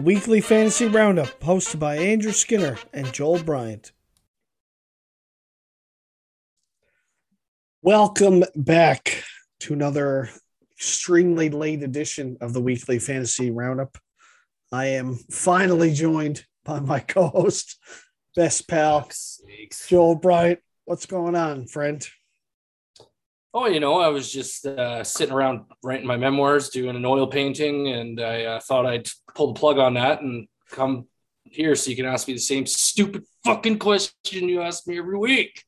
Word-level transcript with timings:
the 0.00 0.06
weekly 0.06 0.40
fantasy 0.40 0.86
roundup 0.86 1.28
hosted 1.40 1.78
by 1.78 1.98
Andrew 1.98 2.32
Skinner 2.32 2.78
and 2.94 3.12
Joel 3.12 3.42
Bryant. 3.42 3.92
Welcome 7.82 8.44
back 8.56 9.24
to 9.58 9.74
another 9.74 10.30
extremely 10.72 11.50
late 11.50 11.82
edition 11.82 12.38
of 12.40 12.54
the 12.54 12.62
weekly 12.62 12.98
fantasy 12.98 13.50
roundup. 13.50 13.98
I 14.72 14.86
am 14.86 15.16
finally 15.30 15.92
joined 15.92 16.46
by 16.64 16.80
my 16.80 17.00
co-host, 17.00 17.78
best 18.34 18.68
pal, 18.68 19.06
Joel 19.86 20.14
Bryant. 20.14 20.60
What's 20.86 21.04
going 21.04 21.36
on, 21.36 21.66
friend? 21.66 22.08
Oh, 23.52 23.66
you 23.66 23.80
know, 23.80 24.00
I 24.00 24.08
was 24.08 24.32
just 24.32 24.64
uh, 24.64 25.02
sitting 25.02 25.34
around 25.34 25.62
writing 25.82 26.06
my 26.06 26.16
memoirs, 26.16 26.68
doing 26.68 26.94
an 26.94 27.04
oil 27.04 27.26
painting, 27.26 27.88
and 27.88 28.20
I 28.20 28.44
uh, 28.44 28.60
thought 28.60 28.86
I'd 28.86 29.08
pull 29.34 29.52
the 29.52 29.58
plug 29.58 29.78
on 29.78 29.94
that 29.94 30.22
and 30.22 30.46
come 30.70 31.08
here 31.42 31.74
so 31.74 31.90
you 31.90 31.96
can 31.96 32.06
ask 32.06 32.28
me 32.28 32.34
the 32.34 32.40
same 32.40 32.64
stupid 32.64 33.24
fucking 33.44 33.78
question 33.80 34.48
you 34.48 34.62
ask 34.62 34.86
me 34.86 34.98
every 34.98 35.18
week. 35.18 35.64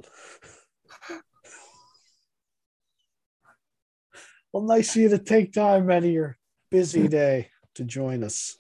Well, 4.53 4.63
nice 4.63 4.95
of 4.95 5.03
you 5.03 5.09
to 5.09 5.19
take 5.19 5.53
time 5.53 5.91
out 5.91 6.05
of 6.05 6.11
your 6.11 6.37
busy 6.71 7.09
day 7.09 7.49
to 7.75 7.85
join 7.85 8.23
us. 8.23 8.57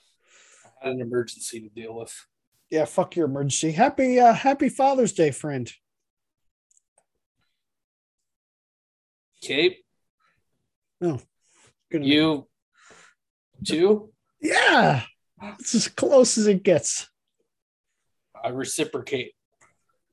I 0.83 0.89
had 0.89 0.97
an 0.97 1.01
emergency 1.01 1.61
to 1.61 1.69
deal 1.69 1.95
with. 1.95 2.13
Yeah, 2.71 2.87
fuck 2.87 3.15
your 3.15 3.27
emergency. 3.27 3.71
Happy 3.71 4.19
uh, 4.19 4.33
Happy 4.33 4.69
Father's 4.69 5.13
Day, 5.13 5.31
friend. 5.31 5.71
Cape, 9.43 9.85
Oh, 11.03 11.21
good. 11.91 12.05
you 12.07 12.47
too? 13.67 14.13
Yeah, 14.41 15.03
it's 15.59 15.75
as 15.75 15.89
close 15.89 16.39
as 16.39 16.47
it 16.47 16.63
gets. 16.63 17.09
I 18.43 18.49
reciprocate. 18.51 19.33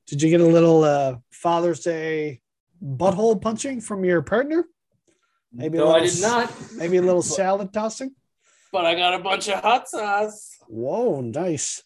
Did 0.08 0.22
you 0.22 0.30
get 0.30 0.40
a 0.40 0.46
little 0.46 0.82
uh, 0.82 1.16
Father's 1.30 1.80
Day 1.80 2.40
butthole 2.84 3.40
punching 3.40 3.80
from 3.82 4.04
your 4.04 4.22
partner? 4.22 4.64
Maybe 5.52 5.78
no, 5.78 5.88
I 5.90 6.00
little 6.00 6.08
did 6.08 6.22
not, 6.22 6.52
Maybe 6.76 6.96
a 6.96 7.02
little 7.02 7.22
salad 7.22 7.72
tossing. 7.72 8.10
but 8.72 8.84
I 8.84 8.94
got 8.96 9.14
a 9.14 9.22
bunch 9.22 9.48
of 9.48 9.60
hot 9.60 9.88
sauce. 9.88 10.56
Whoa, 10.66 11.20
nice. 11.20 11.82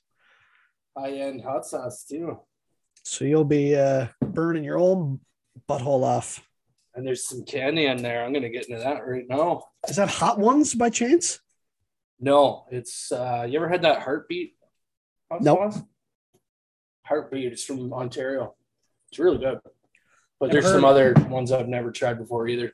High 0.96 1.12
end 1.12 1.42
hot 1.42 1.66
sauce 1.66 2.04
too. 2.04 2.40
So 3.02 3.26
you'll 3.26 3.44
be 3.44 3.76
uh, 3.76 4.06
burning 4.22 4.64
your 4.64 4.78
own 4.78 5.20
butthole 5.68 6.04
off. 6.04 6.42
And 6.94 7.06
there's 7.06 7.24
some 7.26 7.44
candy 7.44 7.86
in 7.86 8.02
there. 8.02 8.24
I'm 8.24 8.32
gonna 8.32 8.48
get 8.48 8.68
into 8.68 8.80
that 8.82 9.06
right 9.06 9.24
now. 9.28 9.64
Is 9.88 9.96
that 9.96 10.08
hot 10.08 10.38
ones 10.38 10.74
by 10.74 10.90
chance? 10.90 11.40
No, 12.20 12.66
it's 12.70 13.10
uh 13.10 13.46
you 13.48 13.58
ever 13.58 13.68
had 13.68 13.82
that 13.82 14.02
heartbeat? 14.02 14.54
No. 15.40 15.54
Nope. 15.54 15.74
Heartbeat 17.02 17.52
is 17.52 17.64
from 17.64 17.92
Ontario. 17.92 18.54
It's 19.10 19.18
really 19.18 19.38
good. 19.38 19.58
But 20.40 20.50
there's 20.52 20.66
some 20.66 20.84
other 20.84 21.14
ones 21.28 21.52
I've 21.52 21.68
never 21.68 21.90
tried 21.90 22.18
before 22.18 22.48
either. 22.48 22.72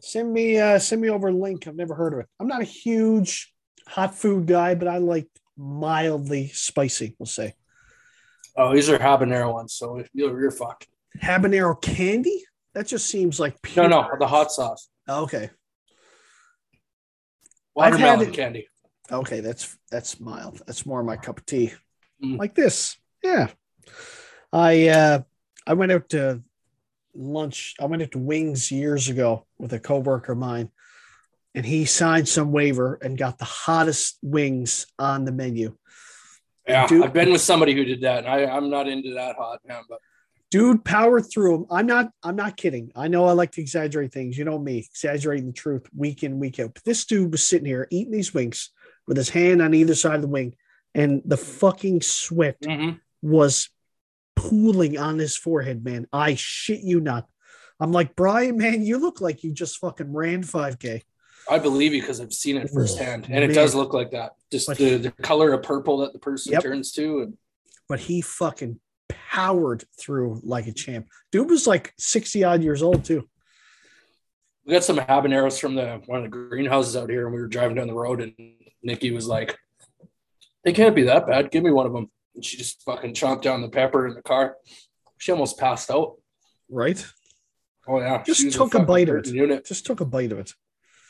Send 0.00 0.32
me 0.32 0.58
uh, 0.58 0.78
send 0.78 1.00
me 1.00 1.08
over 1.10 1.28
a 1.28 1.32
link. 1.32 1.66
I've 1.66 1.74
never 1.76 1.94
heard 1.94 2.12
of 2.12 2.20
it. 2.20 2.26
I'm 2.38 2.46
not 2.48 2.60
a 2.60 2.64
huge 2.64 3.52
hot 3.86 4.14
food 4.14 4.46
guy, 4.46 4.74
but 4.74 4.88
I 4.88 4.98
like 4.98 5.28
mildly 5.56 6.48
spicy. 6.48 7.16
We'll 7.18 7.26
say 7.26 7.54
Oh, 8.56 8.74
these 8.74 8.88
are 8.88 8.98
habanero 8.98 9.52
ones, 9.52 9.74
so 9.74 9.98
if 9.98 10.08
you're, 10.14 10.40
you're 10.40 10.50
fucked. 10.50 10.88
habanero 11.22 11.80
candy. 11.80 12.44
That 12.76 12.86
just 12.86 13.06
seems 13.06 13.40
like 13.40 13.62
pure. 13.62 13.88
no, 13.88 14.06
the 14.18 14.26
hot 14.26 14.52
sauce. 14.52 14.90
Okay, 15.08 15.48
Watermelon 17.74 18.32
candy. 18.32 18.68
okay, 19.10 19.40
that's 19.40 19.78
that's 19.90 20.20
mild. 20.20 20.60
That's 20.66 20.84
more 20.84 21.02
my 21.02 21.16
cup 21.16 21.38
of 21.38 21.46
tea. 21.46 21.72
Mm. 22.22 22.38
Like 22.38 22.54
this, 22.54 22.98
yeah. 23.24 23.48
I 24.52 24.88
uh, 24.88 25.22
I 25.66 25.72
went 25.72 25.90
out 25.90 26.10
to 26.10 26.42
lunch. 27.14 27.76
I 27.80 27.86
went 27.86 28.02
out 28.02 28.10
to 28.10 28.18
Wings 28.18 28.70
years 28.70 29.08
ago 29.08 29.46
with 29.58 29.72
a 29.72 29.80
coworker 29.80 30.32
of 30.32 30.38
mine, 30.38 30.68
and 31.54 31.64
he 31.64 31.86
signed 31.86 32.28
some 32.28 32.52
waiver 32.52 32.98
and 33.00 33.16
got 33.16 33.38
the 33.38 33.46
hottest 33.46 34.18
wings 34.20 34.84
on 34.98 35.24
the 35.24 35.32
menu. 35.32 35.74
Yeah, 36.68 36.86
Dude- 36.86 37.06
I've 37.06 37.14
been 37.14 37.32
with 37.32 37.40
somebody 37.40 37.72
who 37.72 37.86
did 37.86 38.02
that. 38.02 38.26
And 38.26 38.28
I, 38.28 38.44
I'm 38.44 38.68
not 38.68 38.86
into 38.86 39.14
that 39.14 39.36
hot, 39.36 39.60
man, 39.66 39.84
but 39.88 39.98
dude 40.56 40.84
powered 40.84 41.30
through 41.30 41.52
them. 41.58 41.66
I'm 41.70 41.86
not. 41.86 42.10
I'm 42.22 42.36
not 42.36 42.56
kidding. 42.56 42.90
I 42.96 43.08
know 43.08 43.26
I 43.26 43.32
like 43.32 43.52
to 43.52 43.60
exaggerate 43.60 44.12
things. 44.12 44.38
You 44.38 44.44
know 44.44 44.58
me, 44.58 44.78
exaggerating 44.78 45.48
the 45.48 45.52
truth 45.52 45.86
week 45.94 46.22
in 46.22 46.38
week 46.38 46.58
out. 46.58 46.72
But 46.74 46.84
this 46.84 47.04
dude 47.04 47.32
was 47.32 47.46
sitting 47.46 47.66
here 47.66 47.86
eating 47.90 48.12
these 48.12 48.32
wings 48.32 48.70
with 49.06 49.16
his 49.18 49.28
hand 49.28 49.60
on 49.60 49.74
either 49.74 49.94
side 49.94 50.14
of 50.16 50.22
the 50.22 50.28
wing, 50.28 50.54
and 50.94 51.20
the 51.24 51.36
fucking 51.36 52.00
sweat 52.00 52.58
Mhm. 52.62 52.98
was 53.22 53.68
pooling 54.34 54.96
on 54.98 55.18
his 55.18 55.36
forehead. 55.36 55.84
Man, 55.84 56.06
I 56.12 56.34
shit 56.36 56.80
you 56.80 57.00
not. 57.00 57.28
I'm 57.78 57.92
like 57.92 58.16
Brian, 58.16 58.56
man, 58.56 58.82
you 58.82 58.96
look 58.98 59.20
like 59.20 59.44
you 59.44 59.52
just 59.52 59.76
fucking 59.78 60.12
ran 60.12 60.42
5K. 60.42 61.02
I 61.50 61.58
believe 61.58 61.92
you 61.94 62.00
because 62.00 62.20
I've 62.20 62.32
seen 62.32 62.56
it 62.56 62.70
firsthand. 62.70 63.26
And 63.30 63.44
it 63.44 63.54
does 63.54 63.74
look 63.74 63.92
like 63.92 64.10
that. 64.12 64.32
Just 64.50 64.66
But- 64.66 64.78
the, 64.78 64.96
the 64.96 65.10
color 65.10 65.52
of 65.52 65.62
purple 65.62 65.98
that 65.98 66.12
the 66.14 66.18
person 66.18 66.52
Yep. 66.52 66.62
turns 66.62 66.92
to. 66.92 67.20
And 67.20 67.34
But 67.88 68.00
he 68.00 68.20
fucking 68.22 68.80
powered 69.36 69.84
through 70.00 70.40
like 70.44 70.66
a 70.66 70.72
champ. 70.72 71.06
Dude 71.30 71.50
was 71.50 71.66
like 71.66 71.92
60 71.98 72.42
odd 72.42 72.62
years 72.62 72.82
old 72.82 73.04
too. 73.04 73.28
we 74.64 74.72
got 74.72 74.82
some 74.82 74.96
habaneros 74.96 75.60
from 75.60 75.74
the 75.74 76.00
one 76.06 76.24
of 76.24 76.30
the 76.30 76.30
greenhouses 76.36 76.96
out 76.96 77.10
here, 77.10 77.26
and 77.26 77.34
we 77.34 77.40
were 77.42 77.46
driving 77.46 77.76
down 77.76 77.86
the 77.86 77.92
road, 77.94 78.20
and 78.22 78.32
Nikki 78.82 79.10
was 79.10 79.26
like, 79.26 79.58
"They 80.64 80.72
can't 80.72 80.96
be 80.96 81.02
that 81.04 81.26
bad. 81.26 81.50
Give 81.50 81.62
me 81.62 81.70
one 81.70 81.84
of 81.86 81.92
them." 81.92 82.10
And 82.34 82.42
she 82.44 82.56
just 82.56 82.82
fucking 82.84 83.12
chomped 83.12 83.42
down 83.42 83.60
the 83.60 83.68
pepper 83.68 84.06
in 84.08 84.14
the 84.14 84.22
car. 84.22 84.56
She 85.18 85.32
almost 85.32 85.58
passed 85.58 85.90
out. 85.90 86.16
Right? 86.70 87.04
Oh 87.86 88.00
yeah, 88.00 88.22
Just 88.22 88.40
took 88.52 88.68
a 88.68 88.78
fucking 88.78 88.86
bite 88.86 89.08
of 89.10 89.16
it. 89.16 89.26
Unit. 89.28 89.66
Just 89.66 89.84
took 89.86 90.00
a 90.00 90.04
bite 90.06 90.32
of 90.32 90.38
it. 90.38 90.52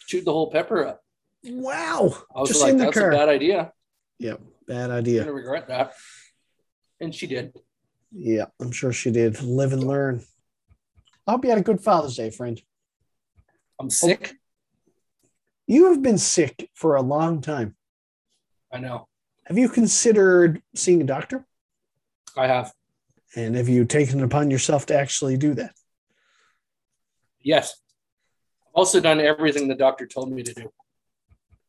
Chewed 0.09 0.25
the 0.25 0.33
whole 0.33 0.51
pepper 0.51 0.85
up. 0.85 1.01
Wow. 1.45 2.13
I 2.35 2.41
was 2.41 2.51
Just 2.51 2.61
like, 2.63 2.77
"That's 2.77 2.93
car. 2.99 3.11
a 3.13 3.17
bad 3.17 3.29
idea. 3.29 3.73
Yep. 4.19 4.41
Bad 4.67 4.91
I'm 4.91 4.99
idea. 4.99 5.21
gonna 5.21 5.33
regret 5.33 5.69
that." 5.69 5.95
And 7.01 7.15
she 7.15 7.27
did. 7.29 7.53
Yeah, 8.13 8.47
I'm 8.61 8.73
sure 8.73 8.93
she 8.93 9.11
did. 9.11 9.41
Live 9.43 9.73
and 9.73 9.85
learn. 9.85 10.23
I 11.27 11.33
hope 11.33 11.45
you 11.45 11.51
had 11.51 11.59
a 11.59 11.63
good 11.63 11.81
Father's 11.81 12.17
Day, 12.17 12.31
friend. 12.31 12.61
I'm 13.81 13.91
sick. 13.91 14.35
You 15.67 15.91
have 15.91 16.03
been 16.03 16.19
sick 16.19 16.71
for 16.75 16.95
a 16.95 17.03
long 17.03 17.41
time. 17.41 17.77
I 18.73 18.79
know. 18.79 19.09
Have 19.47 19.59
you 19.59 19.69
considered 19.69 20.63
seeing 20.75 21.01
a 21.01 21.05
doctor? 21.05 21.45
I 22.37 22.47
have. 22.47 22.73
And 23.35 23.55
have 23.57 23.69
you 23.69 23.85
taken 23.85 24.21
it 24.21 24.25
upon 24.25 24.51
yourself 24.51 24.87
to 24.87 24.99
actually 24.99 25.37
do 25.37 25.55
that? 25.55 25.75
Yes. 27.41 27.75
I've 28.67 28.75
also 28.75 29.01
done 29.01 29.21
everything 29.21 29.69
the 29.69 29.75
doctor 29.75 30.07
told 30.07 30.33
me 30.33 30.43
to 30.43 30.55
do. 30.55 30.73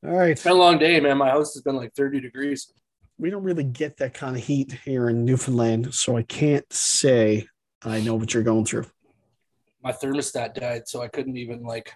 All 0.05 0.13
right. 0.13 0.31
It's 0.31 0.43
been 0.43 0.53
a 0.53 0.55
long 0.55 0.77
day, 0.77 0.99
man. 0.99 1.17
My 1.17 1.29
house 1.29 1.53
has 1.55 1.63
been 1.63 1.75
like 1.75 1.93
30 1.93 2.21
degrees. 2.21 2.71
We 3.19 3.29
don't 3.29 3.43
really 3.43 3.63
get 3.63 3.97
that 3.97 4.13
kind 4.13 4.35
of 4.35 4.43
heat 4.43 4.71
here 4.85 5.09
in 5.09 5.25
Newfoundland, 5.25 5.93
so 5.93 6.15
I 6.17 6.23
can't 6.23 6.71
say 6.71 7.47
I 7.83 7.99
know 8.01 8.15
what 8.15 8.33
you're 8.33 8.43
going 8.43 8.65
through. 8.65 8.85
My 9.83 9.91
thermostat 9.91 10.53
died, 10.53 10.87
so 10.87 11.01
I 11.01 11.07
couldn't 11.07 11.37
even 11.37 11.63
like 11.63 11.91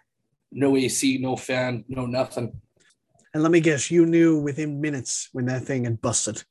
no 0.52 0.76
AC, 0.76 1.20
no 1.20 1.36
fan, 1.36 1.86
no 1.88 2.06
nothing. 2.06 2.60
And 3.34 3.44
let 3.44 3.52
me 3.52 3.60
guess, 3.60 3.92
you 3.92 4.06
knew 4.06 4.40
within 4.40 4.82
minutes 4.82 5.30
when 5.32 5.46
that 5.46 5.64
thing 5.64 5.84
had 5.86 6.02
busted. 6.02 6.44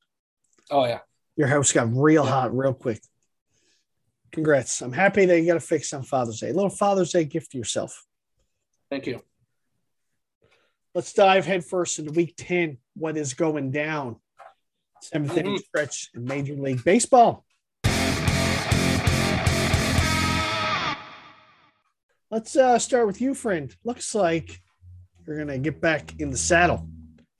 Oh 0.71 0.85
yeah. 0.87 1.01
Your 1.37 1.49
house 1.49 1.73
got 1.73 1.89
real 1.93 2.25
Yeah. 2.25 2.31
hot 2.31 2.57
real 2.57 2.75
quick. 2.75 3.01
Congrats. 4.33 4.81
I'm 4.83 4.93
happy 4.93 5.27
that 5.27 5.41
you 5.41 5.47
got 5.47 5.55
to 5.55 5.61
fix 5.61 5.93
on 5.93 6.05
Father's 6.05 6.39
Day. 6.41 6.51
A 6.51 6.55
little 6.55 6.71
Father's 6.71 7.11
Day 7.13 7.25
gift 7.25 7.51
to 7.53 7.59
yourself. 7.59 8.07
Thank 8.89 9.07
you. 9.07 9.23
Let's 10.95 11.13
dive 11.13 11.47
headfirst 11.47 11.99
into 11.99 12.13
week 12.13 12.35
10. 12.37 12.79
What 12.95 13.17
is 13.17 13.35
going 13.35 13.73
down? 13.73 14.17
Seventh 15.03 15.37
inning 15.37 15.57
Mhm. 15.57 15.65
stretch 15.65 16.11
in 16.15 16.25
Major 16.25 16.55
League 16.55 16.85
Baseball. 16.85 17.45
Let's 22.31 22.55
uh, 22.55 22.79
start 22.79 23.07
with 23.07 23.21
you, 23.21 23.35
friend. 23.35 23.75
Looks 23.85 24.15
like 24.15 24.61
you're 25.27 25.37
going 25.37 25.49
to 25.49 25.59
get 25.59 25.81
back 25.81 26.21
in 26.21 26.31
the 26.31 26.37
saddle 26.37 26.89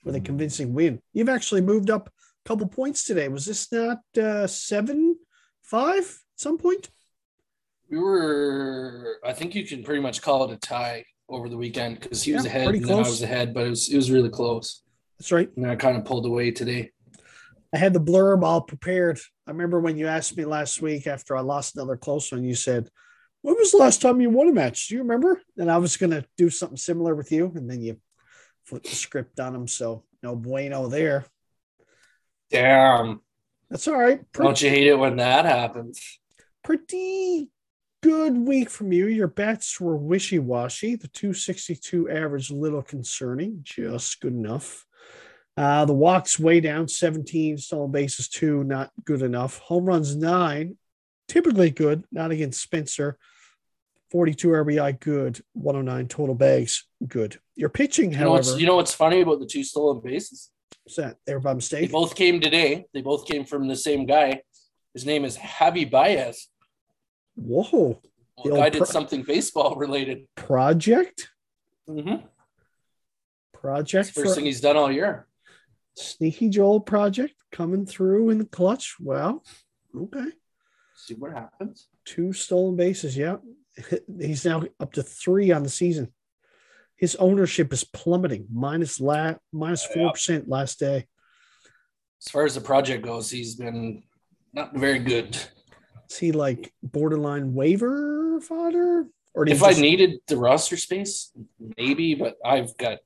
with 0.03 0.15
a 0.15 0.19
convincing 0.19 0.73
win. 0.73 1.01
You've 1.13 1.29
actually 1.29 1.61
moved 1.61 1.89
up 1.89 2.09
a 2.09 2.49
couple 2.49 2.67
points 2.67 3.05
today. 3.05 3.27
Was 3.29 3.45
this 3.45 3.71
not 3.71 3.99
uh, 4.17 4.47
7 4.47 5.15
5 5.61 5.97
at 5.99 6.05
some 6.35 6.57
point? 6.57 6.89
We 7.89 7.99
were 7.99 9.17
I 9.23 9.33
think 9.33 9.53
you 9.55 9.65
can 9.65 9.83
pretty 9.83 10.01
much 10.01 10.21
call 10.21 10.43
it 10.49 10.53
a 10.53 10.57
tie 10.57 11.05
over 11.29 11.47
the 11.47 11.57
weekend 11.57 11.99
because 11.99 12.23
he 12.23 12.33
was 12.33 12.45
ahead 12.45 12.67
and 12.73 12.83
then 12.83 12.95
I 12.95 12.99
was 12.99 13.21
ahead, 13.21 13.53
but 13.53 13.67
it 13.67 13.69
was 13.69 13.89
it 13.91 13.95
was 13.95 14.11
really 14.11 14.29
close. 14.29 14.81
That's 15.19 15.31
right. 15.31 15.49
And 15.55 15.67
I 15.67 15.75
kind 15.75 15.97
of 15.97 16.03
pulled 16.05 16.25
away 16.25 16.51
today. 16.51 16.91
I 17.73 17.77
had 17.77 17.93
the 17.93 17.99
blurb 18.01 18.43
all 18.43 18.61
prepared. 18.61 19.19
I 19.47 19.51
remember 19.51 19.79
when 19.79 19.97
you 19.97 20.07
asked 20.07 20.35
me 20.37 20.45
last 20.45 20.81
week 20.81 21.07
after 21.07 21.35
I 21.35 21.41
lost 21.41 21.75
another 21.75 21.97
close 21.97 22.31
one, 22.31 22.43
you 22.43 22.55
said, 22.55 22.89
When 23.41 23.55
was 23.55 23.71
the 23.71 23.77
last 23.77 24.01
time 24.01 24.19
you 24.21 24.29
won 24.29 24.49
a 24.49 24.53
match? 24.53 24.87
Do 24.87 24.95
you 24.95 25.01
remember? 25.01 25.41
And 25.57 25.71
I 25.71 25.77
was 25.77 25.97
going 25.97 26.11
to 26.11 26.25
do 26.37 26.49
something 26.49 26.77
similar 26.77 27.15
with 27.15 27.31
you. 27.31 27.51
And 27.55 27.69
then 27.69 27.81
you 27.81 27.97
flipped 28.65 28.89
the 28.89 28.95
script 28.95 29.39
on 29.39 29.55
him. 29.55 29.67
So 29.67 30.03
no 30.21 30.35
bueno 30.35 30.87
there. 30.87 31.25
Damn. 32.49 33.21
That's 33.69 33.87
all 33.87 33.97
right. 33.97 34.19
Pretty, 34.33 34.47
Don't 34.47 34.61
you 34.61 34.69
hate 34.69 34.87
it 34.87 34.99
when 34.99 35.15
that 35.17 35.45
happens? 35.45 36.19
pretty 36.63 37.49
good 38.03 38.37
week 38.37 38.69
from 38.69 38.91
you. 38.91 39.07
Your 39.07 39.27
bets 39.27 39.79
were 39.79 39.95
wishy 39.95 40.39
washy. 40.39 40.95
The 40.95 41.07
262 41.07 42.09
average, 42.09 42.51
little 42.51 42.81
concerning, 42.81 43.59
just 43.63 44.19
good 44.21 44.33
enough. 44.33 44.85
Uh, 45.61 45.85
the 45.85 45.93
walks 45.93 46.39
way 46.39 46.59
down 46.59 46.87
17, 46.87 47.55
stolen 47.59 47.91
bases 47.91 48.27
two, 48.27 48.63
not 48.63 48.89
good 49.05 49.21
enough. 49.21 49.59
Home 49.59 49.85
runs 49.85 50.15
nine, 50.15 50.75
typically 51.27 51.69
good, 51.69 52.03
not 52.11 52.31
against 52.31 52.59
Spencer. 52.63 53.19
42 54.09 54.47
RBI, 54.47 54.99
good. 54.99 55.39
109 55.53 56.07
total 56.07 56.33
bags, 56.33 56.85
good. 57.07 57.39
Your 57.55 57.69
pitching, 57.69 58.11
You 58.11 58.17
know 58.21 58.31
what's 58.31 58.47
however, 58.47 58.59
you 58.59 58.65
know 58.65 58.75
what's 58.77 58.95
funny 58.95 59.21
about 59.21 59.39
the 59.39 59.45
two 59.45 59.63
stolen 59.63 60.01
bases? 60.03 60.49
that 60.97 61.17
they 61.27 61.35
were 61.35 61.39
by 61.39 61.53
mistake. 61.53 61.89
They 61.89 61.91
both 61.91 62.15
came 62.15 62.41
today. 62.41 62.85
They 62.91 63.01
both 63.01 63.27
came 63.27 63.45
from 63.45 63.67
the 63.67 63.75
same 63.75 64.07
guy. 64.07 64.41
His 64.95 65.05
name 65.05 65.23
is 65.25 65.37
Javi 65.37 65.89
Baez. 65.89 66.47
Whoa, 67.35 68.01
Well, 68.35 68.43
The 68.43 68.49
guy 68.49 68.63
old 68.63 68.73
did 68.73 68.87
something 68.87 69.21
baseball 69.21 69.75
related. 69.75 70.27
project, 70.35 71.29
Mm-hmm. 71.87 72.25
project 73.53 74.09
First 74.09 74.29
for 74.29 74.35
thing 74.35 74.45
he's 74.45 74.59
done 74.59 74.75
all 74.75 74.91
year. 74.91 75.27
Sneaky 76.01 76.49
Joel 76.49 76.79
project 76.79 77.33
coming 77.51 77.85
through 77.85 78.29
in 78.29 78.37
the 78.39 78.45
clutch. 78.45 78.95
Well, 78.99 79.43
okay. 79.95 80.31
See 80.95 81.13
what 81.15 81.31
happens. 81.31 81.87
Two 82.05 82.33
stolen 82.33 82.75
bases. 82.75 83.15
Yeah. 83.17 83.37
He's 84.19 84.45
now 84.45 84.63
up 84.79 84.93
to 84.93 85.03
three 85.03 85.51
on 85.51 85.63
the 85.63 85.69
season. 85.69 86.11
His 86.97 87.15
ownership 87.15 87.73
is 87.73 87.83
plummeting, 87.83 88.47
minus 88.53 88.99
la 88.99 89.35
minus 89.51 89.85
four 89.85 90.11
percent 90.11 90.47
last 90.47 90.79
day. 90.79 91.07
As 92.23 92.31
far 92.31 92.45
as 92.45 92.53
the 92.53 92.61
project 92.61 93.03
goes, 93.03 93.31
he's 93.31 93.55
been 93.55 94.03
not 94.53 94.75
very 94.75 94.99
good. 94.99 95.35
Is 96.09 96.17
he 96.17 96.31
like 96.31 96.73
borderline 96.83 97.53
waiver 97.53 98.39
fodder? 98.41 99.07
Or 99.33 99.47
If 99.47 99.63
I 99.63 99.71
needed 99.71 100.19
the 100.27 100.37
roster 100.37 100.75
space, 100.75 101.31
maybe, 101.77 102.15
but 102.15 102.35
I've 102.45 102.77
got 102.77 102.99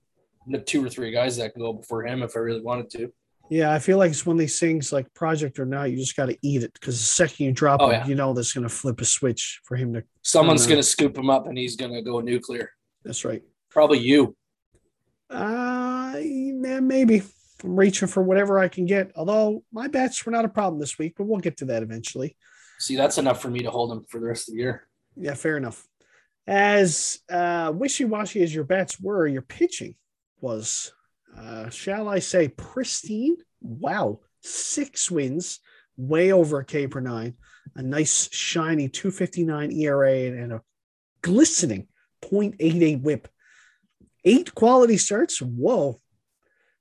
two 0.66 0.84
or 0.84 0.90
three 0.90 1.12
guys 1.12 1.38
that 1.38 1.54
can 1.54 1.62
go 1.62 1.74
before 1.74 2.06
him 2.06 2.22
if 2.24 2.36
I 2.36 2.40
really 2.40 2.62
wanted 2.62 2.90
to. 2.92 3.12
yeah, 3.50 3.72
I 3.74 3.80
feel 3.80 3.98
like 3.98 4.12
it's 4.12 4.26
one 4.26 4.36
of 4.36 4.40
these 4.40 4.60
things 4.60 4.92
like 4.92 5.12
project 5.14 5.60
or 5.60 5.66
not, 5.66 5.92
you 5.92 5.98
just 5.98 6.16
got 6.16 6.28
to 6.28 6.38
eat 6.42 6.64
it 6.64 6.74
because 6.74 7.00
the 7.00 7.06
second 7.06 7.46
you 7.46 7.52
drop 7.52 7.80
Oh, 7.82 7.88
him, 7.90 7.92
yeah. 8.02 8.06
you 8.08 8.16
know 8.16 8.34
that's 8.34 8.54
going 8.54 8.68
to 8.68 8.74
flip 8.74 9.00
a 9.02 9.06
switch 9.06 9.62
for 9.66 9.76
him 9.78 9.94
to. 9.94 10.04
Someone's 10.24 10.66
going 10.66 10.80
to 10.80 10.84
scoop 10.84 11.18
him 11.18 11.30
up 11.30 11.48
and 11.48 11.58
he's 11.58 11.76
going 11.76 11.94
to 11.94 12.02
go 12.02 12.20
nuclear. 12.22 12.72
That's 13.04 13.24
right. 13.26 13.44
Probably 13.70 14.00
you. 14.00 14.36
Uh, 15.30 16.14
man, 16.24 16.88
maybe 16.88 17.22
I'm 17.64 17.76
reaching 17.80 18.08
for 18.08 18.24
whatever 18.24 18.60
I 18.60 18.68
can 18.68 18.86
get. 18.86 19.12
Although 19.16 19.64
my 19.72 19.88
bats 19.88 20.26
were 20.26 20.32
not 20.32 20.46
a 20.46 20.50
problem 20.50 20.80
this 20.80 20.98
week, 20.98 21.14
but 21.18 21.26
we'll 21.26 21.40
get 21.40 21.58
to 21.58 21.66
that 21.66 21.84
eventually. 21.84 22.36
See, 22.80 22.96
that's 22.96 23.18
enough 23.18 23.42
for 23.42 23.50
me 23.50 23.60
to 23.60 23.72
hold 23.72 23.92
him 23.92 24.04
for 24.10 24.20
the 24.20 24.28
rest 24.28 24.50
of 24.50 24.54
the 24.54 24.60
year. 24.62 24.88
Yeah, 25.16 25.34
fair 25.34 25.58
enough. 25.58 25.86
As 26.48 27.20
uh, 27.32 27.72
wishy-washy 27.76 28.42
as 28.44 28.54
your 28.54 28.66
bats 28.66 29.00
were, 29.00 29.26
your 29.28 29.42
pitching 29.42 29.96
was, 30.46 30.94
uh, 31.36 31.70
shall 31.70 32.08
I 32.08 32.20
say, 32.20 32.50
pristine. 32.50 33.38
Wow, 33.62 34.20
six 34.42 35.10
wins, 35.10 35.60
way 35.98 36.32
over 36.32 36.60
a 36.60 36.66
K 36.66 36.86
per 36.88 37.00
nine, 37.00 37.34
a 37.76 37.82
nice 37.82 38.30
shiny 38.32 38.88
259 38.88 39.72
ERA 39.72 40.14
and 40.14 40.54
a 40.54 40.62
glistening 41.24 41.88
0.88 42.22 43.02
WHIP. 43.02 43.28
Eight 44.24 44.54
quality 44.54 44.98
starts. 44.98 45.42
Whoa. 45.42 46.00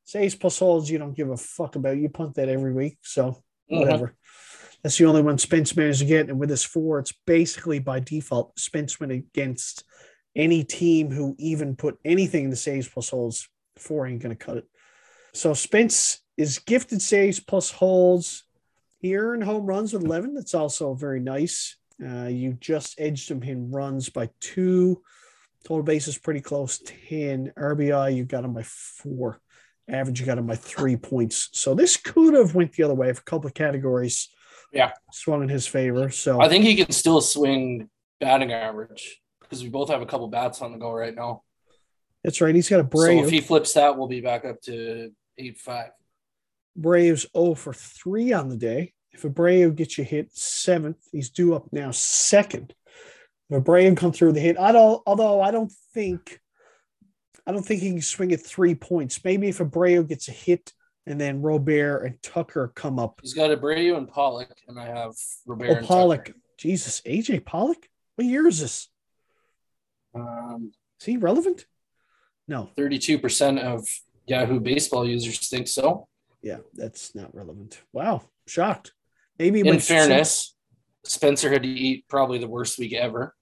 Saves 0.04 0.34
plus 0.34 0.58
holds 0.58 0.90
you 0.90 0.98
don't 0.98 1.16
give 1.16 1.30
a 1.30 1.36
fuck 1.38 1.76
about. 1.76 1.96
You 1.96 2.10
punt 2.10 2.34
that 2.34 2.50
every 2.50 2.74
week, 2.74 2.98
so 3.02 3.42
Mhm. 3.70 3.78
whatever. 3.80 4.14
That's 4.82 4.98
the 4.98 5.06
only 5.06 5.22
one 5.22 5.38
Spence 5.38 5.74
managed 5.74 6.00
to 6.00 6.04
get. 6.04 6.28
And 6.28 6.38
with 6.38 6.50
his 6.50 6.64
four, 6.64 6.98
it's 6.98 7.14
basically 7.26 7.78
by 7.78 8.00
default. 8.00 8.58
Spence 8.58 9.00
went 9.00 9.12
against 9.12 9.84
any 10.36 10.64
team 10.64 11.10
who 11.10 11.34
even 11.38 11.76
put 11.76 11.98
anything 12.04 12.44
in 12.44 12.50
the 12.50 12.56
saves 12.56 12.88
plus 12.88 13.08
holds. 13.08 13.48
Four 13.76 14.06
ain't 14.06 14.22
going 14.22 14.36
to 14.36 14.44
cut 14.44 14.56
it. 14.56 14.66
So 15.32 15.54
Spence 15.54 16.20
is 16.36 16.58
gifted 16.58 17.02
saves 17.02 17.40
plus 17.40 17.70
holds. 17.70 18.44
He 18.98 19.16
earned 19.16 19.44
home 19.44 19.66
runs 19.66 19.92
with 19.92 20.04
11. 20.04 20.34
That's 20.34 20.54
also 20.54 20.94
very 20.94 21.20
nice. 21.20 21.76
Uh, 22.04 22.26
you 22.26 22.54
just 22.54 22.98
edged 22.98 23.30
him 23.30 23.42
in 23.42 23.70
runs 23.70 24.08
by 24.08 24.30
two. 24.40 25.02
Total 25.64 25.82
bases 25.82 26.18
pretty 26.18 26.40
close. 26.40 26.78
10. 26.78 27.52
RBI, 27.56 28.14
you 28.16 28.24
got 28.24 28.44
him 28.44 28.52
by 28.52 28.62
four. 28.64 29.40
Average, 29.88 30.20
you 30.20 30.26
got 30.26 30.38
him 30.38 30.46
by 30.46 30.56
three 30.56 30.96
points. 30.96 31.50
So 31.52 31.74
this 31.74 31.96
could 31.96 32.34
have 32.34 32.54
went 32.54 32.72
the 32.72 32.82
other 32.84 32.94
way 32.94 33.10
if 33.10 33.20
a 33.20 33.24
couple 33.24 33.46
of 33.46 33.54
categories 33.54 34.28
Yeah. 34.72 34.92
swung 35.12 35.42
in 35.42 35.48
his 35.48 35.66
favor. 35.66 36.10
So 36.10 36.40
I 36.40 36.48
think 36.48 36.64
he 36.64 36.74
can 36.74 36.90
still 36.90 37.20
swing 37.20 37.88
batting 38.20 38.52
average 38.52 39.20
because 39.40 39.62
we 39.62 39.68
both 39.68 39.90
have 39.90 40.00
a 40.02 40.06
couple 40.06 40.26
bats 40.28 40.62
on 40.62 40.72
the 40.72 40.78
go 40.78 40.90
right 40.90 41.14
now. 41.14 41.43
That's 42.24 42.40
right. 42.40 42.54
He's 42.54 42.68
got 42.68 42.80
a 42.80 42.88
So 42.96 43.24
if 43.24 43.30
he 43.30 43.40
flips 43.40 43.74
that, 43.74 43.96
we'll 43.96 44.08
be 44.08 44.22
back 44.22 44.44
up 44.44 44.60
to 44.62 45.12
eight 45.38 45.58
five. 45.58 45.90
Braves 46.76 47.26
0 47.36 47.54
for 47.54 47.72
3 47.72 48.32
on 48.32 48.48
the 48.48 48.56
day. 48.56 48.94
If 49.12 49.22
Abreu 49.22 49.72
gets 49.76 49.96
you 49.96 50.02
hit 50.02 50.36
seventh, 50.36 50.96
he's 51.12 51.30
due 51.30 51.54
up 51.54 51.68
now 51.70 51.92
second. 51.92 52.74
If 53.48 53.62
Abreu 53.62 53.96
come 53.96 54.10
through 54.10 54.32
the 54.32 54.40
hit, 54.40 54.58
I 54.58 54.72
don't 54.72 55.00
although 55.06 55.40
I 55.40 55.52
don't 55.52 55.70
think 55.92 56.40
I 57.46 57.52
don't 57.52 57.62
think 57.62 57.82
he 57.82 57.90
can 57.90 58.00
swing 58.00 58.32
at 58.32 58.44
three 58.44 58.74
points. 58.74 59.22
Maybe 59.22 59.48
if 59.48 59.58
Abreu 59.58 60.08
gets 60.08 60.26
a 60.26 60.32
hit 60.32 60.72
and 61.06 61.20
then 61.20 61.42
Robert 61.42 62.04
and 62.04 62.20
Tucker 62.22 62.72
come 62.74 62.98
up. 62.98 63.20
He's 63.22 63.34
got 63.34 63.50
Abreu 63.50 63.96
and 63.96 64.08
Pollock, 64.08 64.50
and 64.66 64.80
I 64.80 64.86
have 64.86 65.12
Robert 65.46 65.68
Oh, 65.70 65.74
and 65.76 65.86
Pollock. 65.86 66.24
Tucker. 66.24 66.38
Jesus, 66.56 67.02
AJ 67.02 67.44
Pollock? 67.44 67.86
What 68.16 68.26
year 68.26 68.46
is 68.48 68.60
this? 68.60 68.88
Um, 70.14 70.72
Is 71.00 71.06
he 71.06 71.16
relevant? 71.18 71.66
No. 72.46 72.70
32% 72.76 73.60
of 73.60 73.86
Yahoo 74.26 74.60
baseball 74.60 75.06
users 75.06 75.48
think 75.48 75.68
so. 75.68 76.08
Yeah, 76.42 76.58
that's 76.74 77.14
not 77.14 77.34
relevant. 77.34 77.80
Wow. 77.92 78.22
Shocked. 78.46 78.92
Maybe 79.38 79.60
In 79.60 79.80
fairness, 79.80 80.54
Spencer 81.04 81.50
had 81.50 81.62
to 81.62 81.68
eat 81.68 82.06
probably 82.08 82.38
the 82.38 82.48
worst 82.48 82.78
week 82.78 82.92
ever 82.92 83.34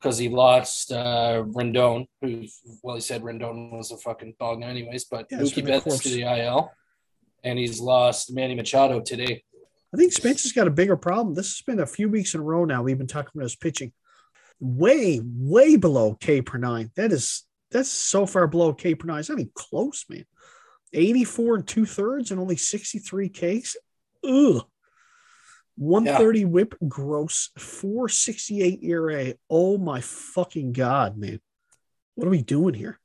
because 0.00 0.18
he 0.18 0.28
lost 0.28 0.92
uh, 0.92 1.44
Rendon, 1.46 2.06
who, 2.20 2.44
well, 2.82 2.96
he 2.96 3.00
said 3.00 3.22
Rendon 3.22 3.72
was 3.72 3.90
a 3.90 3.96
fucking 3.96 4.34
dog, 4.38 4.62
anyways, 4.62 5.04
but 5.04 5.26
Yeah, 5.30 5.38
Mookie 5.38 5.64
Betts 5.64 5.98
to 6.00 6.08
the 6.08 6.22
IL, 6.22 6.70
and 7.42 7.58
he's 7.58 7.80
lost 7.80 8.32
Manny 8.32 8.54
Machado 8.54 9.00
today. 9.00 9.42
I 9.92 9.96
think 9.96 10.12
Spencer's 10.12 10.52
got 10.52 10.68
a 10.68 10.72
bigger 10.72 10.96
problem. 10.96 11.34
This 11.34 11.56
has 11.56 11.62
been 11.62 11.80
a 11.80 11.86
few 11.86 12.08
weeks 12.08 12.34
in 12.34 12.40
a 12.40 12.44
row 12.44 12.64
now. 12.64 12.82
We've 12.82 12.98
been 12.98 13.06
talking 13.06 13.30
about 13.34 13.44
his 13.44 13.56
pitching. 13.56 13.92
Way, 14.60 15.20
way 15.24 15.76
below 15.76 16.14
K 16.14 16.42
per 16.42 16.58
nine. 16.58 16.90
That 16.96 17.10
is 17.10 17.44
that's 17.70 17.90
so 17.90 18.26
far 18.26 18.46
below 18.46 18.72
K 18.72 18.94
per 18.94 19.06
nine. 19.06 19.20
It's 19.20 19.28
not 19.28 19.38
even 19.38 19.52
close, 19.54 20.04
man. 20.08 20.24
84 20.92 21.56
and 21.56 21.66
two 21.66 21.84
thirds 21.84 22.30
and 22.30 22.40
only 22.40 22.56
63 22.56 23.28
Ks. 23.28 23.76
Ugh. 24.24 24.62
130 25.76 26.44
whip 26.46 26.74
gross, 26.88 27.50
468 27.58 28.80
ERA. 28.82 29.34
Oh 29.48 29.78
my 29.78 30.00
fucking 30.00 30.72
god, 30.72 31.16
man. 31.16 31.40
What 32.16 32.26
are 32.26 32.30
we 32.30 32.42
doing 32.42 32.74
here? 32.74 32.98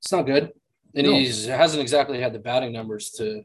It's 0.00 0.12
not 0.12 0.26
good. 0.26 0.52
And 0.94 1.06
No. 1.06 1.14
he 1.14 1.26
hasn't 1.48 1.82
exactly 1.82 2.20
had 2.20 2.32
the 2.32 2.38
batting 2.38 2.72
numbers 2.72 3.10
to 3.12 3.42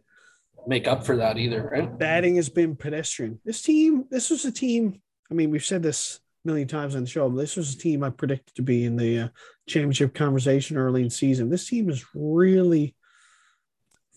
make 0.68 0.88
up 0.88 1.04
for 1.06 1.18
that 1.18 1.38
either, 1.38 1.68
right? 1.72 1.98
batting 1.98 2.36
has 2.36 2.50
been 2.50 2.75
pedestrian. 2.75 3.40
This 3.44 3.62
team, 3.62 4.06
this 4.12 4.30
was 4.30 4.46
a 4.46 4.52
team. 4.52 5.02
I 5.32 5.34
mean, 5.34 5.50
we've 5.50 5.66
said 5.66 5.82
this 5.82 6.20
million 6.46 6.68
times 6.68 6.96
on 6.96 7.02
the 7.02 7.10
show, 7.10 7.30
but 7.30 7.38
this 7.38 7.56
was 7.56 7.74
a 7.74 7.78
team 7.78 8.04
I 8.04 8.10
predicted 8.10 8.56
to 8.56 8.62
be 8.62 8.86
in 8.86 8.96
the 8.96 9.20
uh, 9.20 9.28
championship 9.68 10.14
conversation 10.14 10.78
early 10.78 11.04
in 11.04 11.10
season. 11.10 11.50
This 11.50 11.68
team 11.68 11.88
has 11.90 12.04
really 12.14 12.96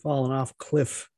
fallen 0.02 0.32
off 0.32 0.56
cliff. 0.58 1.08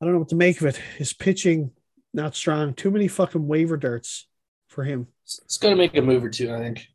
I 0.00 0.04
don't 0.04 0.14
know 0.14 0.20
what 0.20 0.30
to 0.30 0.36
make 0.36 0.60
of 0.60 0.66
it. 0.66 0.80
His 0.96 1.12
pitching 1.12 1.72
not 2.12 2.34
strong. 2.34 2.74
Too 2.74 2.90
many 2.90 3.08
fucking 3.08 3.46
waiver 3.46 3.76
darts 3.76 4.26
for 4.68 4.84
him. 4.84 5.08
It's 5.24 5.58
going 5.58 5.72
to 5.72 5.78
make 5.78 5.96
a 5.96 6.02
move 6.02 6.24
or 6.24 6.30
two, 6.30 6.52
I 6.52 6.58
think. 6.58 6.86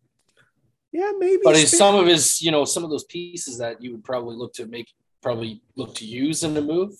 Yeah, 0.92 1.12
maybe. 1.18 1.42
But 1.44 1.56
he's 1.56 1.78
some 1.78 1.96
of 1.96 2.08
his, 2.08 2.42
you 2.42 2.52
know, 2.52 2.66
some 2.66 2.84
of 2.84 2.90
those 2.90 3.04
pieces 3.04 3.58
that 3.58 3.82
you 3.82 3.92
would 3.92 4.04
probably 4.04 4.36
look 4.36 4.54
to 4.54 4.66
make, 4.66 4.90
probably 5.22 5.62
look 5.76 5.96
to 5.96 6.06
use 6.06 6.44
in 6.44 6.54
the 6.54 6.62
move. 6.62 6.94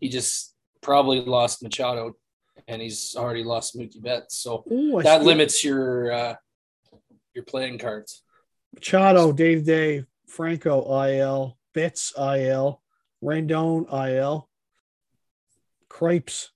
He 0.00 0.08
just 0.08 0.54
probably 0.80 1.20
lost 1.20 1.62
Machado, 1.62 2.16
and 2.68 2.82
he's 2.82 3.14
already 3.16 3.44
lost 3.44 3.76
Mookie 3.76 4.02
Betts, 4.02 4.38
so 4.38 4.64
Ooh, 4.70 5.02
that 5.02 5.16
still- 5.16 5.26
limits 5.26 5.64
your 5.64 6.12
uh, 6.12 6.34
your 7.34 7.44
playing 7.44 7.78
cards. 7.78 8.22
Machado 8.74 9.32
day 9.32 9.54
to 9.56 9.62
day, 9.62 10.04
Franco 10.26 11.02
IL, 11.04 11.58
Betts 11.74 12.12
IL, 12.18 12.82
Rendon 13.22 13.86
IL, 13.92 14.48
Cripes. 15.88 16.50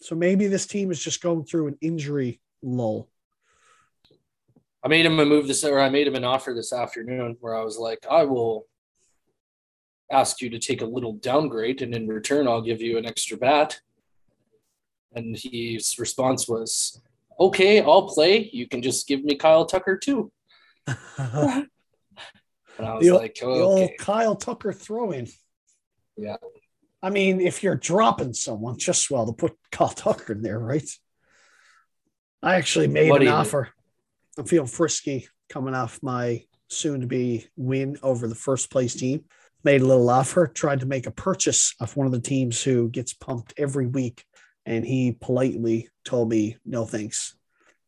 So 0.00 0.14
maybe 0.14 0.46
this 0.46 0.66
team 0.66 0.90
is 0.90 1.02
just 1.02 1.22
going 1.22 1.44
through 1.44 1.68
an 1.68 1.78
injury 1.80 2.40
lull. 2.62 3.08
I 4.82 4.88
made 4.88 5.06
him 5.06 5.18
a 5.18 5.24
move 5.24 5.46
this, 5.46 5.64
or 5.64 5.80
I 5.80 5.88
made 5.88 6.06
him 6.06 6.14
an 6.14 6.24
offer 6.24 6.52
this 6.52 6.72
afternoon 6.72 7.38
where 7.40 7.54
I 7.54 7.64
was 7.64 7.78
like, 7.78 8.04
I 8.10 8.24
will 8.24 8.66
ask 10.10 10.42
you 10.42 10.50
to 10.50 10.58
take 10.58 10.82
a 10.82 10.86
little 10.86 11.14
downgrade, 11.14 11.80
and 11.80 11.94
in 11.94 12.06
return, 12.06 12.46
I'll 12.46 12.60
give 12.60 12.82
you 12.82 12.98
an 12.98 13.06
extra 13.06 13.38
bat. 13.38 13.80
And 15.14 15.36
his 15.36 15.98
response 15.98 16.48
was, 16.48 17.00
"Okay, 17.38 17.80
I'll 17.80 18.08
play. 18.08 18.50
You 18.52 18.68
can 18.68 18.82
just 18.82 19.06
give 19.06 19.22
me 19.24 19.36
Kyle 19.36 19.64
Tucker 19.66 19.96
too." 19.96 20.32
the, 20.86 21.66
And 22.78 22.86
I 22.86 22.94
was 22.94 23.08
o- 23.08 23.16
like, 23.16 23.36
the 23.36 23.46
old 23.46 23.90
Kyle 23.98 24.34
Tucker 24.34 24.72
throw 24.72 25.12
in. 25.12 25.28
Yeah. 26.16 26.36
I 27.02 27.10
mean, 27.10 27.40
if 27.40 27.62
you're 27.62 27.76
dropping 27.76 28.32
someone, 28.34 28.78
just 28.78 29.10
well 29.10 29.26
to 29.26 29.32
put 29.32 29.56
Kyle 29.70 29.88
Tucker 29.88 30.32
in 30.32 30.42
there, 30.42 30.58
right? 30.58 30.88
I 32.42 32.56
actually 32.56 32.88
made 32.88 33.10
What 33.10 33.22
an 33.22 33.28
offer. 33.28 33.70
I'm 34.36 34.44
feeling 34.44 34.66
frisky 34.68 35.28
coming 35.48 35.74
off 35.74 36.02
my 36.02 36.44
soon 36.68 37.02
to 37.02 37.06
be 37.06 37.46
win 37.56 37.98
over 38.02 38.26
the 38.26 38.34
first 38.34 38.70
place 38.70 38.94
team. 38.94 39.24
Made 39.62 39.80
a 39.80 39.86
little 39.86 40.10
offer, 40.10 40.46
tried 40.46 40.80
to 40.80 40.86
make 40.86 41.06
a 41.06 41.10
purchase 41.10 41.74
of 41.80 41.96
one 41.96 42.06
of 42.06 42.12
the 42.12 42.20
teams 42.20 42.62
who 42.62 42.90
gets 42.90 43.14
pumped 43.14 43.54
every 43.56 43.86
week. 43.86 44.24
And 44.66 44.84
he 44.84 45.12
politely 45.12 45.88
told 46.04 46.30
me, 46.30 46.56
no 46.64 46.86
thanks. 46.86 47.36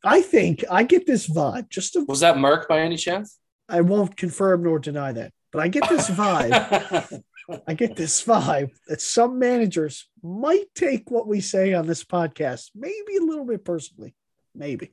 I 0.04 0.21
think 0.21 0.64
I 0.71 0.83
get 0.85 1.06
this 1.06 1.28
vibe. 1.28 1.68
Just 1.68 1.97
a, 1.97 2.04
Was 2.06 2.21
that 2.21 2.38
Mark 2.38 2.68
by 2.68 2.80
any 2.80 2.97
chance? 2.97 3.38
I 3.68 3.80
won't 3.80 4.16
confirm 4.16 4.62
nor 4.62 4.78
deny 4.78 5.12
that, 5.12 5.33
but 5.52 5.62
I 5.62 5.68
get 5.68 5.88
this 5.88 6.09
vibe. 6.09 7.23
I 7.66 7.75
get 7.75 7.97
this 7.97 8.25
vibe 8.25 8.71
that 8.88 9.00
some 9.00 9.38
managers 9.38 10.09
might 10.23 10.66
take 10.75 11.11
what 11.11 11.26
we 11.26 11.40
say 11.40 11.75
on 11.75 11.87
this 11.87 12.04
podcast, 12.04 12.71
maybe 12.75 13.16
a 13.16 13.25
little 13.25 13.45
bit 13.45 13.64
personally. 13.64 14.14
Maybe. 14.54 14.92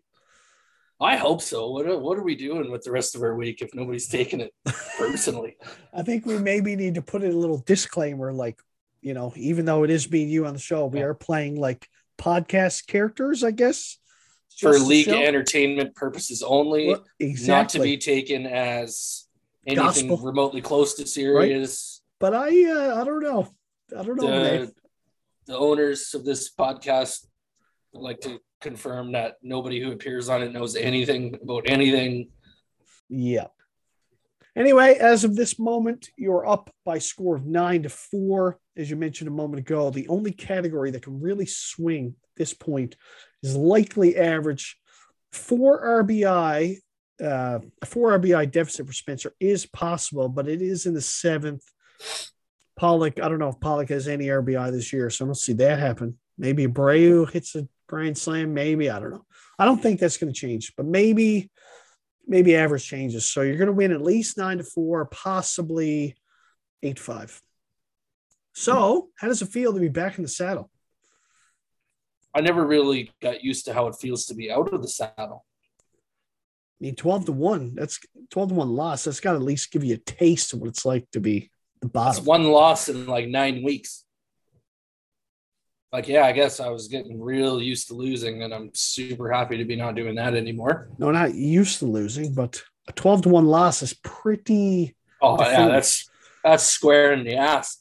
I 1.00 1.18
hope 1.18 1.42
so. 1.42 1.70
What 1.70 1.86
are, 1.88 1.98
what 1.98 2.18
are 2.18 2.24
we 2.24 2.36
doing 2.36 2.72
with 2.72 2.84
the 2.84 2.92
rest 2.92 3.16
of 3.16 3.24
our 3.24 3.36
week 3.36 3.62
if 3.62 3.74
nobody's 3.74 4.08
taking 4.08 4.40
it 4.40 4.54
personally? 4.98 5.58
I 5.94 6.04
think 6.04 6.26
we 6.26 6.38
maybe 6.38 6.76
need 6.76 6.96
to 6.96 7.02
put 7.02 7.24
in 7.24 7.32
a 7.32 7.38
little 7.38 7.58
disclaimer 7.58 8.32
like, 8.32 8.60
you 9.04 9.14
know, 9.14 9.34
even 9.36 9.66
though 9.66 9.84
it 9.84 9.90
is 9.90 10.08
being 10.08 10.30
you 10.30 10.46
on 10.46 10.54
the 10.54 10.60
show, 10.60 10.86
we 10.88 11.00
Yeah. 11.00 11.06
are 11.06 11.14
playing 11.14 11.60
like 11.60 11.88
podcast 12.18 12.88
characters, 12.88 13.44
I 13.44 13.52
guess. 13.52 13.98
For 14.60 14.78
league 14.80 15.08
entertainment 15.10 15.96
purposes 15.96 16.42
only, 16.44 16.88
Well, 16.88 17.04
exactly. 17.20 17.52
not 17.54 17.70
to 17.70 17.80
be 17.82 17.98
taken 17.98 18.46
as 18.46 19.26
anything 19.66 20.08
Gospel. 20.08 20.18
remotely 20.18 20.62
close 20.62 20.94
to 20.96 21.08
serious. 21.08 22.02
but 22.20 22.34
I 22.34 22.48
uh, 22.66 23.02
I 23.02 23.04
don't 23.04 23.22
know. 23.24 23.48
I 23.98 24.04
don't 24.04 24.16
know. 24.16 24.28
The, 24.28 24.74
the 25.48 25.58
owners 25.58 26.14
of 26.14 26.24
this 26.24 26.54
podcast 26.54 27.26
would 27.92 28.02
like 28.02 28.22
to 28.22 28.40
confirm 28.62 29.12
that 29.14 29.36
nobody 29.42 29.82
who 29.82 29.92
appears 29.92 30.30
on 30.30 30.42
it 30.44 30.54
knows 30.54 30.76
anything 30.78 31.38
about 31.42 31.64
anything. 31.68 32.30
Yeah. 33.10 33.48
Anyway, 34.56 34.96
as 35.00 35.24
of 35.24 35.36
this 35.36 35.58
moment, 35.58 36.10
you're 36.16 36.48
up 36.48 36.70
by 36.86 37.00
score 37.00 37.36
of 37.36 37.46
nine 37.46 37.84
to 37.84 37.90
four. 37.90 38.60
As 38.78 38.90
you 38.90 38.96
mentioned 38.96 39.28
a 39.28 39.32
moment 39.32 39.60
ago, 39.60 39.90
the 39.90 40.08
only 40.08 40.32
category 40.32 40.92
that 40.92 41.02
can 41.02 41.20
really 41.20 41.48
swing 41.48 42.16
this 42.38 42.54
point 42.54 42.96
is 43.42 43.56
likely 43.56 44.16
average. 44.16 44.78
Four 45.32 46.04
RBI, 46.04 46.78
uh, 47.24 47.60
four 47.86 48.20
RBI 48.20 48.52
deficit 48.52 48.86
for 48.86 48.94
Spencer 48.94 49.34
is 49.40 49.66
possible, 49.66 50.30
but 50.30 50.48
it 50.48 50.62
is 50.62 50.86
in 50.86 50.94
the 50.94 51.02
seventh. 51.02 51.64
Pollock, 52.76 53.20
I 53.20 53.30
don't 53.30 53.40
know 53.40 53.50
if 53.50 53.60
Pollock 53.60 53.90
has 53.90 54.08
any 54.08 54.28
RBI 54.28 54.72
this 54.72 54.94
year, 54.94 55.10
so 55.10 55.26
I 55.26 55.28
don't 55.28 55.36
see 55.36 55.54
that 55.54 55.80
happen. 55.80 56.18
Maybe 56.38 56.68
Abreu 56.68 57.30
hits 57.32 57.56
a 57.56 57.68
grand 57.88 58.18
slam. 58.18 58.54
Maybe 58.54 58.90
I 58.90 59.00
don't 59.00 59.12
know. 59.12 59.26
I 59.58 59.66
don't 59.66 59.82
think 59.82 60.00
that's 60.00 60.18
going 60.18 60.34
to 60.34 60.40
change, 60.40 60.74
but 60.76 60.86
maybe 60.86 61.52
maybe 62.28 62.56
average 62.56 62.86
changes. 62.86 63.26
So 63.26 63.42
you're 63.42 63.58
going 63.58 63.68
to 63.68 63.74
win 63.74 63.92
at 63.92 64.02
least 64.02 64.38
nine 64.38 64.58
to 64.58 64.64
four, 64.64 65.06
possibly 65.06 66.16
eight 66.82 67.00
five. 67.00 67.42
So 68.54 69.10
how 69.18 69.28
does 69.28 69.42
it 69.42 69.50
feel 69.50 69.74
to 69.74 69.80
be 69.80 69.90
back 69.90 70.18
in 70.18 70.24
the 70.24 70.30
saddle? 70.30 70.70
I 72.36 72.42
never 72.42 72.66
really 72.66 73.12
got 73.22 73.44
used 73.44 73.66
to 73.66 73.74
how 73.74 73.88
it 73.88 73.96
feels 73.96 74.26
to 74.26 74.34
be 74.36 74.52
out 74.52 74.74
of 74.74 74.82
the 74.82 74.88
saddle. 74.88 75.46
I 76.82 76.86
mean, 76.88 76.96
12 76.96 77.26
to 77.26 77.32
1, 77.32 77.76
that's 77.76 78.00
12 78.32 78.50
to 78.50 78.56
1 78.56 78.70
loss. 78.70 79.04
That's 79.06 79.20
got 79.20 79.32
to 79.32 79.38
at 79.38 79.44
least 79.44 79.72
give 79.72 79.84
you 79.84 79.96
a 79.96 79.98
taste 79.98 80.54
of 80.54 80.60
what 80.60 80.70
it's 80.70 80.86
like 80.86 81.10
to 81.12 81.20
be 81.20 81.52
the 81.82 81.88
It's 81.88 81.94
bottom. 81.94 82.26
one 82.26 82.44
loss 82.46 82.90
in 82.90 83.06
like 83.06 83.28
nine 83.28 83.64
weeks. 83.64 84.04
Like, 85.94 86.08
yeah, 86.08 86.24
I 86.26 86.32
guess 86.32 86.60
I 86.60 86.70
was 86.70 86.88
getting 86.88 87.22
real 87.22 87.62
used 87.62 87.88
to 87.90 87.94
losing, 87.94 88.42
and 88.42 88.52
I'm 88.52 88.72
super 88.74 89.32
happy 89.32 89.58
to 89.58 89.64
be 89.64 89.76
not 89.76 89.94
doing 89.94 90.16
that 90.16 90.34
anymore. 90.34 90.90
No, 90.98 91.12
not 91.12 91.36
used 91.36 91.78
to 91.80 91.86
losing, 91.86 92.34
but 92.34 92.64
a 92.88 92.92
12 92.94 93.22
to 93.24 93.30
1 93.30 93.46
loss 93.46 93.84
is 93.84 93.94
pretty 93.94 94.96
Oh 95.22 95.38
yeah, 95.40 95.68
that's 95.70 96.10
that's 96.44 96.64
square 96.64 97.14
in 97.14 97.24
the 97.24 97.36
ass. 97.36 97.78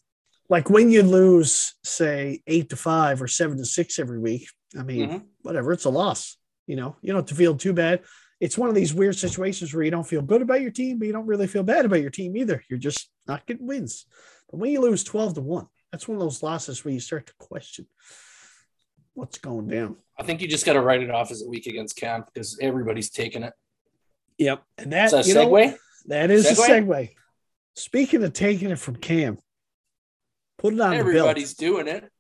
like 0.50 0.68
when 0.68 0.90
you 0.90 1.02
lose, 1.02 1.74
say, 1.82 2.42
eight 2.46 2.68
to 2.68 2.76
five 2.76 3.22
or 3.22 3.26
seven 3.26 3.56
to 3.56 3.64
six 3.64 3.98
every 3.98 4.18
week. 4.20 4.46
I 4.78 4.82
mean, 4.82 5.08
Mhm. 5.08 5.22
whatever, 5.40 5.72
it's 5.72 5.86
a 5.86 5.90
loss. 5.90 6.36
You 6.66 6.76
know, 6.76 6.96
you 7.00 7.08
don't 7.12 7.20
have 7.22 7.26
to 7.30 7.34
feel 7.34 7.56
too 7.56 7.72
bad. 7.72 8.02
It's 8.40 8.58
one 8.58 8.68
of 8.68 8.74
these 8.74 8.92
weird 8.94 9.16
situations 9.16 9.72
where 9.72 9.84
you 9.84 9.90
don't 9.90 10.06
feel 10.06 10.20
good 10.22 10.42
about 10.42 10.60
your 10.60 10.70
team, 10.70 10.98
but 10.98 11.06
you 11.06 11.12
don't 11.12 11.26
really 11.26 11.46
feel 11.46 11.62
bad 11.62 11.86
about 11.86 12.00
your 12.02 12.10
team 12.10 12.36
either. 12.36 12.62
You're 12.68 12.78
just 12.78 13.10
not 13.26 13.46
getting 13.46 13.66
wins. 13.66 14.04
But 14.50 14.58
when 14.60 14.70
you 14.70 14.80
lose 14.82 15.02
12 15.02 15.34
to 15.34 15.40
1, 15.40 15.66
that's 15.92 16.08
one 16.08 16.16
of 16.16 16.20
those 16.22 16.42
losses 16.42 16.84
where 16.84 16.92
you 16.94 17.00
start 17.00 17.26
to 17.26 17.34
question 17.38 17.86
what's 19.14 19.38
going 19.38 19.68
down. 19.68 19.96
I 20.18 20.22
think 20.22 20.40
you 20.40 20.48
just 20.48 20.64
got 20.66 20.72
to 20.72 20.80
write 20.80 21.02
it 21.02 21.10
off 21.10 21.30
as 21.30 21.42
a 21.42 21.48
week 21.48 21.66
against 21.66 21.96
camp 21.96 22.26
because 22.32 22.58
everybody's 22.60 23.10
taking 23.10 23.42
it. 23.42 23.52
Yep. 24.38 24.62
And 24.78 24.92
that, 24.92 25.06
Is 25.06 25.10
that 25.12 25.24
a 25.24 25.28
you 25.28 25.34
know, 25.34 25.48
segue? 25.50 25.76
that 26.06 26.30
is 26.30 26.46
a 26.46 26.54
Segue? 26.54 26.86
segue. 26.86 27.10
Speaking 27.76 28.22
of 28.24 28.32
taking 28.32 28.70
it 28.70 28.78
from 28.78 28.96
Cam, 28.96 29.36
put 30.58 30.74
it 30.74 30.80
on. 30.80 30.94
Everybody's 30.94 31.54
doing 31.54 31.88
it. 31.88 32.10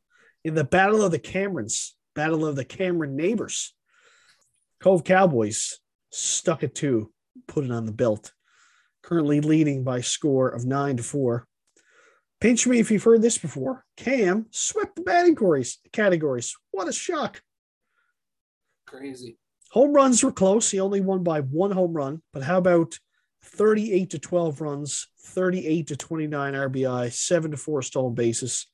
in 0.44 0.54
the 0.54 0.64
Battle 0.64 1.02
of 1.02 1.10
the 1.12 1.18
Camerons, 1.18 1.92
Battle 2.14 2.44
of 2.46 2.56
the 2.56 2.64
Cameron 2.64 3.16
Neighbors. 3.16 3.74
Cove 4.80 5.04
Cowboys 5.04 5.78
stuck 6.10 6.62
it 6.62 6.74
two, 6.74 7.10
put 7.48 7.64
it 7.64 7.70
on 7.70 7.86
the 7.86 7.92
belt. 7.92 8.32
Currently 9.02 9.40
leading 9.40 9.82
by 9.82 10.00
score 10.00 10.48
of 10.48 10.64
nine 10.66 10.96
to 10.98 11.02
four. 11.02 11.46
Pinch 12.42 12.66
me 12.66 12.80
if 12.80 12.90
you've 12.90 13.04
heard 13.04 13.22
this 13.22 13.38
before. 13.38 13.84
Cam 13.96 14.46
swept 14.50 14.96
the 14.96 15.02
batting 15.02 15.36
categories. 15.36 15.78
categories. 15.92 16.56
What 16.72 16.88
a 16.88 16.92
shock. 16.92 17.40
Crazy. 18.84 19.38
Home 19.70 19.92
runs 19.92 20.24
were 20.24 20.32
close. 20.32 20.68
He 20.68 20.80
only 20.80 21.00
won 21.00 21.22
by 21.22 21.42
one 21.42 21.70
home 21.70 21.92
run. 21.92 22.20
But 22.32 22.42
how 22.42 22.58
about 22.58 22.98
38 23.44 24.10
to 24.10 24.18
12 24.18 24.60
runs, 24.60 25.06
38 25.20 25.86
to 25.86 25.96
29 25.96 26.54
RBI, 26.54 27.12
7 27.12 27.52
to 27.52 27.56
4 27.56 27.80
stolen 27.82 28.14
bases, 28.14 28.66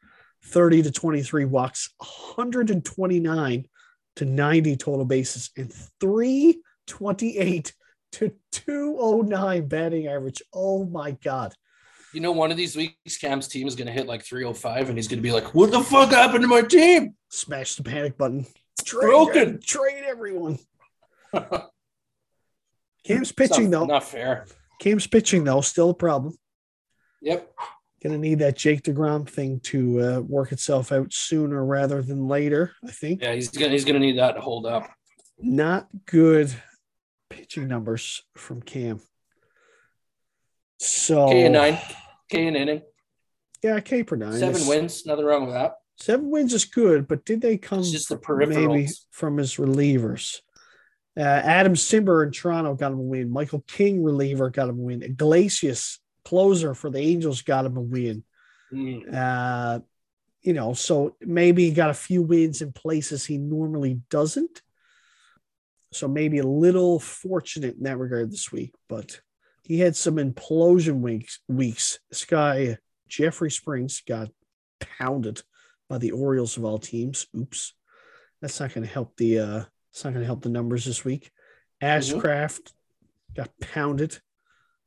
30 0.46 0.84
to 0.84 0.90
23 0.90 1.44
walks, 1.44 1.90
129 1.98 3.68
to 4.16 4.24
90 4.24 4.76
total 4.76 5.04
bases, 5.04 5.50
and 5.58 5.70
328 6.00 7.74
to 8.12 8.32
209 8.50 9.68
batting 9.68 10.06
average. 10.06 10.40
Oh 10.54 10.86
my 10.86 11.10
God. 11.10 11.52
You 12.14 12.20
know, 12.20 12.32
one 12.32 12.50
of 12.50 12.56
these 12.56 12.74
weeks, 12.74 13.18
Cam's 13.18 13.48
team 13.48 13.66
is 13.66 13.74
going 13.76 13.86
to 13.86 13.92
hit 13.92 14.06
like 14.06 14.24
305, 14.24 14.88
and 14.88 14.98
he's 14.98 15.08
going 15.08 15.18
to 15.18 15.22
be 15.22 15.32
like, 15.32 15.54
"What 15.54 15.70
the 15.70 15.80
fuck 15.80 16.10
happened 16.10 16.42
to 16.42 16.48
my 16.48 16.62
team?" 16.62 17.14
Smash 17.30 17.76
the 17.76 17.82
panic 17.82 18.16
button. 18.16 18.46
Trade, 18.84 19.00
broken. 19.00 19.60
Trade 19.60 20.04
everyone. 20.06 20.58
Cam's 23.04 23.32
pitching, 23.32 23.70
Not- 23.70 23.80
though. 23.80 23.86
Not 23.86 24.04
fair. 24.04 24.46
Cam's 24.80 25.06
pitching, 25.06 25.44
though, 25.44 25.60
still 25.60 25.90
a 25.90 25.94
problem. 25.94 26.36
Yep. 27.20 27.52
Going 28.02 28.12
to 28.12 28.18
need 28.18 28.38
that 28.38 28.56
Jake 28.56 28.82
DeGrom 28.82 29.28
thing 29.28 29.60
to 29.64 30.00
uh, 30.00 30.20
work 30.20 30.52
itself 30.52 30.92
out 30.92 31.12
sooner 31.12 31.64
rather 31.64 32.00
than 32.00 32.28
later, 32.28 32.72
I 32.86 32.92
think. 32.92 33.22
Yeah, 33.22 33.34
he's 33.34 33.48
gonna 33.50 33.72
he's 33.72 33.84
gonna 33.84 33.98
need 33.98 34.18
that 34.18 34.32
to 34.32 34.40
hold 34.40 34.66
up. 34.66 34.88
Not 35.40 35.88
good 36.06 36.54
pitching 37.28 37.66
numbers 37.66 38.22
from 38.36 38.62
Cam. 38.62 39.00
So, 40.78 41.28
K 41.28 41.44
and 41.44 41.54
nine, 41.54 41.78
K 42.30 42.46
and 42.46 42.56
inning, 42.56 42.82
yeah, 43.62 43.80
K 43.80 44.02
per 44.04 44.16
nine. 44.16 44.38
seven 44.38 44.60
is- 44.60 44.68
wins. 44.68 45.06
Nothing 45.06 45.24
wrong 45.24 45.44
with 45.46 45.54
that. 45.54 45.74
Seven 45.96 46.30
wins 46.30 46.54
is 46.54 46.64
good, 46.64 47.08
but 47.08 47.24
did 47.24 47.40
they 47.40 47.58
come 47.58 47.80
It's 47.80 47.90
just 47.90 48.08
the 48.08 48.20
maybe 48.46 48.88
from 49.10 49.36
his 49.36 49.56
relievers? 49.56 50.36
Uh, 51.16 51.22
Adam 51.22 51.74
Cimber 51.74 52.24
in 52.24 52.30
Toronto 52.30 52.74
got 52.74 52.92
him 52.92 53.00
a 53.00 53.02
win. 53.02 53.30
Michael 53.30 53.64
King, 53.66 54.04
reliever, 54.04 54.48
got 54.50 54.68
him 54.68 54.78
a 54.78 54.82
win. 54.82 55.02
Iglesias, 55.02 55.98
closer 56.24 56.72
for 56.74 56.88
the 56.90 57.00
Angels, 57.00 57.42
got 57.42 57.66
him 57.66 57.76
a 57.76 57.80
win. 57.80 58.22
Mm, 58.72 59.12
Uh, 59.12 59.80
you 60.42 60.52
know, 60.52 60.72
so 60.74 61.16
maybe 61.20 61.64
he 61.64 61.72
got 61.72 61.90
a 61.90 61.94
few 61.94 62.22
wins 62.22 62.62
in 62.62 62.70
places 62.70 63.26
he 63.26 63.36
normally 63.36 64.00
doesn't. 64.08 64.62
So 65.92 66.06
maybe 66.06 66.38
a 66.38 66.46
little 66.46 67.00
fortunate 67.00 67.76
in 67.76 67.82
that 67.82 67.98
regard 67.98 68.30
this 68.30 68.52
week, 68.52 68.72
but 68.88 69.20
he 69.68 69.78
had 69.78 69.94
some 69.94 70.16
implosion 70.16 71.00
weeks. 71.00 71.40
Weeks. 71.46 72.00
This 72.08 72.24
guy 72.24 72.78
Jeffrey 73.06 73.50
Springs 73.50 74.02
got 74.06 74.30
pounded 74.80 75.42
by 75.88 75.98
the 75.98 76.12
Orioles 76.12 76.56
of 76.56 76.64
all 76.64 76.78
teams. 76.78 77.26
Oops, 77.36 77.74
that's 78.40 78.58
not 78.58 78.72
going 78.72 78.86
to 78.86 78.92
help 78.92 79.16
the. 79.18 79.38
uh 79.38 79.64
It's 79.92 80.02
not 80.04 80.14
going 80.14 80.22
to 80.22 80.26
help 80.26 80.42
the 80.42 80.48
numbers 80.48 80.86
this 80.86 81.04
week. 81.04 81.30
Ashcraft 81.82 82.72
got 83.36 83.50
pounded. 83.60 84.18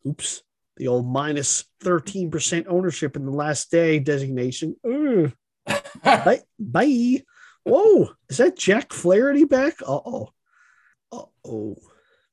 Oops. 0.06 0.42
The 0.78 0.88
old 0.88 1.06
minus 1.06 1.66
13% 1.84 2.66
ownership 2.68 3.16
in 3.16 3.26
the 3.26 3.32
last 3.32 3.70
day 3.70 4.00
designation. 4.00 4.76
Bye. 6.04 6.40
Bye. 6.60 7.24
Whoa. 7.64 8.10
Is 8.30 8.38
that 8.38 8.58
Jack 8.58 8.92
Flaherty 8.94 9.44
back? 9.46 9.82
Uh 9.84 10.00
oh. 10.06 10.30
Uh 11.12 11.26
oh. 11.46 11.78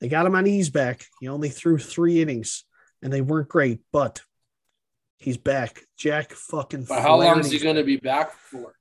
They 0.01 0.09
got 0.09 0.27
him 0.27 0.35
on 0.35 0.47
ease 0.47 0.71
back. 0.71 1.07
He 1.21 1.29
only 1.29 1.49
threw 1.49 1.79
three 1.79 2.23
innings 2.23 2.65
and 3.03 3.13
they 3.13 3.21
weren't 3.21 3.49
great, 3.49 3.81
but 3.93 4.23
he's 5.19 5.37
back. 5.37 5.83
Jack 5.97 6.33
fucking 6.33 6.85
But 6.85 7.03
how 7.03 7.21
long 7.21 7.41
is 7.41 7.51
he 7.51 7.59
going 7.59 7.77
to 7.77 7.85
be 7.85 7.97
back 7.97 8.33
for? 8.33 8.75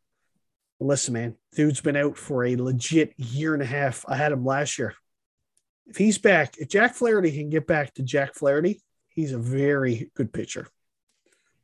Listen, 0.80 1.16
man, 1.16 1.36
dude's 1.56 1.82
been 1.82 1.96
out 1.96 2.18
for 2.18 2.46
a 2.46 2.56
legit 2.56 3.14
year 3.18 3.54
and 3.54 3.64
a 3.64 3.68
half. 3.68 4.06
I 4.08 4.16
had 4.16 4.32
him 4.32 4.46
last 4.46 4.78
year. 4.78 4.94
If 5.88 5.98
he's 5.98 6.20
back, 6.20 6.58
if 6.58 6.70
Jack 6.70 6.94
Flaherty 6.94 7.32
can 7.32 7.50
get 7.50 7.66
back 7.66 7.96
to 7.96 8.04
Jack 8.04 8.36
Flaherty, 8.36 8.82
he's 9.10 9.32
a 9.32 9.40
very 9.40 10.12
good 10.16 10.32
pitcher. 10.32 10.68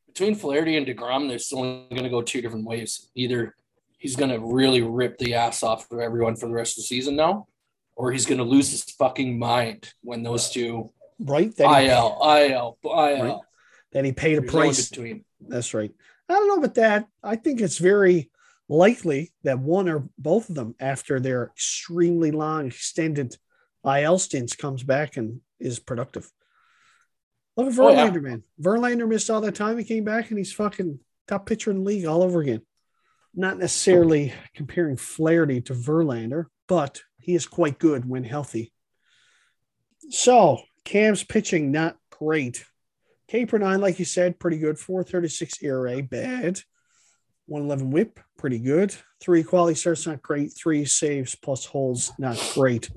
Between 0.07 0.33
Flaherty 0.33 0.77
and 0.77 0.88
DeGrom, 0.88 1.27
they're 1.27 1.39
still 1.39 1.88
going 1.89 2.03
to 2.03 2.10
go 2.10 2.22
two 2.22 2.41
different 2.41 2.65
ways. 2.65 3.10
Either 3.13 3.55
he's 3.98 4.15
going 4.15 4.31
to 4.31 4.39
really 4.39 4.81
rip 4.81 5.17
the 5.17 5.36
ass 5.36 5.62
off 5.62 5.91
of 5.91 6.00
everyone 6.00 6.36
for 6.36 6.48
the 6.48 6.53
rest 6.53 6.77
of 6.77 6.83
the 6.83 6.88
season 6.88 7.15
now, 7.15 7.48
or 7.95 8.12
he's 8.12 8.25
going 8.25 8.38
to 8.39 8.43
lose 8.43 8.71
his 8.71 8.83
fucking 8.83 9.38
mind 9.38 9.93
when 10.01 10.23
those 10.23 10.50
two 10.50 10.89
Right? 11.19 11.55
That 11.57 11.81
he, 11.81 11.88
IL, 11.88 12.17
IL, 12.23 12.77
IL. 12.83 13.23
Right. 13.23 13.39
that 13.93 14.03
he 14.03 14.12
paid 14.12 14.38
a 14.38 14.41
There's 14.41 14.51
price. 14.51 14.89
between. 14.89 15.23
That's 15.39 15.73
right. 15.73 15.91
I 16.27 16.33
don't 16.33 16.47
know 16.47 16.55
about 16.57 16.75
that. 16.75 17.07
I 17.21 17.35
think 17.35 17.62
it's 17.62 17.77
very 17.77 18.31
likely 18.67 19.31
that 19.43 19.59
one 19.59 19.88
or 19.88 20.09
both 20.17 20.50
of 20.50 20.55
them, 20.55 20.75
after 20.79 21.19
their 21.19 21.45
extremely 21.45 22.31
long, 22.31 22.67
extended 22.67 23.38
IL 23.85 24.17
stints, 24.19 24.55
comes 24.55 24.83
back 24.83 25.15
and 25.17 25.41
is 25.59 25.79
productive. 25.79 26.29
Look 27.55 27.71
at 27.71 27.79
Oh, 27.79 27.89
yeah. 27.91 28.09
Verlander, 28.09 28.21
man. 28.21 28.43
Verlander 28.59 29.07
missed 29.07 29.29
all 29.29 29.41
that 29.41 29.55
time. 29.55 29.77
He 29.77 29.83
came 29.83 30.03
back 30.03 30.29
and 30.29 30.38
he's 30.38 30.51
fucking 30.51 31.00
top 31.27 31.45
pitcher 31.45 31.69
in 31.71 31.77
the 31.77 31.83
league 31.83 32.05
all 32.05 32.23
over 32.23 32.41
again. 32.41 32.62
Not 33.35 33.59
necessarily 33.59 34.33
comparing 34.55 34.97
Flaherty 34.97 35.62
to 35.62 35.73
Verlander, 35.73 36.45
but 36.67 37.01
he 37.20 37.36
is 37.36 37.48
quite 37.48 37.79
good 37.79 38.08
when 38.08 38.24
healthy. 38.24 38.74
So 40.10 40.60
Cam's 40.84 41.24
pitching 41.24 41.72
not 41.72 41.98
great. 42.10 42.65
K 43.27 43.46
per 43.46 43.58
nine, 43.58 43.82
like 43.82 44.00
you 44.00 44.05
said, 44.05 44.39
pretty 44.39 44.58
good. 44.58 44.77
436 44.77 45.63
ERA, 45.63 46.03
bad. 46.03 46.60
111 47.48 47.91
whip, 47.91 48.20
pretty 48.38 48.60
good. 48.60 48.96
Three 49.20 49.43
quality 49.43 49.75
starts, 49.75 50.08
not 50.08 50.22
great. 50.22 50.53
Three 50.53 50.86
saves 50.86 51.36
plus 51.36 51.65
holes, 51.65 52.12
not 52.17 52.38
great. 52.53 52.89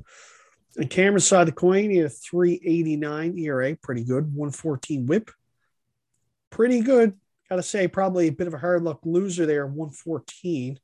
And 0.77 0.91
Cameron's 0.91 1.27
side 1.27 1.41
of 1.41 1.47
the 1.47 1.53
coin, 1.53 1.91
he 1.91 1.97
had 1.97 2.07
a 2.07 2.11
389 2.11 3.39
ERA, 3.39 3.77
pretty 3.77 4.05
good. 4.05 4.25
114 4.35 5.07
whip, 5.07 5.31
pretty 6.51 6.81
good. 6.81 7.15
Gotta 7.49 7.63
say, 7.63 7.89
probably 7.89 8.29
a 8.29 8.33
bit 8.33 8.47
of 8.47 8.55
a 8.55 8.59
hard 8.59 8.83
luck 8.83 9.01
loser 9.05 9.47
there, 9.47 9.67
114. 9.67 10.79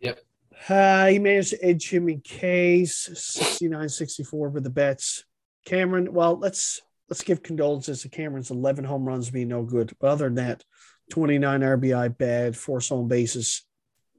Yep. 0.00 0.20
Uh, 0.68 1.06
he 1.06 1.18
managed 1.18 1.50
to 1.50 1.64
edge 1.64 1.88
him 1.90 2.08
in 2.08 2.20
K's 2.20 3.10
69 3.14 3.88
64 3.88 4.48
with 4.48 4.64
the 4.64 4.70
bets. 4.70 5.24
Cameron, 5.64 6.12
well, 6.12 6.36
let's 6.38 6.80
let's 7.08 7.22
give 7.22 7.42
condolences 7.42 8.02
to 8.02 8.08
Cameron's 8.08 8.50
11 8.50 8.84
home 8.84 9.06
runs 9.06 9.30
being 9.30 9.48
no 9.48 9.62
good. 9.62 9.92
But 10.00 10.08
other 10.10 10.26
than 10.26 10.36
that, 10.36 10.64
29 11.10 11.60
RBI 11.60 12.16
bad, 12.16 12.56
four 12.56 12.80
stolen 12.80 13.08
bases 13.08 13.62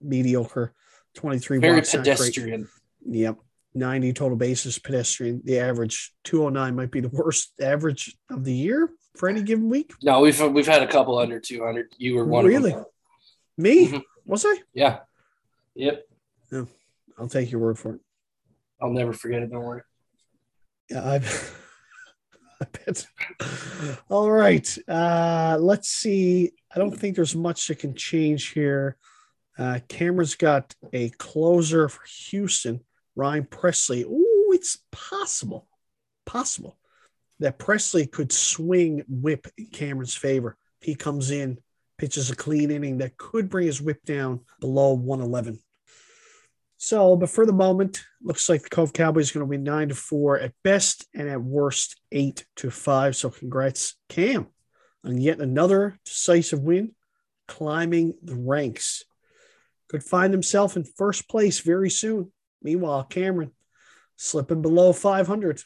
mediocre, 0.01 0.73
23 1.15 1.59
Very 1.59 1.75
walks 1.75 1.91
pedestrian. 1.91 2.67
Yep. 3.07 3.37
90 3.77 4.13
total 4.13 4.37
bases 4.37 4.79
pedestrian. 4.79 5.41
The 5.43 5.59
average 5.59 6.13
209 6.23 6.75
might 6.75 6.91
be 6.91 7.01
the 7.01 7.09
worst 7.09 7.51
average 7.61 8.15
of 8.29 8.45
the 8.45 8.53
year 8.53 8.89
for 9.17 9.27
any 9.27 9.41
given 9.41 9.69
week. 9.69 9.91
No, 10.01 10.21
we've 10.21 10.39
we've 10.41 10.67
had 10.67 10.81
a 10.81 10.87
couple 10.87 11.17
under 11.17 11.39
200. 11.39 11.87
You 11.97 12.15
were 12.15 12.25
one 12.25 12.45
Really? 12.45 12.71
of 12.71 12.77
them. 12.77 12.85
Me? 13.57 13.87
Mhm. 13.89 14.03
Was 14.25 14.45
I? 14.48 14.55
Yeah. 14.74 15.00
Yep. 15.75 16.05
I'll 17.18 17.27
take 17.27 17.51
your 17.51 17.62
word 17.62 17.79
for 17.79 17.96
it. 17.96 18.01
I'll 18.81 18.92
never 18.92 19.14
forget 19.14 19.42
it. 19.42 19.51
Don't 19.51 19.64
worry. 19.64 19.81
Yeah, 20.90 21.03
I, 21.03 21.16
I 22.62 22.66
bet. 22.86 23.08
All 24.10 24.31
right. 24.31 24.77
Uh, 24.88 25.58
let's 25.60 25.90
see. 25.90 26.51
I 26.74 26.79
don't 26.79 26.96
think 26.96 27.16
there's 27.16 27.36
much 27.36 27.68
that 27.68 27.79
can 27.79 27.96
change 27.96 28.50
here. 28.50 28.98
Uh, 29.58 29.79
Cameron's 29.88 30.36
got 30.36 30.75
a 30.92 31.10
closer 31.12 31.88
for 31.88 32.01
Houston, 32.29 32.81
Ryan 33.16 33.46
Pressly. 33.46 34.05
Oh, 34.05 34.51
it's 34.53 34.79
possible, 34.92 35.68
possible 36.25 36.77
that 37.40 37.60
Pressly 37.60 38.10
could 38.10 38.31
swing 38.31 39.03
whip 39.08 39.48
in 39.58 39.68
Cameron's 39.68 40.16
favor. 40.16 40.58
He 40.81 40.96
comes 40.96 41.31
in, 41.31 41.60
pitches 41.98 42.29
a 42.29 42.36
clean 42.36 42.72
inning 42.72 43.00
that 43.00 43.18
could 43.18 43.50
bring 43.50 43.68
his 43.68 43.81
whip 43.81 44.03
down 44.05 44.42
below 44.60 44.94
111. 44.94 45.60
So, 46.77 47.16
but 47.16 47.29
for 47.29 47.46
the 47.46 47.53
moment, 47.53 48.03
looks 48.22 48.50
like 48.50 48.64
the 48.64 48.70
Cove 48.70 48.94
Cowboys 48.94 49.31
are 49.31 49.40
going 49.40 49.50
to 49.50 49.57
be 49.57 49.64
nine 49.64 49.90
to 49.90 49.96
four 49.96 50.40
at 50.40 50.53
best, 50.64 51.07
and 51.14 51.29
at 51.29 51.42
worst 51.42 52.00
eight 52.11 52.46
to 52.57 52.70
five. 52.70 53.16
So, 53.16 53.29
congrats, 53.29 53.96
Cam, 54.09 54.48
on 55.03 55.20
yet 55.20 55.40
another 55.40 55.98
decisive 56.05 56.59
win, 56.59 56.92
climbing 57.48 58.16
the 58.22 58.35
ranks. 58.35 59.03
Could 59.88 60.03
find 60.03 60.33
himself 60.33 60.75
in 60.75 60.83
first 60.83 61.29
place 61.29 61.59
very 61.59 61.90
soon. 61.90 62.31
Meanwhile, 62.61 63.03
Cameron 63.05 63.51
slipping 64.18 64.61
below 64.61 64.94
500. 64.94 65.61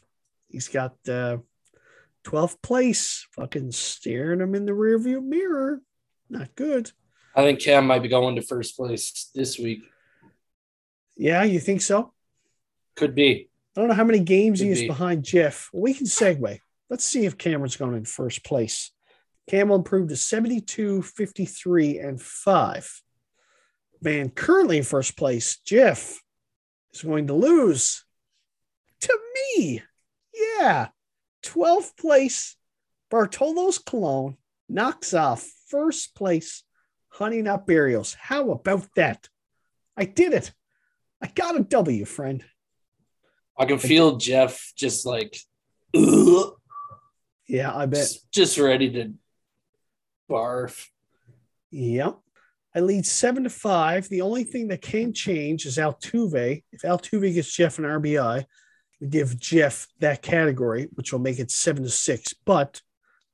He's 0.49 0.67
got 0.67 0.95
uh, 1.07 1.37
12th 2.25 2.61
place, 2.61 3.27
fucking 3.31 3.71
staring 3.71 4.41
him 4.41 4.55
in 4.55 4.65
the 4.65 4.73
rearview 4.73 5.23
mirror. 5.23 5.81
Not 6.29 6.55
good. 6.55 6.91
I 7.35 7.43
think 7.43 7.61
Cam 7.61 7.87
might 7.87 8.03
be 8.03 8.09
going 8.09 8.35
to 8.35 8.41
first 8.41 8.75
place 8.75 9.31
this 9.33 9.57
week. 9.57 9.83
Yeah, 11.19 11.43
you 11.43 11.59
think 11.59 11.81
so? 11.81 12.13
Could 12.95 13.13
be. 13.13 13.49
I 13.75 13.81
don't 13.81 13.89
know 13.89 13.95
how 13.95 14.05
many 14.05 14.21
games 14.21 14.61
he 14.61 14.67
Could 14.67 14.71
is 14.71 14.81
be. 14.81 14.87
behind 14.87 15.23
Jeff. 15.23 15.69
We 15.73 15.93
can 15.93 16.07
segue. 16.07 16.59
Let's 16.89 17.03
see 17.03 17.25
if 17.25 17.37
Cameron's 17.37 17.75
going 17.75 17.93
in 17.95 18.05
first 18.05 18.45
place. 18.45 18.91
Cam 19.49 19.67
will 19.67 19.75
improve 19.75 20.07
to 20.09 20.15
72, 20.15 21.01
53, 21.01 21.99
and 21.99 22.21
5. 22.21 23.01
Man, 24.01 24.29
currently 24.29 24.77
in 24.77 24.83
first 24.83 25.17
place, 25.17 25.57
Jeff 25.57 26.21
is 26.93 27.01
going 27.01 27.27
to 27.27 27.33
lose 27.33 28.05
to 29.01 29.19
me. 29.35 29.83
Yeah. 30.33 30.87
12th 31.43 31.97
place, 31.97 32.55
Bartolos 33.11 33.83
Cologne 33.85 34.37
knocks 34.69 35.13
off 35.13 35.45
first 35.67 36.15
place, 36.15 36.63
Honey 37.09 37.41
Nut 37.41 37.67
Burials. 37.67 38.13
How 38.13 38.51
about 38.51 38.87
that? 38.95 39.27
I 39.97 40.05
did 40.05 40.33
it. 40.33 40.53
I 41.21 41.27
got 41.27 41.59
a 41.59 41.63
W, 41.63 42.05
friend. 42.05 42.43
I 43.57 43.65
can 43.65 43.77
feel 43.77 44.17
Jeff 44.17 44.71
just 44.77 45.05
like 45.05 45.37
ugh, 45.95 46.53
Yeah, 47.47 47.75
I 47.75 47.85
bet. 47.87 47.99
just, 47.99 48.31
just 48.31 48.57
ready 48.57 48.89
to 48.91 49.13
barf. 50.29 50.85
Yep. 51.71 52.17
I 52.75 52.79
lead 52.81 53.05
seven 53.05 53.43
to 53.43 53.49
five. 53.49 54.07
The 54.07 54.21
only 54.21 54.43
thing 54.43 54.67
that 54.69 54.81
can 54.81 55.11
change 55.13 55.65
is 55.65 55.77
Altuve. 55.77 56.63
If 56.71 56.81
Altuve 56.83 57.33
gets 57.33 57.53
Jeff 57.53 57.79
an 57.79 57.83
RBI, 57.85 58.45
we 59.01 59.07
give 59.07 59.39
Jeff 59.39 59.87
that 59.99 60.21
category, 60.21 60.87
which 60.93 61.11
will 61.11 61.19
make 61.19 61.39
it 61.39 61.51
seven 61.51 61.83
to 61.83 61.89
six. 61.89 62.33
But 62.45 62.81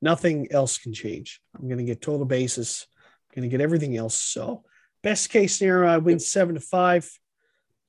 nothing 0.01 0.47
else 0.51 0.77
can 0.77 0.93
change. 0.93 1.41
I'm 1.55 1.67
going 1.67 1.77
to 1.79 1.83
get 1.83 2.01
total 2.01 2.25
basis. 2.25 2.87
I'm 3.29 3.41
going 3.41 3.49
to 3.49 3.55
get 3.57 3.63
everything 3.63 3.97
else. 3.97 4.15
So, 4.15 4.63
best 5.03 5.29
case 5.29 5.57
scenario, 5.57 5.89
I 5.89 5.97
win 5.97 6.19
seven 6.19 6.55
to 6.55 6.61
five. 6.61 7.09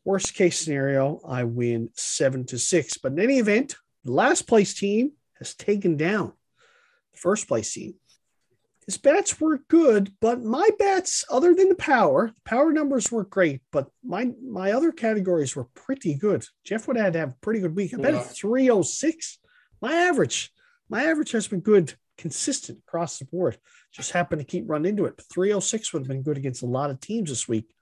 Worst 0.07 0.35
case 0.35 0.61
scenario, 0.61 1.21
I 1.27 1.43
win 1.43 1.91
seven 1.95 2.47
to 2.47 2.59
six. 2.61 2.97
But 2.97 3.11
in 3.13 3.19
any 3.19 3.39
event, 3.41 3.75
the 4.05 4.13
last 4.13 4.47
place 4.47 4.73
team 4.73 5.11
has 5.41 5.53
taken 5.53 5.97
down 5.97 6.33
the 7.13 7.19
first 7.19 7.49
place 7.49 7.73
team. 7.73 7.95
His 8.87 8.99
bats 8.99 9.41
were 9.41 9.59
good, 9.67 10.13
but 10.21 10.45
my 10.45 10.71
bats, 10.79 11.25
other 11.29 11.53
than 11.57 11.69
the 11.71 11.75
power, 11.75 12.29
the 12.33 12.41
power 12.45 12.73
numbers 12.73 13.11
weren't 13.11 13.31
great, 13.31 13.63
but 13.73 13.89
my 14.05 14.31
my 14.41 14.71
other 14.71 14.93
categories 14.93 15.57
were 15.57 15.67
pretty 15.75 16.15
good. 16.15 16.47
Jeff 16.63 16.87
would 16.87 16.97
have 16.97 17.07
had 17.07 17.13
to 17.15 17.19
have 17.19 17.31
a 17.31 17.41
pretty 17.41 17.59
good 17.59 17.75
week. 17.75 17.93
I 17.93 17.97
bet 17.97 18.15
Yeah. 18.15 18.21
at 18.21 18.27
306. 18.31 19.39
My 19.83 19.93
average, 19.93 20.53
my 20.89 21.03
average 21.03 21.33
has 21.33 21.49
been 21.49 21.63
good, 21.63 21.95
consistent 22.17 22.79
across 22.87 23.19
the 23.19 23.25
board. 23.25 23.59
Just 23.91 24.13
happened 24.13 24.39
to 24.41 24.47
keep 24.47 24.71
running 24.71 24.91
into 24.91 25.07
it. 25.07 25.17
But 25.17 25.27
306 25.35 25.93
would 25.93 26.03
have 26.03 26.09
been 26.09 26.23
good 26.23 26.37
against 26.39 26.63
a 26.63 26.67
lot 26.67 26.91
of 26.91 27.01
teams 27.01 27.29
this 27.31 27.49
week. 27.49 27.75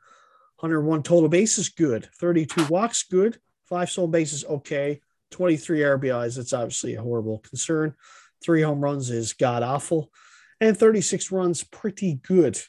101 0.61 1.03
total 1.03 1.29
bases, 1.29 1.69
good. 1.69 2.09
32 2.19 2.67
walks, 2.67 3.03
good. 3.05 3.39
Five 3.65 3.91
stolen 3.91 4.11
bases, 4.11 4.45
okay. 4.45 5.01
23 5.31 5.81
RBIs, 5.81 6.37
that's 6.37 6.53
obviously 6.53 6.95
a 6.95 7.03
horrible 7.03 7.39
concern. 7.41 7.95
Three 8.43 8.63
home 8.63 8.81
runs 8.81 9.11
is 9.11 9.33
god 9.33 9.63
awful 9.63 10.11
and 10.61 10.77
36 10.77 11.33
runs 11.33 11.65
pretty 11.65 12.15
good. 12.23 12.61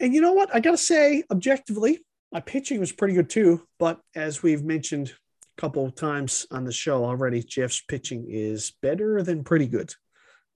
And 0.00 0.14
you 0.14 0.20
know 0.20 0.32
what? 0.32 0.54
I 0.54 0.60
got 0.60 0.72
to 0.72 0.76
say, 0.78 1.22
objectively, 1.30 2.04
my 2.32 2.40
pitching 2.40 2.80
was 2.80 2.92
pretty 2.92 3.14
good 3.14 3.28
too. 3.30 3.62
But 3.78 4.00
as 4.14 4.42
we've 4.42 4.64
mentioned 4.64 5.12
a 5.56 5.60
couple 5.60 5.84
of 5.84 5.94
times 5.94 6.46
on 6.50 6.64
the 6.64 6.72
show 6.72 7.04
already, 7.04 7.42
Jeff's 7.42 7.82
pitching 7.86 8.26
is 8.28 8.72
better 8.82 9.22
than 9.22 9.44
pretty 9.44 9.66
good. 9.66 9.92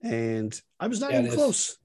and 0.01 0.59
I 0.79 0.87
was 0.87 0.99
not 1.01 1.11
Yeah, 1.11 1.19
even 1.19 1.31
close. 1.33 1.77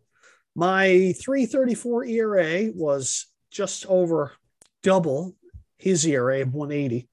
My 0.56 1.12
334 1.20 2.04
ERA 2.06 2.70
was 2.74 3.26
just 3.54 3.86
over 3.86 4.32
double 4.82 5.34
his 5.78 6.04
ERA 6.04 6.42
of 6.42 6.52
180, 6.52 7.08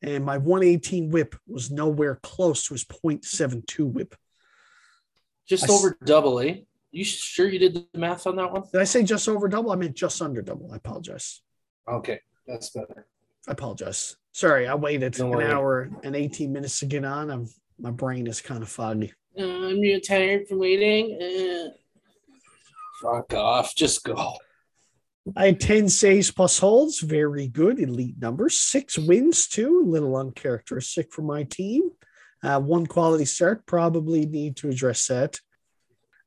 and 0.00 0.24
my 0.24 0.38
118 0.38 1.10
whip 1.10 1.34
was 1.46 1.70
nowhere 1.70 2.18
close 2.22 2.66
to 2.66 2.74
his 2.74 2.84
0.72 2.84 3.92
whip. 3.92 4.14
Just 5.46 5.68
I 5.68 5.72
over 5.72 5.98
double, 6.04 6.40
eh? 6.40 6.58
You 6.92 7.04
sure 7.04 7.48
you 7.48 7.58
did 7.58 7.74
the 7.74 7.98
math 7.98 8.26
on 8.26 8.36
that 8.36 8.52
one? 8.52 8.62
Did 8.70 8.80
I 8.80 8.84
say 8.84 9.02
just 9.02 9.28
over 9.28 9.48
double? 9.48 9.72
I 9.72 9.76
meant 9.76 9.96
just 9.96 10.22
under 10.22 10.40
double. 10.40 10.70
I 10.72 10.76
apologize. 10.76 11.42
Okay, 11.88 12.20
that's 12.46 12.70
better. 12.70 13.06
I 13.48 13.52
apologize. 13.52 14.16
Sorry, 14.32 14.68
I 14.68 14.74
waited 14.74 15.14
Don't 15.14 15.32
an 15.32 15.38
worry. 15.38 15.46
hour 15.46 15.90
and 16.04 16.14
18 16.14 16.52
minutes 16.52 16.78
to 16.80 16.86
get 16.86 17.04
on. 17.04 17.30
I'm, 17.30 17.48
my 17.78 17.90
brain 17.90 18.26
is 18.26 18.40
kind 18.40 18.62
of 18.62 18.68
foggy. 18.68 19.12
Uh, 19.38 19.42
I'm 19.42 20.00
tired 20.00 20.46
from 20.46 20.58
waiting. 20.58 21.18
Uh, 21.20 21.70
fuck 23.02 23.34
off. 23.34 23.74
Just 23.74 24.04
go. 24.04 24.36
I 25.36 25.46
had 25.46 25.60
10 25.60 25.88
saves 25.88 26.30
plus 26.30 26.58
holds. 26.58 27.00
Very 27.00 27.46
good. 27.46 27.78
Elite 27.78 28.16
numbers. 28.18 28.60
Six 28.60 28.98
wins, 28.98 29.46
too. 29.46 29.82
A 29.84 29.88
little 29.88 30.16
uncharacteristic 30.16 31.12
for 31.12 31.22
my 31.22 31.44
team. 31.44 31.90
Uh, 32.42 32.60
one 32.60 32.86
quality 32.86 33.24
start. 33.24 33.64
Probably 33.66 34.26
need 34.26 34.56
to 34.56 34.68
address 34.68 35.06
that. 35.06 35.38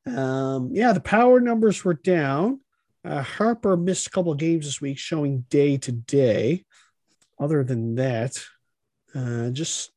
Um, 0.06 0.70
yeah, 0.72 0.94
the 0.94 1.02
power 1.02 1.40
numbers 1.40 1.84
were 1.84 1.96
down. 1.96 2.62
Uh, 3.04 3.22
Harper 3.22 3.76
missed 3.76 4.08
a 4.08 4.10
couple 4.10 4.34
games 4.34 4.66
this 4.66 4.82
week, 4.82 4.98
showing 4.98 5.46
day 5.50 5.78
to 5.78 5.92
day. 5.92 6.64
Other 7.40 7.64
than 7.64 7.96
that, 7.96 8.40
uh, 9.14 9.50
just 9.50 9.92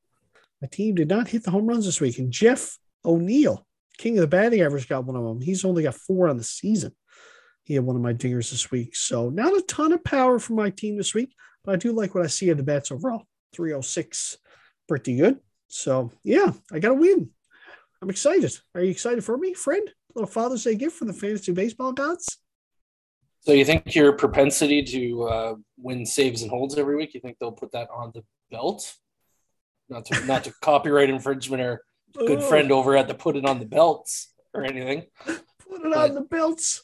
my 0.60 0.68
team 0.68 0.96
did 0.96 1.08
not 1.08 1.28
hit 1.28 1.44
the 1.44 1.50
home 1.50 1.66
runs 1.66 1.86
this 1.86 2.00
week. 2.00 2.18
And 2.18 2.32
Jeff 2.32 2.78
McNeil, 3.06 3.62
king 3.96 4.18
of 4.18 4.22
the 4.22 4.26
batting 4.26 4.60
average, 4.60 4.88
got 4.88 5.04
one 5.04 5.16
of 5.16 5.22
them. 5.22 5.40
He's 5.40 5.64
only 5.64 5.84
got 5.84 5.94
four 5.94 6.28
on 6.28 6.36
the 6.36 6.44
season. 6.44 6.94
He 7.68 7.74
had 7.74 7.84
one 7.84 7.96
of 7.96 8.02
my 8.02 8.14
dingers 8.14 8.50
this 8.50 8.70
week. 8.70 8.96
So 8.96 9.28
not 9.28 9.52
a 9.52 9.60
ton 9.60 9.92
of 9.92 10.02
power 10.02 10.38
for 10.38 10.54
my 10.54 10.70
team 10.70 10.96
this 10.96 11.14
week, 11.14 11.34
but 11.62 11.74
I 11.74 11.76
do 11.76 11.92
like 11.92 12.14
what 12.14 12.24
I 12.24 12.26
see 12.26 12.48
of 12.48 12.56
the 12.56 12.62
bats 12.62 12.90
overall. 12.90 13.24
306, 13.54 14.38
pretty 14.88 15.16
good. 15.16 15.38
So 15.68 16.10
yeah, 16.24 16.52
I 16.72 16.78
got 16.78 16.92
a 16.92 16.94
win. 16.94 17.28
I'm 18.00 18.08
excited. 18.08 18.58
Are 18.74 18.80
you 18.80 18.90
excited 18.90 19.22
for 19.22 19.36
me, 19.36 19.52
friend? 19.52 19.86
little 20.14 20.26
Father's 20.26 20.64
Day 20.64 20.74
gift 20.74 20.96
from 20.96 21.08
the 21.08 21.12
fantasy 21.12 21.52
baseball 21.52 21.92
gods. 21.92 22.38
So 23.40 23.52
you 23.52 23.66
think 23.66 23.94
your 23.94 24.12
propensity 24.14 24.82
to 24.82 25.22
uh, 25.24 25.54
win 25.76 26.06
saves 26.06 26.40
and 26.40 26.50
holds 26.50 26.76
every 26.78 26.96
week? 26.96 27.12
You 27.12 27.20
think 27.20 27.36
they'll 27.38 27.52
put 27.52 27.72
that 27.72 27.88
on 27.94 28.12
the 28.14 28.24
belt? 28.50 28.94
Not 29.90 30.06
to 30.06 30.24
not 30.24 30.44
to 30.44 30.54
copyright 30.62 31.10
infringement 31.10 31.62
or 31.62 31.82
good 32.16 32.38
Oh, 32.38 32.48
friend 32.48 32.72
over 32.72 32.96
at 32.96 33.08
the 33.08 33.14
put 33.14 33.36
it 33.36 33.44
on 33.44 33.58
the 33.58 33.66
belts 33.66 34.32
or 34.54 34.64
anything. 34.64 35.04
Put 35.24 35.84
it 35.84 35.94
on 35.94 36.14
the 36.14 36.22
belts. 36.22 36.82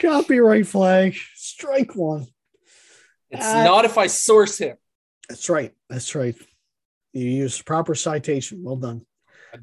Copyright 0.00 0.66
flag. 0.66 1.16
Strike 1.34 1.94
one. 1.94 2.26
It's 3.30 3.44
Uh, 3.44 3.64
not 3.64 3.84
if 3.84 3.98
I 3.98 4.06
source 4.06 4.58
him. 4.58 4.76
That's 5.28 5.48
right. 5.48 5.72
That's 5.88 6.14
right. 6.14 6.36
You 7.12 7.26
use 7.26 7.60
proper 7.62 7.94
citation. 7.94 8.62
Well 8.62 8.76
done. 8.76 9.06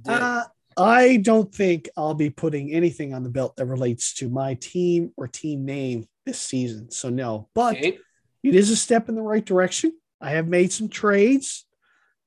I. 0.08 0.13
Uh, 0.13 0.43
I 0.78 1.17
don't 1.17 1.54
think 1.54 1.89
I'll 1.97 2.13
be 2.13 2.30
putting 2.30 2.71
anything 2.71 3.13
on 3.13 3.24
the 3.24 3.30
belt 3.30 3.58
that 3.58 3.65
relates 3.65 4.13
to 4.15 4.30
my 4.30 4.54
team 4.56 5.12
or 5.17 5.28
team 5.28 5.65
name 5.65 6.08
this 6.26 6.39
season. 6.39 6.91
So 6.91 7.10
no, 7.10 7.50
but 7.54 7.76
okay. 7.76 8.00
it 8.41 8.56
is 8.56 8.69
a 8.69 8.76
step 8.78 9.10
in 9.10 9.15
the 9.15 9.21
right 9.21 9.43
direction. 9.43 9.91
I 10.21 10.32
have 10.32 10.47
made 10.47 10.71
some 10.71 10.88
trades, 10.88 11.65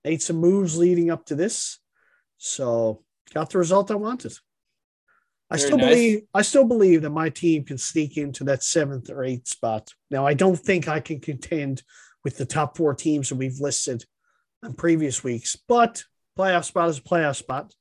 made 0.05 0.21
some 0.21 0.37
moves 0.37 0.77
leading 0.77 1.11
up 1.11 1.25
to 1.27 1.35
this. 1.35 1.79
So 2.37 3.03
got 3.33 3.51
the 3.51 3.59
result 3.59 3.91
I 3.91 3.95
wanted. 3.95 4.35
I 5.55 5.57
Very 5.57 5.67
still 5.69 5.79
nice. 5.79 5.89
believe 5.89 6.23
I 6.35 6.43
still 6.43 6.65
believe 6.65 7.03
that 7.03 7.11
my 7.11 7.29
team 7.29 7.65
can 7.65 7.79
sneak 7.79 8.17
into 8.17 8.43
that 8.45 8.63
seventh 8.65 9.09
or 9.09 9.23
eighth 9.23 9.47
spot. 9.47 9.93
Now 10.11 10.27
I 10.27 10.35
don't 10.35 10.57
think 10.59 10.89
I 10.89 10.99
can 11.01 11.21
contend 11.21 11.83
with 12.25 12.37
the 12.37 12.45
top 12.47 12.77
four 12.77 12.93
teams 12.95 13.29
that 13.29 13.37
we've 13.37 13.61
listed 13.61 14.05
on 14.65 14.73
previous 14.75 15.23
weeks, 15.23 15.57
but 15.69 16.03
playoff 16.37 16.65
spot 16.65 16.89
is 16.89 16.99
a 16.99 17.03
playoff 17.03 17.37
spot. 17.37 17.73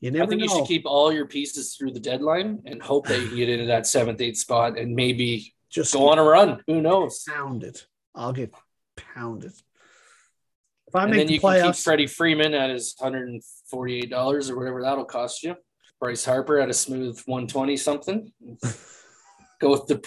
You 0.00 0.10
never 0.10 0.24
I 0.24 0.26
think 0.28 0.40
know. 0.40 0.44
you 0.46 0.60
should 0.60 0.66
keep 0.68 0.84
all 0.86 1.12
your 1.12 1.26
pieces 1.26 1.74
through 1.76 1.92
the 1.92 2.00
deadline 2.00 2.62
and 2.64 2.80
hope 2.80 3.06
that 3.08 3.20
you 3.20 3.36
get 3.36 3.50
into 3.50 3.66
that 3.66 3.86
seventh, 3.86 4.18
eighth 4.22 4.38
spot 4.38 4.78
and 4.78 4.94
maybe 4.94 5.52
Just 5.68 5.92
go 5.92 6.08
on 6.08 6.18
a 6.18 6.22
run. 6.24 6.62
Who 6.66 6.80
knows? 6.80 7.22
pounded. 7.28 7.82
I'll 8.14 8.32
get 8.32 8.54
pounded. 8.96 9.52
If 10.86 10.94
I 10.94 11.02
and 11.02 11.10
make 11.10 11.18
then 11.20 11.26
the 11.26 11.34
you 11.34 11.40
can 11.40 11.52
keep 11.52 11.62
playoffs, 11.64 11.82
Freddie 11.84 12.06
Freeman 12.06 12.54
at 12.54 12.70
his 12.70 12.94
$148 13.00 14.50
or 14.50 14.56
whatever 14.58 14.82
that'll 14.82 15.04
cost 15.04 15.42
you. 15.42 15.54
Bryce 16.00 16.24
Harper 16.24 16.58
at 16.58 16.70
a 16.70 16.74
smooth 16.74 17.20
120 17.26 17.76
something. 17.76 18.32
Go 19.60 19.70
with 19.70 19.86
the 19.86 20.00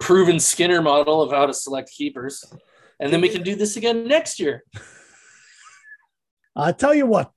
proven 0.00 0.40
Skinner 0.40 0.80
model 0.80 1.20
of 1.20 1.30
how 1.30 1.44
to 1.44 1.52
select 1.52 1.90
keepers. 1.90 2.42
And 2.98 3.12
then 3.12 3.20
we 3.20 3.28
can 3.28 3.42
do 3.42 3.54
this 3.54 3.76
again 3.76 4.08
next 4.08 4.40
year. 4.40 4.64
I'll 6.56 6.72
tell 6.72 6.94
you 6.94 7.06
what. 7.06 7.30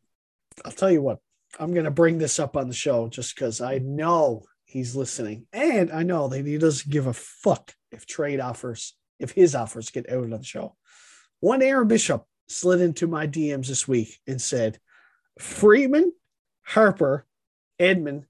I'll 0.64 0.72
tell 0.72 0.92
you 0.92 1.02
what. 1.02 1.20
I'm 1.60 1.74
going 1.74 1.86
to 1.86 1.92
bring 1.92 2.18
this 2.18 2.40
up 2.40 2.56
on 2.56 2.68
the 2.68 2.74
show 2.74 3.10
just 3.10 3.36
because 3.36 3.60
I 3.62 3.80
know 3.80 4.44
he's 4.66 4.96
listening, 4.96 5.48
and 5.52 5.92
I 5.92 6.04
know 6.04 6.28
that 6.28 6.46
he 6.46 6.58
doesn't 6.58 6.92
give 6.92 7.08
a 7.08 7.14
fuck 7.14 7.74
if 7.92 8.06
trade 8.06 8.40
offers, 8.40 8.96
if 9.20 9.32
his 9.32 9.56
offers 9.56 9.90
get 9.90 10.10
out 10.10 10.24
on 10.24 10.30
the 10.30 10.44
show. 10.44 10.76
One 11.40 11.62
Aaron 11.62 11.88
Bishop 11.88 12.26
slid 12.48 12.82
into 12.82 13.08
my 13.08 13.28
DMs 13.28 13.68
this 13.68 13.88
week 13.88 14.20
and 14.28 14.42
said, 14.42 14.80
"Freeman, 15.40 16.14
Harper, 16.64 17.26
Edman, 17.80 18.26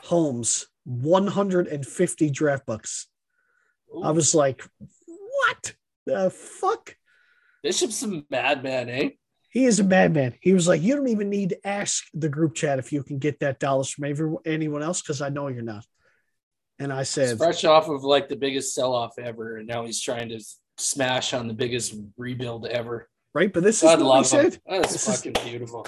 Holmes, 0.00 0.66
150 0.84 2.30
draft 2.30 2.66
bucks." 2.66 3.06
I 4.04 4.10
was 4.12 4.34
like, 4.34 4.62
"What 5.06 5.74
the 6.06 6.30
fuck?" 6.30 6.96
Bishop's 7.62 8.02
a 8.02 8.22
madman, 8.30 8.88
eh? 8.88 9.10
He 9.50 9.64
is 9.66 9.80
a 9.80 9.84
madman. 9.84 10.34
He 10.40 10.54
was 10.54 10.68
like, 10.68 10.80
You 10.80 10.94
don't 10.94 11.08
even 11.08 11.28
need 11.28 11.48
to 11.50 11.66
ask 11.66 12.04
the 12.14 12.28
group 12.28 12.54
chat 12.54 12.78
if 12.78 12.92
you 12.92 13.02
can 13.02 13.18
get 13.18 13.40
that 13.40 13.58
dollars 13.58 13.90
from 13.90 14.04
every, 14.04 14.32
anyone 14.46 14.80
else 14.82 15.02
because 15.02 15.20
I 15.20 15.28
know 15.28 15.48
you're 15.48 15.62
not. 15.62 15.84
And 16.78 16.92
I 16.92 16.98
He's 16.98 17.08
said, 17.10 17.36
fresh 17.36 17.64
off 17.64 17.88
of 17.88 18.04
like 18.04 18.28
the 18.28 18.36
biggest 18.36 18.72
sell 18.74 18.94
off 18.94 19.18
ever. 19.18 19.56
And 19.56 19.66
now 19.66 19.84
he's 19.84 20.00
trying 20.00 20.28
to 20.28 20.40
smash 20.78 21.34
on 21.34 21.48
the 21.48 21.52
biggest 21.54 21.94
rebuild 22.16 22.66
ever. 22.66 23.08
Right, 23.34 23.52
but 23.52 23.64
this 23.64 23.78
is 23.82 23.90
God 23.90 23.98
what 24.00 24.06
love 24.06 24.18
him. 24.20 24.52
said. 24.52 24.60
That's 24.66 24.92
This 24.92 25.08
is- 25.08 25.16
fucking 25.16 25.32
beautiful. 25.44 25.84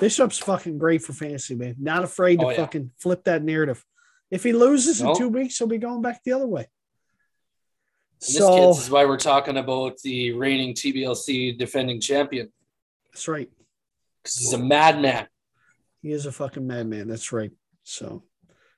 Bishop's 0.00 0.38
fucking 0.38 0.78
great 0.78 1.02
for 1.02 1.12
fantasy, 1.12 1.54
man. 1.54 1.76
Not 1.78 2.04
afraid 2.04 2.40
to 2.40 2.46
Oh, 2.46 2.50
yeah. 2.50 2.56
fucking 2.56 2.90
flip 2.98 3.24
that 3.24 3.42
narrative. 3.42 3.84
If 4.30 4.42
he 4.42 4.52
loses 4.52 5.00
No. 5.02 5.10
in 5.12 5.16
two 5.18 5.28
weeks, 5.28 5.58
he'll 5.58 5.68
be 5.68 5.78
going 5.78 6.02
back 6.02 6.22
the 6.24 6.32
other 6.32 6.46
way. 6.46 6.62
And 6.62 8.22
So 8.22 8.46
this 8.50 8.56
kids 8.76 8.84
is 8.86 8.90
why 8.90 9.04
we're 9.04 9.16
talking 9.18 9.56
about 9.56 9.98
the 10.02 10.32
reigning 10.32 10.74
TBLC 10.74 11.52
defending 11.56 12.00
champion 12.00 12.52
that's 13.12 13.28
right. 13.28 13.50
because 14.22 14.36
he's 14.38 14.52
a 14.52 14.58
madman. 14.58 15.28
He 16.02 16.12
is 16.12 16.26
a 16.26 16.32
fucking 16.32 16.66
madman. 16.66 17.08
That's 17.08 17.32
right. 17.32 17.52
So 17.84 18.24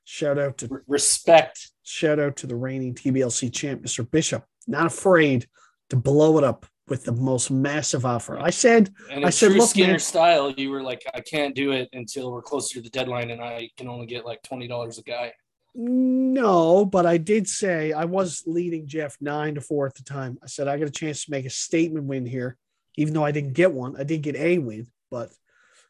shout 0.05 0.39
out 0.39 0.59
to 0.59 0.83
respect. 0.87 1.71
shout 1.83 2.19
out 2.21 2.37
to 2.37 2.47
the 2.47 2.57
reigning 2.57 2.95
TBLC 2.95 3.53
champ, 3.53 3.83
Mr. 3.83 4.09
Bishop. 4.09 4.45
Not 4.67 4.87
afraid 4.87 5.49
to 5.91 5.97
blow 5.97 6.39
it 6.39 6.45
up 6.45 6.67
with 6.88 7.05
the 7.05 7.12
most 7.12 7.51
massive 7.51 8.07
offer. 8.07 8.38
I 8.38 8.51
said 8.51 8.94
And 9.11 9.25
I 9.25 9.31
said, 9.31 9.53
"Look, 9.53 9.70
Skinner 9.70 9.92
man." 9.92 9.99
style, 9.99 10.51
you 10.53 10.70
were 10.70 10.83
like, 10.83 11.05
I 11.14 11.20
can't 11.20 11.55
do 11.55 11.72
it 11.72 11.88
until 11.92 12.31
we're 12.31 12.42
closer 12.42 12.75
to 12.75 12.81
the 12.81 12.90
deadline, 12.90 13.31
and 13.31 13.42
I 13.42 13.70
can 13.77 13.88
only 13.88 14.07
get 14.07 14.25
like 14.25 14.42
twenty 14.42 14.68
dollars 14.68 14.99
a 14.99 15.03
guy. 15.03 15.33
No, 15.75 16.87
but 16.87 17.05
I 17.05 17.18
did 17.18 17.46
say 17.46 17.92
I 17.92 18.07
was 18.07 18.42
leading 18.46 18.87
Jeff 18.87 19.16
nine 19.20 19.57
to 19.57 19.61
four 19.61 19.87
at 19.87 19.94
the 19.94 20.03
time. 20.05 20.38
I 20.42 20.46
said 20.46 20.68
I 20.68 20.79
got 20.79 20.88
a 20.88 20.92
chance 20.92 21.25
to 21.25 21.31
make 21.31 21.44
a 21.44 21.51
statement 21.51 22.07
win 22.07 22.25
here, 22.25 22.57
even 22.96 23.12
though 23.12 23.25
I 23.25 23.33
didn't 23.33 23.53
get 23.53 23.72
one. 23.72 23.94
I 23.99 24.05
did 24.05 24.22
get 24.22 24.37
a 24.37 24.59
win, 24.59 24.87
but 25.11 25.31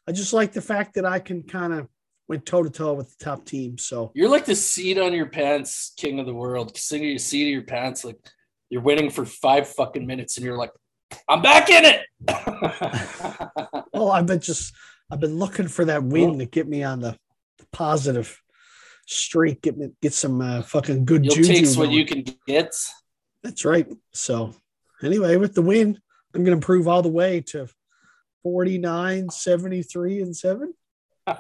I 0.09 0.13
just 0.13 0.33
like 0.33 0.53
the 0.53 0.63
fact 0.63 0.95
that 0.95 1.05
I 1.05 1.21
can 1.21 1.43
kind 1.45 1.73
of 1.73 1.89
went 2.29 2.45
toe 2.45 2.65
to 2.65 2.71
toe 2.71 2.95
with 2.95 3.17
the 3.17 3.25
top 3.25 3.45
team. 3.45 3.79
So 3.79 4.11
You're 4.15 4.29
like 4.29 4.45
the 4.45 4.57
seat 4.57 4.99
on 4.99 5.13
your 5.13 5.27
pants 5.27 5.93
king 5.97 6.19
of 6.19 6.27
the 6.27 6.35
world. 6.35 6.77
Sitting 6.77 7.07
your 7.09 7.19
seat 7.19 7.47
of 7.47 7.53
your 7.53 7.63
pants, 7.63 8.05
like 8.05 8.19
you're 8.71 8.83
winning 8.83 9.11
for 9.11 9.25
five 9.25 9.69
fucking 9.69 10.05
minutes, 10.05 10.37
and 10.37 10.45
you're 10.45 10.59
like, 10.59 10.73
I'm 11.29 11.43
back 11.43 11.69
in 11.71 11.85
it. 11.85 12.01
well, 13.93 14.11
I've 14.11 14.27
been 14.27 14.41
just 14.41 14.75
I've 15.11 15.21
been 15.21 15.39
looking 15.39 15.69
for 15.69 15.85
that 15.87 16.03
win 16.03 16.39
to 16.39 16.47
get 16.47 16.67
me 16.69 16.83
on 16.83 17.01
the 17.01 17.17
positive 17.73 18.41
streak, 19.07 19.63
get 19.63 19.77
me 19.77 19.91
get 20.03 20.13
some 20.13 20.41
uh, 20.41 20.63
fucking 20.63 21.05
good 21.05 21.25
You'll 21.25 21.35
juju. 21.37 21.67
take 21.67 21.79
what 21.79 21.91
you 21.91 22.05
can 22.05 22.25
get. 22.47 22.75
That's 23.43 23.65
right. 23.65 23.87
So 24.13 24.55
anyway, 25.03 25.37
with 25.37 25.55
the 25.55 25.63
win, 25.63 25.99
I'm 26.35 26.41
going 26.43 26.47
to 26.47 26.53
improve 26.53 26.89
all 26.89 27.03
the 27.03 27.09
way 27.09 27.41
to 27.49 27.69
49, 28.43 29.31
73, 29.31 30.23
and 30.23 30.37
7. 30.37 30.75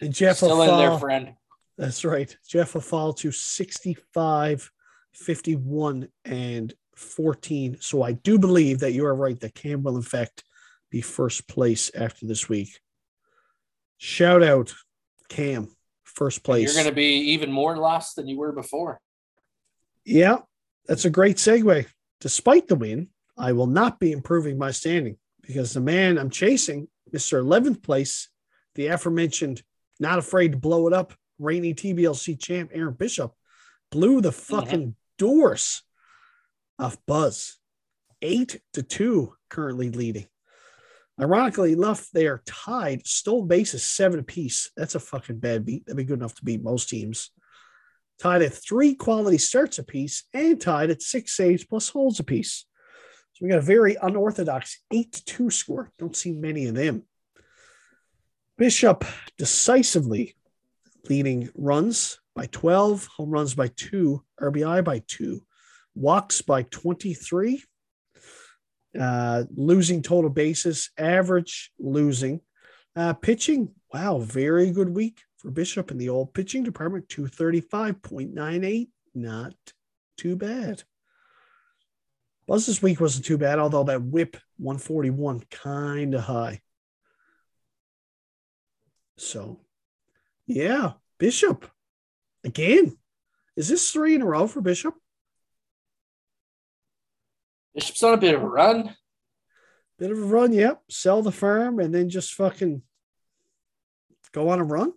And 0.00 0.12
Jeff 0.12 0.36
Still 0.36 0.50
will 0.58 0.62
in 0.62 0.78
there, 0.78 0.90
fall. 0.90 0.98
friend. 0.98 1.34
That's 1.78 2.04
right. 2.04 2.36
Jeff 2.46 2.74
will 2.74 2.80
fall 2.82 3.12
to 3.14 3.32
65, 3.32 4.70
51, 5.14 6.08
and 6.24 6.74
14. 6.96 7.78
So 7.80 8.02
I 8.02 8.12
do 8.12 8.38
believe 8.38 8.80
that 8.80 8.92
you 8.92 9.06
are 9.06 9.14
right 9.14 9.38
that 9.40 9.54
Cam 9.54 9.82
will, 9.82 9.96
in 9.96 10.02
fact, 10.02 10.44
be 10.90 11.00
first 11.00 11.46
place 11.46 11.90
after 11.94 12.26
this 12.26 12.48
week. 12.48 12.80
Shout 13.98 14.42
out 14.42 14.74
Cam, 15.28 15.68
first 16.04 16.42
place. 16.42 16.74
You're 16.74 16.82
going 16.82 16.92
to 16.92 16.96
be 16.96 17.32
even 17.32 17.52
more 17.52 17.76
lost 17.76 18.16
than 18.16 18.28
you 18.28 18.38
were 18.38 18.52
before. 18.52 19.00
Yeah, 20.04 20.38
that's 20.86 21.04
a 21.04 21.10
great 21.10 21.36
segue. 21.36 21.86
Despite 22.20 22.68
the 22.68 22.76
win, 22.76 23.08
I 23.36 23.52
will 23.52 23.66
not 23.66 23.98
be 23.98 24.12
improving 24.12 24.56
my 24.56 24.70
standing 24.70 25.18
because 25.42 25.72
the 25.72 25.80
man 25.80 26.18
I'm 26.18 26.30
chasing, 26.30 26.88
Mr. 27.12 27.42
11th 27.42 27.82
place, 27.82 28.28
the 28.74 28.86
aforementioned, 28.88 29.62
not 29.98 30.18
afraid 30.18 30.52
to 30.52 30.58
blow 30.58 30.86
it 30.86 30.92
up, 30.92 31.12
reigning 31.38 31.74
TBLC 31.74 32.40
champ 32.40 32.70
Aaron 32.72 32.94
Bishop, 32.94 33.32
blew 33.90 34.20
the 34.20 34.32
fucking 34.32 34.80
mm-hmm. 34.80 34.90
doors 35.18 35.82
off 36.78 36.96
Buzz. 37.06 37.58
Eight 38.22 38.60
to 38.72 38.82
two, 38.82 39.34
currently 39.50 39.90
leading. 39.90 40.26
Ironically 41.20 41.72
enough, 41.72 42.08
they 42.12 42.26
are 42.26 42.42
tied. 42.46 43.06
Stolen 43.06 43.48
bases 43.48 43.82
seven 43.84 44.18
apiece. 44.18 44.70
That's 44.76 44.94
a 44.94 45.00
fucking 45.00 45.38
bad 45.38 45.64
beat. 45.64 45.86
That'd 45.86 45.96
be 45.96 46.04
good 46.04 46.18
enough 46.18 46.34
to 46.36 46.44
beat 46.44 46.62
most 46.62 46.88
teams. 46.88 47.30
Tied 48.18 48.42
at 48.42 48.52
three 48.52 48.94
quality 48.94 49.38
starts 49.38 49.78
apiece 49.78 50.24
and 50.32 50.60
tied 50.60 50.90
at 50.90 51.02
six 51.02 51.36
saves 51.36 51.64
plus 51.64 51.88
holds 51.88 52.20
apiece. 52.20 52.66
So 53.32 53.44
we 53.44 53.50
got 53.50 53.58
a 53.58 53.62
very 53.62 53.96
unorthodox 54.00 54.80
eight 54.90 55.12
to 55.12 55.24
two 55.24 55.50
score. 55.50 55.92
Don't 55.98 56.16
see 56.16 56.32
many 56.32 56.66
of 56.66 56.74
them. 56.74 57.02
Bishop 58.56 59.04
decisively 59.36 60.34
leading 61.10 61.50
runs 61.54 62.18
by 62.34 62.46
12, 62.46 63.06
home 63.06 63.30
runs 63.30 63.54
by 63.54 63.68
two, 63.68 64.22
RBI 64.40 64.82
by 64.82 65.02
two, 65.06 65.42
walks 65.96 66.42
by 66.42 66.62
23, 66.62 67.64
uh, 69.00 69.44
losing 69.56 70.02
total 70.02 70.30
bases, 70.30 70.90
average 70.96 71.72
losing. 71.78 72.40
Uh, 72.94 73.12
pitching, 73.12 73.70
wow, 73.92 74.18
very 74.18 74.70
good 74.70 74.88
week 74.88 75.20
for 75.38 75.50
Bishop 75.50 75.90
in 75.90 75.98
the 75.98 76.08
old 76.08 76.32
pitching 76.32 76.62
department, 76.62 77.08
235.98. 77.08 78.88
Not 79.14 79.54
too 80.16 80.36
bad. 80.36 80.82
Buzz 82.46 82.66
this 82.66 82.80
week 82.80 83.00
wasn't 83.00 83.24
too 83.24 83.38
bad, 83.38 83.58
although 83.58 83.84
that 83.84 84.02
whip 84.02 84.36
141 84.58 85.42
kind 85.50 86.14
of 86.14 86.22
high. 86.22 86.60
So, 89.18 89.60
yeah, 90.46 90.92
Bishop 91.18 91.68
again. 92.44 92.96
Is 93.56 93.68
this 93.68 93.90
three 93.90 94.14
in 94.14 94.22
a 94.22 94.26
row 94.26 94.46
for 94.46 94.60
Bishop? 94.60 94.94
Bishop's 97.76 98.02
on 98.02 98.14
a 98.14 98.16
bit 98.16 98.34
of 98.34 98.42
a 98.42 98.48
run. 98.48 98.96
Bit 99.98 100.10
of 100.10 100.18
a 100.18 100.22
run, 100.22 100.54
yep. 100.54 100.82
Sell 100.88 101.20
the 101.20 101.30
firm 101.30 101.78
and 101.78 101.94
then 101.94 102.08
just 102.08 102.32
fucking 102.32 102.80
go 104.32 104.48
on 104.48 104.60
a 104.60 104.64
run. 104.64 104.94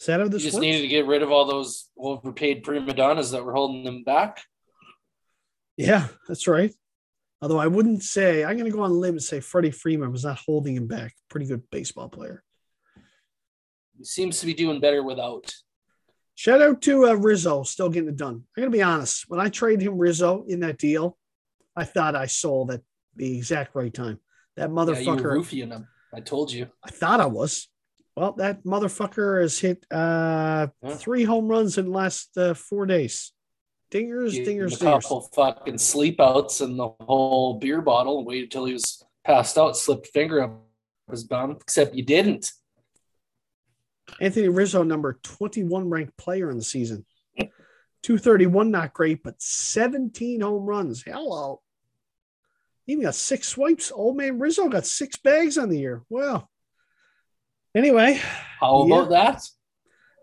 Is 0.00 0.06
that 0.06 0.20
how 0.20 0.28
this 0.28 0.42
you 0.42 0.48
just 0.48 0.54
works? 0.54 0.62
needed 0.62 0.82
to 0.82 0.88
get 0.88 1.06
rid 1.06 1.22
of 1.22 1.32
all 1.32 1.44
those 1.44 1.88
overpaid 1.98 2.62
prima 2.62 2.94
donnas 2.94 3.32
that 3.32 3.44
were 3.44 3.52
holding 3.52 3.82
them 3.82 4.04
back. 4.04 4.42
Yeah, 5.76 6.06
that's 6.28 6.46
right. 6.46 6.72
Although 7.42 7.58
I 7.58 7.66
wouldn't 7.66 8.04
say 8.04 8.44
I'm 8.44 8.56
going 8.56 8.70
to 8.70 8.76
go 8.76 8.84
on 8.84 8.92
a 8.92 8.94
limb 8.94 9.14
and 9.14 9.22
say 9.22 9.40
Freddie 9.40 9.72
Freeman 9.72 10.12
was 10.12 10.24
not 10.24 10.38
holding 10.38 10.76
him 10.76 10.86
back. 10.86 11.14
Pretty 11.28 11.46
good 11.46 11.68
baseball 11.70 12.08
player. 12.08 12.44
He 13.98 14.04
seems 14.04 14.38
to 14.38 14.46
be 14.46 14.54
doing 14.54 14.80
better 14.80 15.02
without. 15.02 15.52
Shout 16.36 16.62
out 16.62 16.80
to 16.82 17.06
uh, 17.06 17.14
Rizzo, 17.14 17.64
still 17.64 17.88
getting 17.88 18.08
it 18.08 18.16
done. 18.16 18.34
I'm 18.34 18.60
going 18.60 18.70
to 18.70 18.76
be 18.76 18.82
honest. 18.82 19.24
When 19.28 19.40
I 19.40 19.48
traded 19.48 19.82
him 19.82 19.98
Rizzo 19.98 20.44
in 20.46 20.60
that 20.60 20.78
deal, 20.78 21.16
I 21.76 21.84
thought 21.84 22.14
I 22.14 22.26
sold 22.26 22.70
at 22.70 22.82
the 23.16 23.36
exact 23.36 23.74
right 23.74 23.92
time. 23.92 24.20
That 24.56 24.70
motherfucker. 24.70 25.52
Yeah, 25.52 25.66
him. 25.66 25.88
I 26.14 26.20
told 26.20 26.52
you. 26.52 26.68
I 26.82 26.90
thought 26.90 27.20
I 27.20 27.26
was. 27.26 27.68
Well, 28.16 28.32
that 28.34 28.62
motherfucker 28.64 29.42
has 29.42 29.58
hit 29.58 29.84
uh, 29.90 30.68
yeah. 30.82 30.94
three 30.94 31.24
home 31.24 31.48
runs 31.48 31.78
in 31.78 31.86
the 31.86 31.90
last 31.90 32.36
uh, 32.36 32.54
four 32.54 32.86
days. 32.86 33.32
Dingers, 33.90 34.34
dingers, 34.44 34.80
a 34.80 34.84
couple 34.84 35.20
fucking 35.34 35.78
sleep 35.78 36.20
outs 36.20 36.60
and 36.60 36.78
the 36.78 36.88
whole 37.00 37.58
beer 37.58 37.80
bottle 37.80 38.18
and 38.18 38.26
waited 38.26 38.50
till 38.50 38.64
he 38.64 38.72
was 38.72 39.04
passed 39.24 39.56
out, 39.56 39.76
slipped 39.76 40.08
finger 40.08 40.42
up 40.42 40.64
his 41.10 41.24
bum, 41.24 41.58
except 41.60 41.94
you 41.94 42.04
didn't. 42.04 42.50
Anthony 44.20 44.48
Rizzo, 44.48 44.82
number 44.82 45.18
21 45.22 45.90
ranked 45.90 46.16
player 46.16 46.50
in 46.50 46.56
the 46.56 46.64
season. 46.64 47.04
231, 47.38 48.70
not 48.70 48.92
great, 48.92 49.22
but 49.22 49.40
17 49.40 50.40
home 50.40 50.66
runs. 50.66 51.02
Hello. 51.02 51.60
Even 52.86 53.04
got 53.04 53.14
six 53.14 53.48
swipes. 53.48 53.90
Old 53.94 54.16
man 54.16 54.38
Rizzo 54.38 54.68
got 54.68 54.86
six 54.86 55.16
bags 55.16 55.56
on 55.56 55.68
the 55.68 55.78
year. 55.78 56.02
Well, 56.08 56.50
anyway. 57.74 58.20
How 58.60 58.86
yeah. 58.86 58.94
about 58.94 59.10
that? 59.10 59.42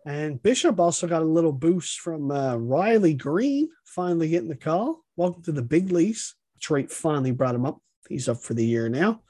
And 0.06 0.42
Bishop 0.42 0.80
also 0.80 1.08
got 1.08 1.22
a 1.22 1.26
little 1.26 1.52
boost 1.52 2.00
from 2.00 2.32
uh, 2.32 2.56
Riley 2.56 3.14
Greene 3.14 3.70
finally 3.86 4.30
getting 4.30 4.50
the 4.50 4.56
call. 4.56 5.04
Welcome 5.16 5.44
to 5.44 5.52
the 5.52 5.62
big 5.62 5.92
leagues. 5.92 6.36
Detroit 6.56 6.92
finally 6.92 7.32
brought 7.32 7.56
him 7.56 7.66
up. 7.66 7.80
He's 8.10 8.28
up 8.28 8.42
for 8.42 8.54
the 8.54 8.66
year 8.66 8.90
now. 8.90 9.22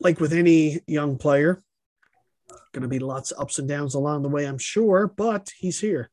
Like 0.00 0.18
with 0.18 0.32
any 0.32 0.80
young 0.86 1.16
player, 1.16 1.62
going 2.72 2.82
to 2.82 2.88
be 2.88 2.98
lots 2.98 3.30
of 3.30 3.40
ups 3.40 3.58
and 3.58 3.68
downs 3.68 3.94
along 3.94 4.22
the 4.22 4.28
way, 4.28 4.46
I'm 4.46 4.58
sure, 4.58 5.12
but 5.14 5.50
he's 5.56 5.80
here. 5.80 6.10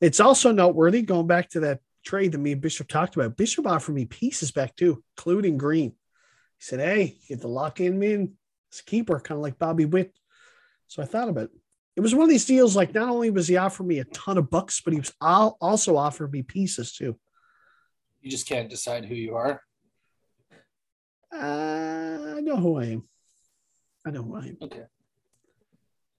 It's 0.00 0.20
also 0.20 0.52
noteworthy 0.52 1.02
going 1.02 1.26
back 1.26 1.50
to 1.50 1.60
that 1.60 1.80
trade 2.04 2.32
that 2.32 2.38
me 2.38 2.52
and 2.52 2.60
Bishop 2.60 2.88
talked 2.88 3.16
about. 3.16 3.36
Bishop 3.36 3.66
offered 3.66 3.94
me 3.94 4.04
pieces 4.04 4.52
back 4.52 4.76
too, 4.76 5.02
including 5.16 5.58
Greene. 5.58 5.90
He 5.90 6.64
said, 6.64 6.80
Hey, 6.80 7.18
get 7.28 7.40
the 7.40 7.48
lock 7.48 7.80
in 7.80 7.98
man 7.98 8.34
It's 8.70 8.80
a 8.80 8.84
keeper, 8.84 9.18
kind 9.20 9.38
of 9.38 9.42
like 9.42 9.58
Bobby 9.58 9.84
Witt. 9.84 10.12
So 10.86 11.02
I 11.02 11.06
thought 11.06 11.28
about 11.28 11.44
it. 11.44 11.50
It 11.96 12.00
was 12.00 12.14
one 12.14 12.24
of 12.24 12.30
these 12.30 12.44
deals 12.44 12.74
like 12.74 12.92
not 12.92 13.08
only 13.08 13.30
was 13.30 13.48
he 13.48 13.56
offering 13.56 13.88
me 13.88 14.00
a 14.00 14.04
ton 14.04 14.36
of 14.36 14.50
bucks, 14.50 14.80
but 14.80 14.92
he 14.92 14.98
was 14.98 15.12
also 15.20 15.96
offering 15.96 16.32
me 16.32 16.42
pieces 16.42 16.92
too. 16.92 17.18
You 18.20 18.30
just 18.30 18.48
can't 18.48 18.68
decide 18.68 19.04
who 19.04 19.14
you 19.14 19.36
are. 19.36 19.60
Uh, 21.32 22.36
I 22.36 22.40
know 22.40 22.56
who 22.56 22.78
I 22.78 22.84
am. 22.86 23.08
I 24.04 24.10
know 24.10 24.22
who 24.22 24.36
I 24.36 24.46
am. 24.46 24.56
Okay. 24.62 24.82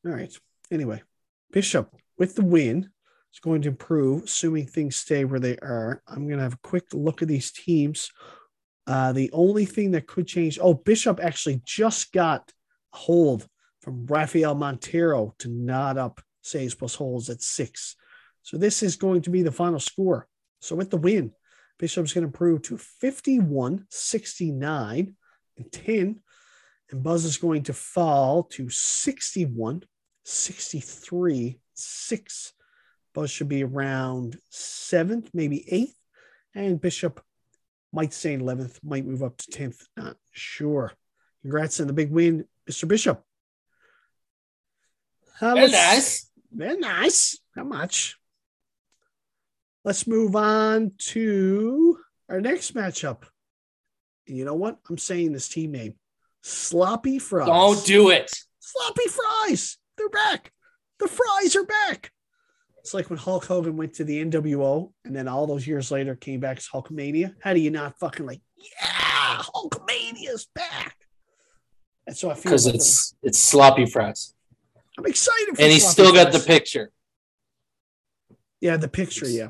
All 0.05 0.11
right. 0.11 0.33
Anyway, 0.71 1.01
Bishop 1.51 1.93
with 2.17 2.35
the 2.35 2.43
win 2.43 2.89
is 3.35 3.39
going 3.41 3.61
to 3.63 3.69
improve, 3.69 4.23
assuming 4.23 4.65
things 4.65 4.95
stay 4.95 5.25
where 5.25 5.39
they 5.39 5.57
are. 5.57 6.01
I'm 6.07 6.27
going 6.27 6.37
to 6.37 6.43
have 6.43 6.53
a 6.53 6.67
quick 6.67 6.85
look 6.93 7.21
at 7.21 7.27
these 7.27 7.51
teams. 7.51 8.09
Uh, 8.87 9.11
the 9.11 9.29
only 9.33 9.65
thing 9.65 9.91
that 9.91 10.07
could 10.07 10.25
change, 10.25 10.57
oh, 10.61 10.73
Bishop 10.73 11.19
actually 11.21 11.61
just 11.65 12.13
got 12.13 12.51
a 12.93 12.97
hold 12.97 13.45
from 13.81 14.05
Rafael 14.05 14.55
Montero 14.55 15.35
to 15.39 15.49
nod 15.49 15.97
up 15.97 16.21
saves 16.41 16.75
plus 16.75 16.95
holds 16.95 17.29
at 17.29 17.41
six. 17.41 17.95
So 18.43 18.57
this 18.57 18.83
is 18.83 18.95
going 18.95 19.23
to 19.23 19.31
be 19.31 19.41
the 19.41 19.51
final 19.51 19.79
score. 19.79 20.27
So 20.61 20.75
with 20.75 20.91
the 20.91 20.97
win, 20.97 21.31
Bishop's 21.77 22.13
going 22.13 22.21
to 22.21 22.27
improve 22.27 22.61
to 22.63 22.77
51, 22.77 23.87
69, 23.89 25.15
and 25.57 25.71
10. 25.71 26.21
And 26.91 27.03
Buzz 27.03 27.25
is 27.25 27.37
going 27.37 27.63
to 27.63 27.73
fall 27.73 28.43
to 28.43 28.69
61, 28.69 29.83
63, 30.23 31.59
6. 31.73 32.53
Buzz 33.15 33.31
should 33.31 33.47
be 33.47 33.63
around 33.63 34.37
seventh, 34.49 35.29
maybe 35.33 35.65
eighth, 35.71 35.95
and 36.53 36.79
Bishop 36.79 37.21
might 37.93 38.13
stay 38.13 38.37
11th, 38.37 38.77
might 38.83 39.05
move 39.05 39.23
up 39.23 39.37
to 39.37 39.51
10th, 39.51 39.85
not 39.95 40.17
sure. 40.31 40.91
Congrats 41.41 41.79
on 41.79 41.87
the 41.87 41.93
big 41.93 42.11
win, 42.11 42.45
Mr. 42.69 42.87
Bishop. 42.87 43.23
Uh, 45.39 45.55
very 45.55 45.71
nice. 45.71 46.29
Very 46.51 46.77
nice. 46.77 47.39
How 47.55 47.63
much? 47.63 48.17
Let's 49.85 50.07
move 50.07 50.35
on 50.35 50.91
to 51.09 51.97
our 52.27 52.41
next 52.41 52.75
matchup. 52.75 53.23
You 54.25 54.43
know 54.43 54.55
what? 54.55 54.79
I'm 54.89 54.97
saying 54.97 55.31
this 55.31 55.47
team 55.47 55.71
name 55.71 55.93
Sloppy 56.41 57.19
Fries. 57.19 57.47
Don't 57.47 57.85
do 57.85 58.09
it. 58.09 58.31
Sloppy 58.59 59.07
Fries. 59.07 59.77
They're 59.97 60.09
back. 60.09 60.51
The 60.99 61.07
fries 61.07 61.55
are 61.55 61.65
back. 61.65 62.11
It's 62.85 62.93
like 62.93 63.09
when 63.09 63.17
Hulk 63.17 63.45
Hogan 63.45 63.77
went 63.77 63.95
to 63.95 64.03
the 64.03 64.23
NWO 64.23 64.91
and 65.05 65.15
then 65.15 65.27
all 65.27 65.47
those 65.47 65.65
years 65.65 65.89
later 65.89 66.13
came 66.13 66.39
back 66.39 66.57
as 66.57 66.67
Hulkamania. 66.67 67.33
How 67.41 67.51
do 67.51 67.59
you 67.59 67.71
not 67.71 67.97
fucking 67.97 68.27
like, 68.27 68.41
yeah, 68.57 69.41
Hulkamania's 69.41 70.45
back? 70.53 70.95
And 72.05 72.15
so 72.15 72.29
I 72.29 72.35
feel 72.35 72.43
because 72.43 72.67
it's 72.67 73.15
it's 73.23 73.39
sloppy 73.39 73.87
fries. 73.87 74.35
I'm 74.99 75.05
excited. 75.07 75.59
And 75.59 75.71
he's 75.71 75.87
still 75.87 76.11
fries. 76.11 76.25
got 76.25 76.33
the 76.33 76.45
picture. 76.45 76.91
Yeah, 78.61 78.77
the 78.77 78.87
picture. 78.87 79.27
Yeah. 79.27 79.49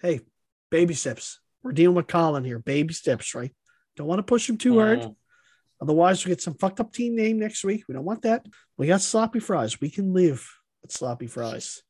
Hey, 0.00 0.20
baby 0.70 0.94
steps. 0.94 1.40
We're 1.64 1.72
dealing 1.72 1.96
with 1.96 2.06
Colin 2.06 2.44
here. 2.44 2.60
Baby 2.60 2.94
steps, 2.94 3.34
right? 3.34 3.52
Don't 3.96 4.06
want 4.06 4.20
to 4.20 4.22
push 4.22 4.48
him 4.48 4.58
too 4.58 4.78
hard. 4.78 5.00
Mm. 5.00 5.16
Otherwise, 5.82 6.24
we 6.24 6.28
get 6.28 6.40
some 6.40 6.54
fucked 6.54 6.78
up 6.78 6.92
team 6.92 7.16
name 7.16 7.40
next 7.40 7.64
week. 7.64 7.82
We 7.88 7.94
don't 7.94 8.04
want 8.04 8.22
that. 8.22 8.46
We 8.76 8.86
got 8.86 9.00
sloppy 9.00 9.40
fries. 9.40 9.80
We 9.80 9.90
can 9.90 10.14
live 10.14 10.48
with 10.82 10.92
sloppy 10.92 11.26
fries. 11.26 11.82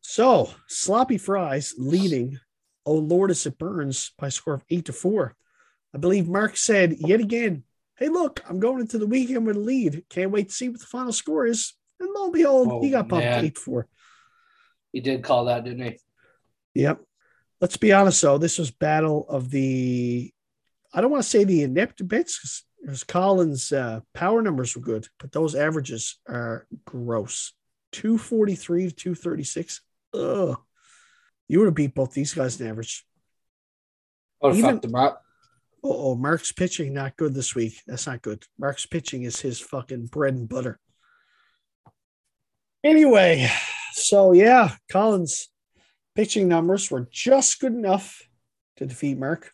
So 0.00 0.50
sloppy 0.68 1.18
fries 1.18 1.74
leading. 1.76 2.38
Oh 2.86 2.94
Lord, 2.94 3.30
as 3.30 3.44
it 3.46 3.58
burns 3.58 4.12
by 4.18 4.28
a 4.28 4.30
score 4.30 4.54
of 4.54 4.64
eight 4.70 4.86
to 4.86 4.92
four. 4.92 5.36
I 5.94 5.98
believe 5.98 6.28
Mark 6.28 6.56
said 6.56 6.96
yet 6.98 7.20
again 7.20 7.64
hey, 7.98 8.08
look, 8.08 8.40
I'm 8.48 8.60
going 8.60 8.80
into 8.80 8.98
the 8.98 9.06
weekend 9.06 9.46
with 9.46 9.56
a 9.56 9.60
lead. 9.60 10.04
Can't 10.08 10.30
wait 10.30 10.48
to 10.48 10.54
see 10.54 10.68
what 10.68 10.80
the 10.80 10.86
final 10.86 11.12
score 11.12 11.46
is. 11.46 11.74
And 12.00 12.08
lo 12.14 12.24
and 12.24 12.32
behold, 12.32 12.68
Oh, 12.70 12.82
he 12.82 12.90
got 12.90 13.08
pumped 13.08 13.26
man. 13.26 13.44
8 13.44 13.58
4. 13.58 13.88
He 14.92 15.00
did 15.00 15.22
call 15.22 15.46
that, 15.46 15.64
didn't 15.64 15.84
he? 15.84 15.98
Yep. 16.74 17.00
Let's 17.60 17.76
be 17.76 17.92
honest, 17.92 18.22
though. 18.22 18.38
This 18.38 18.58
was 18.58 18.70
battle 18.70 19.26
of 19.28 19.50
the, 19.50 20.32
I 20.94 21.00
don't 21.00 21.10
want 21.10 21.24
to 21.24 21.28
say 21.28 21.44
the 21.44 21.64
inept 21.64 22.06
bits 22.06 22.64
because 22.80 23.02
Collins' 23.02 23.72
uh, 23.72 24.00
power 24.14 24.40
numbers 24.42 24.76
were 24.76 24.82
good, 24.82 25.08
but 25.18 25.32
those 25.32 25.56
averages 25.56 26.18
are 26.28 26.66
gross 26.84 27.52
243 27.92 28.90
to 28.90 28.94
236. 28.94 29.80
Ugh. 30.18 30.56
You 31.48 31.58
would 31.60 31.66
have 31.66 31.74
beat 31.74 31.94
both 31.94 32.12
these 32.12 32.34
guys 32.34 32.60
in 32.60 32.66
average. 32.66 33.06
Oh, 34.42 34.54
Even- 34.54 34.74
fucked 34.74 34.84
him 34.84 34.94
up. 34.94 35.22
Oh, 35.82 36.16
Mark's 36.16 36.50
pitching 36.50 36.92
not 36.92 37.16
good 37.16 37.34
this 37.34 37.54
week. 37.54 37.80
That's 37.86 38.06
not 38.06 38.20
good. 38.20 38.42
Mark's 38.58 38.84
pitching 38.84 39.22
is 39.22 39.40
his 39.40 39.60
fucking 39.60 40.06
bread 40.06 40.34
and 40.34 40.48
butter. 40.48 40.80
Anyway, 42.82 43.48
so 43.92 44.32
yeah, 44.32 44.72
Colin's 44.90 45.48
pitching 46.14 46.48
numbers 46.48 46.90
were 46.90 47.08
just 47.10 47.60
good 47.60 47.72
enough 47.72 48.20
to 48.76 48.86
defeat 48.86 49.18
Mark. 49.18 49.52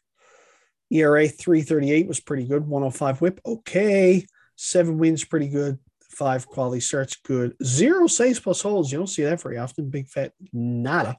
ERA 0.90 1.28
338 1.28 2.06
was 2.06 2.20
pretty 2.20 2.44
good. 2.46 2.66
105 2.66 3.20
whip. 3.20 3.40
Okay. 3.44 4.26
Seven 4.56 4.98
wins, 4.98 5.24
pretty 5.24 5.48
good. 5.48 5.78
Five 6.14 6.46
quality 6.46 6.80
starts, 6.80 7.16
good. 7.16 7.54
Zero 7.62 8.06
saves 8.06 8.38
plus 8.38 8.62
holds. 8.62 8.92
You 8.92 8.98
don't 8.98 9.06
see 9.08 9.24
that 9.24 9.42
very 9.42 9.58
often. 9.58 9.90
Big 9.90 10.08
fat 10.08 10.32
nada. 10.52 11.16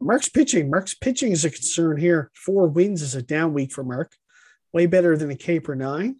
Mark's 0.00 0.28
pitching. 0.28 0.70
Mark's 0.70 0.94
pitching 0.94 1.32
is 1.32 1.44
a 1.44 1.50
concern 1.50 1.96
here. 1.96 2.30
Four 2.34 2.68
wins 2.68 3.02
is 3.02 3.14
a 3.14 3.22
down 3.22 3.52
week 3.52 3.72
for 3.72 3.84
Mark. 3.84 4.12
Way 4.72 4.86
better 4.86 5.16
than 5.16 5.30
a 5.30 5.36
K 5.36 5.60
per 5.60 5.74
nine. 5.74 6.16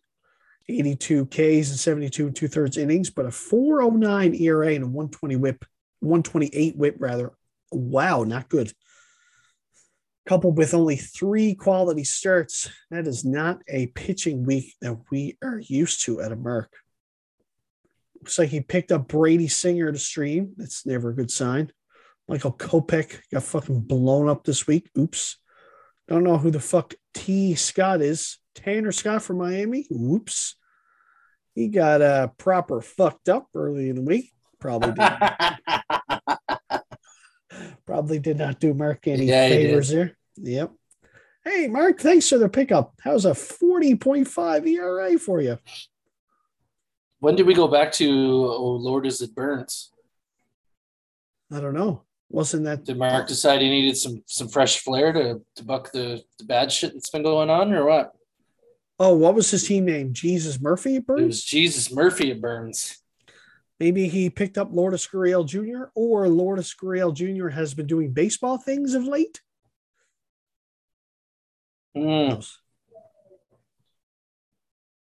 82 0.69 1.27
Ks 1.27 1.71
and 1.71 1.79
72 1.79 2.27
and 2.27 2.37
two 2.37 2.49
thirds 2.49 2.77
innings, 2.77 3.11
but 3.11 3.25
a 3.25 3.31
409 3.31 4.35
ERA 4.35 4.75
and 4.75 4.85
a 4.85 4.87
120 4.87 5.37
whip, 5.37 5.65
128 6.01 6.77
whip 6.77 6.97
rather. 6.99 7.33
Wow, 7.73 8.25
not 8.25 8.49
good. 8.49 8.73
Coupled 10.27 10.59
with 10.59 10.75
only 10.75 10.97
three 10.97 11.55
quality 11.55 12.05
starts, 12.05 12.69
that 12.91 13.07
is 13.07 13.25
not 13.25 13.63
a 13.67 13.87
pitching 13.89 14.45
week 14.45 14.75
that 14.83 14.99
we 15.11 15.39
are 15.43 15.59
used 15.59 16.05
to 16.05 16.21
at 16.21 16.33
a 16.33 16.37
Mark. 16.37 16.71
Looks 18.21 18.39
like 18.39 18.49
he 18.49 18.61
picked 18.61 18.93
up 18.93 19.09
Brady 19.09 19.49
Singer 19.49 19.93
to 19.93 19.99
stream. 19.99 20.53
That's 20.57 20.85
never 20.85 21.11
a 21.11 21.15
good 21.15 21.31
sign. 21.31 21.71
Michael 22.29 22.53
Kopech 22.53 23.21
got 23.33 23.43
fucking 23.43 23.81
blown 23.81 24.29
up 24.29 24.45
this 24.45 24.67
week. 24.67 24.91
Oops. 24.99 25.37
Don't 26.09 26.25
know 26.25 26.39
who 26.39 26.51
the 26.51 26.61
fuck 26.61 26.95
T 27.15 27.55
Scott 27.55 28.01
is. 28.03 28.39
Tanner 28.55 28.93
Scott 28.93 29.23
from 29.23 29.39
Miami. 29.39 29.87
Whoops. 29.91 30.57
He 31.55 31.69
got 31.69 32.03
uh 32.03 32.29
proper 32.39 32.81
fucked 32.81 33.29
up 33.29 33.49
early 33.55 33.89
in 33.89 33.97
the 33.97 34.03
week. 34.03 34.33
Probably 34.61 34.93
did, 34.93 35.13
probably 37.87 38.19
did 38.19 38.39
not 38.39 38.59
do 38.61 38.75
Mark 38.75 39.07
any 39.07 39.27
Yeah, 39.27 39.49
favors 39.49 39.89
there. 39.91 40.17
Yep. 40.37 40.73
Hey, 41.45 41.69
Mark, 41.69 42.01
thanks 42.01 42.29
for 42.29 42.39
the 42.39 42.49
pickup. 42.49 42.95
How's 43.01 43.25
a 43.25 43.31
40.5 43.31 44.67
ERA 44.67 45.19
for 45.19 45.41
you? 45.41 45.59
When 47.21 47.35
did 47.37 47.47
we 47.47 47.55
go 47.55 47.69
back 47.69 47.93
to 47.93 48.07
Oh 48.09 48.73
Lord 48.77 49.07
is 49.07 49.21
it 49.21 49.35
burns? 49.35 49.91
I 51.53 51.61
don't 51.61 51.75
know. 51.75 52.03
Wasn't 52.31 52.65
that 52.65 52.85
Did 52.85 52.99
Mark 52.99 53.27
decide 53.27 53.63
he 53.63 53.71
needed 53.71 53.97
some 53.97 54.23
some 54.27 54.49
fresh 54.49 54.81
flair 54.81 55.13
to, 55.13 55.41
to 55.57 55.65
buck 55.65 55.91
the, 55.93 56.23
the 56.39 56.45
bad 56.45 56.71
shit 56.71 56.93
that's 56.93 57.11
been 57.11 57.23
going 57.23 57.49
on 57.51 57.73
or 57.73 57.87
what? 57.87 58.13
Oh, 59.01 59.15
what 59.15 59.35
was 59.35 59.51
his 59.51 59.67
team 59.67 59.85
name? 59.87 60.13
Jesus 60.13 60.61
Murphy 60.61 60.97
at 60.97 61.03
It 61.03 61.07
Burns? 61.07 61.27
was 61.27 61.45
Jesus 61.45 61.93
Murphy 61.93 62.33
at 62.33 62.41
Burns. 62.41 62.99
Maybe 63.81 64.09
he 64.09 64.29
picked 64.29 64.59
up 64.59 64.71
Lourdes 64.73 65.07
Gurriel 65.07 65.47
Jr. 65.47 65.85
or 65.95 66.29
Lourdes 66.29 66.75
Gurriel 66.75 67.15
Jr. 67.15 67.49
has 67.49 67.75
been 67.75 67.87
doing 67.87 68.13
baseball 68.13 68.59
things 68.59 68.95
of 68.95 69.05
late. 69.05 69.41
Hmm. 71.95 72.03
knows? 72.03 72.59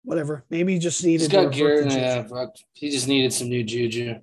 Whatever. 0.02 0.44
Maybe 0.50 0.72
he 0.74 0.78
just 0.78 1.02
He's 1.02 1.22
needed 1.22 1.30
got 1.30 1.52
gear. 1.52 1.84
to 1.84 1.94
Yeah, 1.94 2.14
uh, 2.16 2.24
fuck. 2.24 2.56
He 2.72 2.90
just 2.90 3.06
needed 3.08 3.32
some 3.32 3.48
new 3.48 3.62
juju. 3.62 4.20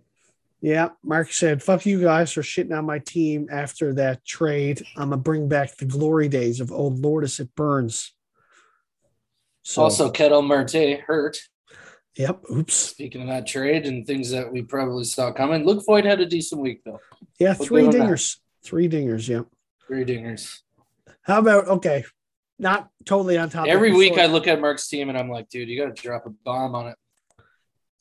Yeah, 0.60 0.90
Mark 1.04 1.32
said, 1.32 1.62
"Fuck 1.62 1.86
you 1.86 2.02
guys 2.02 2.34
for 2.34 2.42
shitting 2.42 2.76
on 2.76 2.86
my 2.86 2.98
team 2.98 3.48
after 3.52 3.94
that 3.94 4.26
trade. 4.26 4.82
I'm 4.96 5.10
gonna 5.10 5.22
bring 5.22 5.48
back 5.48 5.78
the 5.78 5.86
glory 5.86 6.30
days 6.30 6.60
of 6.60 6.72
old 6.72 6.98
Lourdes 7.00 7.40
at 7.40 7.54
Burns." 7.56 8.14
So, 9.62 9.84
Also, 9.84 10.10
Ketel 10.10 10.42
Marte 10.42 11.02
hurt. 11.06 11.38
yep. 12.16 12.42
Oops. 12.50 12.74
Speaking 12.74 13.22
of 13.22 13.28
that 13.28 13.46
trade 13.46 13.86
and 13.86 14.08
things 14.08 14.32
that 14.32 14.52
we 14.52 14.64
probably 14.64 15.04
saw 15.04 15.32
coming, 15.32 15.64
Luke 15.66 15.84
Voit 15.86 16.06
had 16.06 16.22
a 16.22 16.26
decent 16.26 16.62
week 16.62 16.82
though. 16.84 17.00
Yeah, 17.40 17.56
We'll 17.60 17.68
three 17.68 17.84
give 17.86 17.94
him 17.94 18.00
that. 18.00 18.08
dingers. 18.10 18.38
Three 18.64 18.90
dingers. 18.90 19.28
Yep. 19.30 19.46
Three 19.86 20.06
dingers. 20.06 20.62
How 21.22 21.38
about 21.40 21.68
okay? 21.68 22.04
Not 22.60 22.90
totally 23.06 23.38
on 23.38 23.50
top. 23.50 23.68
Every 23.68 23.94
week 23.94 24.18
I 24.18 24.26
look 24.26 24.48
at 24.48 24.60
Mark's 24.60 24.88
team 24.88 25.10
and 25.10 25.18
I'm 25.18 25.30
like, 25.30 25.50
dude, 25.50 25.70
you 25.70 25.80
got 25.80 25.96
to 25.96 26.02
drop 26.02 26.26
a 26.26 26.30
bomb 26.30 26.76
on 26.76 26.88
it. 26.88 26.96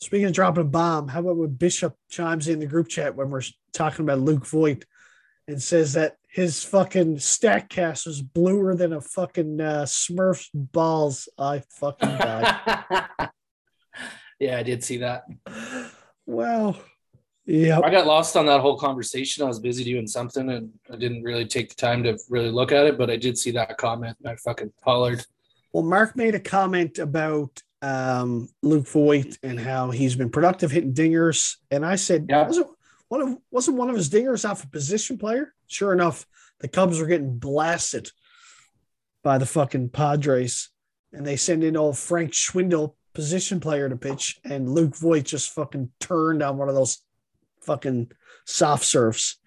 Speaking 0.01 0.27
of 0.27 0.33
dropping 0.33 0.62
a 0.62 0.64
bomb, 0.64 1.09
how 1.09 1.21
about 1.21 1.37
when 1.37 1.51
Bishop 1.51 1.95
chimes 2.11 2.49
in 2.49 2.59
the 2.59 2.66
group 2.66 2.88
chat 2.88 3.16
when 3.16 3.31
we're 3.31 3.42
talking 3.73 4.05
about 4.05 4.21
Luke 4.21 4.47
Voit 4.47 4.85
and 5.49 5.62
says 5.62 5.95
that 5.95 6.16
his 6.29 6.62
fucking 6.62 7.16
Statcast 7.16 8.07
was 8.07 8.21
bluer 8.21 8.75
than 8.75 8.92
a 8.92 9.01
fucking 9.01 9.61
uh, 9.61 9.85
Smurf's 9.87 10.51
balls? 10.53 11.29
I 11.38 11.62
fucking 11.71 12.09
died. 12.09 13.09
yeah, 14.38 14.59
I 14.59 14.62
did 14.62 14.85
see 14.85 14.99
that. 14.99 15.25
wow. 16.27 16.77
Yeah. 17.47 17.81
I 17.81 17.91
got 17.91 18.07
lost 18.07 18.37
on 18.37 18.47
that 18.47 18.61
whole 18.61 18.77
conversation. 18.77 19.45
I 19.45 19.47
was 19.47 19.61
busy 19.61 19.85
doing 19.85 20.07
something 20.07 20.51
and 20.51 20.73
I 20.93 20.97
didn't 20.97 21.23
really 21.23 21.47
take 21.47 21.69
the 21.69 21.77
time 21.77 22.03
to 22.03 22.19
really 22.29 22.51
look 22.51 22.73
at 22.73 22.87
it, 22.87 22.99
but 22.99 23.09
I 23.09 23.17
did 23.17 23.39
see 23.39 23.53
that 23.53 23.79
comment. 23.79 24.17
and 24.21 24.33
I 24.33 24.37
fucking 24.37 24.73
hollered. 24.83 25.25
Well, 25.73 25.85
Mark 25.85 26.17
made 26.17 26.35
a 26.35 26.41
comment 26.41 26.99
about 26.99 27.63
um, 27.83 28.49
Luke 28.63 28.89
Voit 28.89 29.39
and 29.43 29.61
how 29.61 29.91
he's 29.91 30.17
been 30.17 30.31
productive 30.31 30.71
hitting 30.73 30.95
dingers, 30.95 31.57
and 31.71 31.85
I 31.85 31.97
said, 31.97 32.27
Yeah. 32.29 32.47
wasn't 32.47 32.69
one 33.09 33.21
of 33.21 33.37
wasn't 33.51 33.77
one 33.77 33.91
of 33.91 33.97
his 33.97 34.11
dingers 34.11 34.49
off 34.49 34.65
a 34.65 34.69
position 34.69 35.19
player? 35.19 35.55
Sure 35.69 35.93
enough, 35.93 36.27
the 36.61 36.69
Cubs 36.69 36.99
were 36.99 37.07
getting 37.07 37.39
blasted 37.39 38.11
by 39.23 39.39
the 39.39 39.47
fucking 39.47 39.91
Padres, 39.91 40.71
and 41.13 41.27
they 41.27 41.37
send 41.37 41.63
in 41.63 41.77
old 41.77 41.99
Frank 41.99 42.33
Schwindel, 42.33 42.95
position 43.15 43.61
player, 43.61 43.89
to 43.89 43.97
pitch, 43.97 44.41
and 44.45 44.71
Luke 44.71 44.97
Voit 44.97 45.25
just 45.25 45.51
fucking 45.53 45.91
turned 46.01 46.43
on 46.43 46.57
one 46.57 46.69
of 46.69 46.75
those 46.75 47.03
fucking 47.67 48.11
soft 48.47 48.85
serves, 48.85 49.39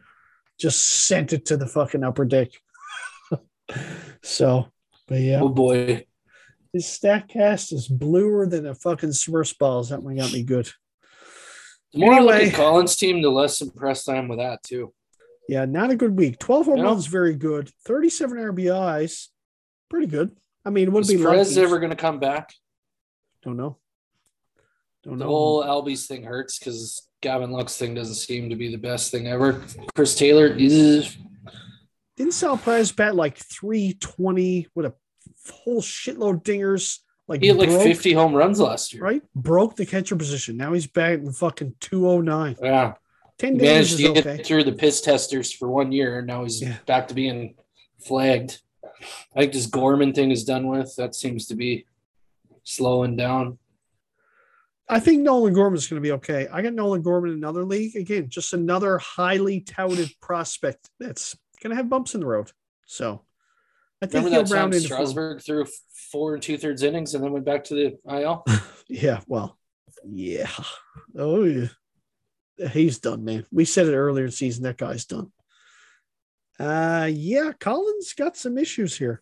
just 0.59 1.07
sent 1.07 1.33
it 1.33 1.45
to 1.47 1.57
the 1.57 1.67
fucking 1.67 2.03
upper 2.03 2.25
deck. 2.25 2.49
so, 4.23 4.67
but 5.07 5.19
yeah. 5.19 5.39
Oh 5.41 5.49
boy. 5.49 6.05
His 6.73 6.85
Statcast 6.85 7.73
is 7.73 7.87
bluer 7.87 8.45
than 8.45 8.67
a 8.67 8.75
fucking 8.75 9.09
Smurfs 9.09 9.57
balls. 9.57 9.89
That 9.89 10.03
one 10.03 10.17
got 10.17 10.31
me 10.31 10.43
good. 10.43 10.69
The 11.93 11.99
more 12.01 12.13
I 12.13 12.19
look 12.19 12.41
at 12.43 12.53
Colin's 12.53 12.95
team, 12.95 13.23
the 13.23 13.31
less 13.31 13.61
impressed 13.61 14.07
I 14.07 14.17
am 14.17 14.27
with 14.27 14.37
that 14.37 14.61
too. 14.61 14.93
Yeah, 15.47 15.65
not 15.65 15.89
a 15.89 15.95
good 15.95 16.15
week. 16.15 16.37
12 16.37 16.67
home 16.67 16.81
runs, 16.81 17.07
very 17.07 17.33
good. 17.33 17.71
37 17.87 18.37
RBIs, 18.37 19.29
pretty 19.89 20.05
good. 20.05 20.31
I 20.63 20.69
mean, 20.69 20.89
it 20.89 20.91
would 20.91 21.07
be 21.07 21.17
Perez 21.17 21.57
lucky. 21.57 21.65
ever 21.65 21.79
going 21.79 21.89
to 21.89 21.95
come 21.95 22.19
back? 22.19 22.53
Don't 23.41 23.57
know. 23.57 23.77
Don't 25.09 25.17
The 25.19 25.25
know. 25.25 25.29
whole 25.31 25.63
Albies 25.63 26.05
thing 26.07 26.23
hurts 26.23 26.59
because 26.59 27.07
Gavin 27.21 27.51
Lux 27.51 27.77
thing 27.77 27.93
doesn't 27.95 28.15
seem 28.15 28.49
to 28.49 28.55
be 28.55 28.69
the 28.71 28.77
best 28.77 29.11
thing 29.11 29.27
ever. 29.27 29.61
Chris 29.95 30.15
Taylor, 30.15 30.47
is 30.47 31.17
Didn't 32.15 32.33
Sal 32.33 32.57
Perez 32.57 32.91
bat 32.91 33.15
like 33.15 33.37
320 33.37 34.67
with 34.75 34.85
a 34.85 34.93
whole 35.51 35.81
shitload 35.81 36.35
of 36.35 36.43
dingers? 36.43 36.99
Like, 37.27 37.41
he 37.41 37.47
had 37.47 37.57
like 37.57 37.69
50 37.69 38.13
home 38.13 38.33
runs 38.33 38.59
last 38.59 38.93
year. 38.93 39.03
right? 39.03 39.21
Broke 39.35 39.75
the 39.75 39.85
catcher 39.85 40.15
position. 40.15 40.57
Now 40.57 40.73
he's 40.73 40.87
batting 40.87 41.31
fucking 41.31 41.75
209. 41.79 42.55
Yeah. 42.61 42.93
10 43.37 43.55
He 43.55 43.61
managed 43.61 43.97
to 43.97 44.13
get 44.13 44.25
okay. 44.27 44.43
through 44.43 44.63
the 44.63 44.71
piss 44.73 44.99
testers 45.01 45.51
for 45.53 45.69
one 45.69 45.91
year, 45.91 46.19
and 46.19 46.27
now 46.27 46.43
he's 46.43 46.61
Yeah. 46.61 46.77
back 46.87 47.07
to 47.09 47.13
being 47.13 47.55
flagged. 48.03 48.61
I 49.35 49.39
think 49.41 49.53
this 49.53 49.67
Gorman 49.67 50.13
thing 50.13 50.31
is 50.31 50.43
done 50.43 50.67
with. 50.67 50.95
That 50.97 51.15
seems 51.15 51.45
to 51.47 51.55
be 51.55 51.85
slowing 52.63 53.15
down. 53.15 53.57
I 54.89 54.99
think 54.99 55.21
Nolan 55.21 55.53
Gorman's 55.53 55.87
going 55.87 56.01
to 56.01 56.05
be 56.07 56.13
okay. 56.13 56.47
I 56.51 56.63
got 56.63 56.73
Nolan 56.73 57.03
Gorman 57.03 57.31
in 57.31 57.37
another 57.37 57.63
league. 57.63 57.95
Again, 57.95 58.27
just 58.27 58.53
another 58.53 58.97
highly 58.97 59.61
touted 59.61 60.11
prospect 60.19 60.89
that's 60.99 61.37
going 61.61 61.69
to 61.69 61.75
have 61.75 61.89
bumps 61.89 62.15
in 62.15 62.21
the 62.21 62.25
road. 62.25 62.51
So 62.87 63.23
I 64.01 64.07
think 64.07 64.25
Remember 64.25 64.29
he'll 64.29 64.43
that 64.43 64.49
time 64.49 64.57
round 64.57 64.73
into 64.73 64.87
form. 64.87 65.05
Strasburg 65.05 65.41
threw 65.41 65.65
four 66.11 66.33
and 66.33 66.41
two 66.41 66.57
thirds 66.57 66.81
innings 66.81 67.13
and 67.13 67.23
then 67.23 67.31
went 67.31 67.45
back 67.45 67.65
to 67.65 67.75
the 67.75 67.97
IL? 68.11 68.45
Yeah, 68.91 69.19
well, 69.27 69.55
yeah. 70.03 70.49
Oh, 71.15 71.43
yeah. 71.43 71.67
He's 72.71 72.97
done, 72.97 73.23
man. 73.23 73.45
We 73.51 73.63
said 73.63 73.85
it 73.85 73.95
earlier 73.95 74.25
in 74.25 74.31
the 74.31 74.35
season. 74.35 74.63
That 74.63 74.77
guy's 74.77 75.05
done. 75.05 75.31
Uh, 76.59 77.07
yeah, 77.13 77.51
Collins 77.59 78.13
got 78.13 78.35
some 78.35 78.57
issues 78.57 78.97
here. 78.97 79.21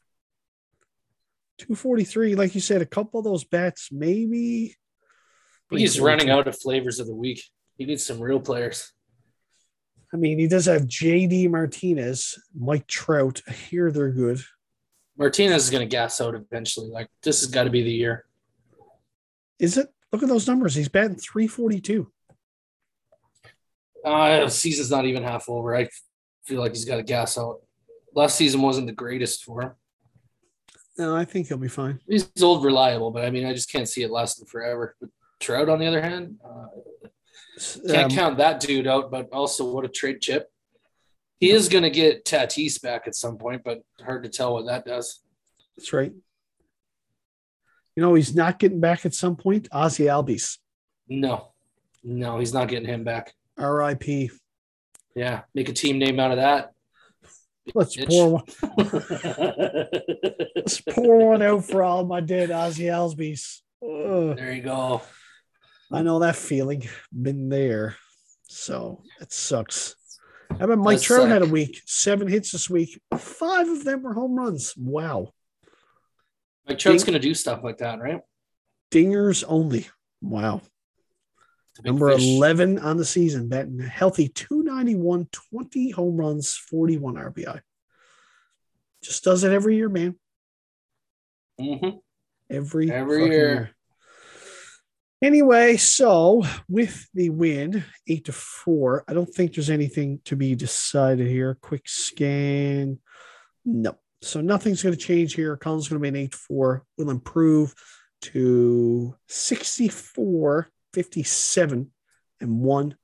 243, 1.57 2.35
like 2.35 2.55
you 2.55 2.61
said, 2.61 2.81
a 2.81 2.85
couple 2.85 3.19
of 3.19 3.25
those 3.25 3.43
bats, 3.43 3.89
maybe. 3.91 4.77
He's 5.69 5.99
running 5.99 6.29
out 6.29 6.47
of 6.47 6.57
flavors 6.59 6.99
of 6.99 7.07
the 7.07 7.15
week. 7.15 7.41
He 7.77 7.85
needs 7.85 8.05
some 8.05 8.19
real 8.19 8.39
players. 8.39 8.91
I 10.13 10.17
mean, 10.17 10.39
he 10.39 10.47
does 10.47 10.65
have 10.65 10.83
JD 10.83 11.49
Martinez, 11.49 12.39
Mike 12.57 12.87
Trout. 12.87 13.41
I 13.47 13.51
hear 13.51 13.91
they're 13.91 14.11
good. 14.11 14.39
Martinez 15.17 15.65
is 15.65 15.69
going 15.69 15.87
to 15.87 15.91
gas 15.91 16.21
out 16.21 16.35
eventually. 16.35 16.89
Like, 16.89 17.09
this 17.23 17.41
has 17.41 17.49
got 17.49 17.65
to 17.65 17.69
be 17.69 17.83
the 17.83 17.91
year. 17.91 18.25
Is 19.59 19.77
it? 19.77 19.87
Look 20.11 20.23
at 20.23 20.29
those 20.29 20.47
numbers. 20.47 20.75
He's 20.75 20.87
batting 20.87 21.17
342. 21.17 22.09
Uh, 24.05 24.47
season's 24.47 24.91
not 24.91 25.05
even 25.05 25.23
half 25.23 25.49
over. 25.49 25.75
I 25.75 25.89
feel 26.45 26.61
like 26.61 26.71
he's 26.71 26.85
got 26.85 26.97
to 26.97 27.03
gas 27.03 27.37
out. 27.37 27.59
Last 28.15 28.37
season 28.37 28.61
wasn't 28.61 28.87
the 28.87 28.93
greatest 28.93 29.43
for 29.43 29.61
him. 29.61 29.71
No, 30.97 31.15
I 31.15 31.25
think 31.25 31.47
he'll 31.47 31.57
be 31.57 31.67
fine. 31.67 31.99
He's 32.07 32.29
old, 32.41 32.63
reliable, 32.63 33.11
but 33.11 33.25
I 33.25 33.29
mean, 33.29 33.45
I 33.45 33.53
just 33.53 33.71
can't 33.71 33.87
see 33.87 34.03
it 34.03 34.09
lasting 34.09 34.47
forever. 34.47 34.95
But 34.99 35.09
Trout, 35.39 35.69
on 35.69 35.79
the 35.79 35.85
other 35.85 36.01
hand, 36.01 36.37
uh, 36.43 36.67
can't 37.87 38.11
um, 38.11 38.17
count 38.17 38.37
that 38.37 38.59
dude 38.59 38.87
out. 38.87 39.11
But 39.11 39.29
also, 39.31 39.71
what 39.71 39.85
a 39.85 39.89
trade 39.89 40.21
chip. 40.21 40.49
He 41.39 41.51
is 41.51 41.69
going 41.69 41.83
to 41.83 41.89
get 41.89 42.25
Tatis 42.25 42.81
back 42.81 43.07
at 43.07 43.15
some 43.15 43.37
point, 43.37 43.61
but 43.63 43.83
hard 44.03 44.23
to 44.23 44.29
tell 44.29 44.53
what 44.53 44.65
that 44.65 44.85
does. 44.85 45.21
That's 45.77 45.93
right. 45.93 46.11
You 47.95 48.01
know, 48.01 48.13
he's 48.15 48.35
not 48.35 48.59
getting 48.59 48.79
back 48.79 49.05
at 49.05 49.13
some 49.13 49.35
point. 49.35 49.69
Ozzy 49.71 50.05
Albies. 50.05 50.57
No, 51.07 51.53
no, 52.03 52.39
he's 52.39 52.53
not 52.53 52.67
getting 52.67 52.87
him 52.87 53.03
back. 53.03 53.33
R.I.P. 53.57 54.31
Yeah, 55.15 55.41
make 55.55 55.69
a 55.69 55.73
team 55.73 55.97
name 55.97 56.19
out 56.19 56.31
of 56.31 56.37
that. 56.37 56.73
Let's 57.73 57.95
Bitch. 57.95 58.07
pour 58.07 58.31
one. 58.33 58.43
Let's 60.55 60.81
pour 60.81 61.29
one 61.29 61.41
out 61.41 61.65
for 61.65 61.83
all 61.83 62.05
my 62.05 62.21
dead 62.21 62.49
Ozzy 62.49 62.85
Albies. 62.85 63.61
There 63.81 64.53
you 64.53 64.61
go. 64.61 65.01
I 65.91 66.01
know 66.01 66.19
that 66.19 66.35
feeling. 66.35 66.87
Been 67.11 67.49
there. 67.49 67.95
So 68.43 69.03
it 69.21 69.31
sucks. 69.31 69.95
How 70.49 70.65
about 70.65 70.79
Mike 70.79 71.01
Trout 71.01 71.27
had 71.27 71.41
a 71.41 71.47
week? 71.47 71.81
Seven 71.85 72.27
hits 72.27 72.51
this 72.51 72.69
week. 72.69 73.01
Five 73.17 73.67
of 73.67 73.83
them 73.83 74.03
were 74.03 74.13
home 74.13 74.35
runs. 74.35 74.73
Wow. 74.77 75.33
Mike 76.67 76.79
Trout's 76.79 77.03
going 77.03 77.13
to 77.13 77.19
do 77.19 77.33
stuff 77.33 77.63
like 77.63 77.77
that, 77.77 77.99
right? 77.99 78.21
Dingers 78.91 79.43
only. 79.47 79.87
Wow. 80.21 80.61
Number 81.83 82.11
fish. 82.11 82.25
11 82.25 82.79
on 82.79 82.97
the 82.97 83.05
season, 83.05 83.49
batting 83.49 83.79
healthy 83.79 84.29
291, 84.29 85.27
20 85.51 85.91
home 85.91 86.17
runs, 86.17 86.55
41 86.55 87.15
RBI. 87.15 87.61
Just 89.03 89.23
does 89.23 89.43
it 89.43 89.53
every 89.53 89.75
year, 89.75 89.89
man. 89.89 90.15
Mm-hmm. 91.59 91.97
Every, 92.49 92.91
every 92.91 93.25
year. 93.25 93.31
year. 93.31 93.76
Anyway, 95.21 95.77
so 95.77 96.43
with 96.69 97.07
the 97.13 97.29
win, 97.31 97.83
eight 98.07 98.25
to 98.25 98.31
four, 98.31 99.03
I 99.07 99.13
don't 99.13 99.29
think 99.29 99.53
there's 99.55 99.71
anything 99.71 100.19
to 100.25 100.35
be 100.35 100.53
decided 100.53 101.27
here. 101.27 101.57
Quick 101.61 101.87
scan. 101.87 102.99
No. 103.65 103.97
So 104.21 104.41
nothing's 104.41 104.83
going 104.83 104.95
to 104.95 105.01
change 105.01 105.33
here. 105.33 105.57
Colin's 105.57 105.87
going 105.87 105.99
to 105.99 106.03
be 106.03 106.09
an 106.09 106.23
eight 106.23 106.31
to 106.31 106.37
four. 106.37 106.83
Will 106.97 107.09
improve 107.09 107.73
to 108.21 109.15
64 109.27 110.69
57 110.93 111.91
and 112.41 112.59
1. 112.59 112.95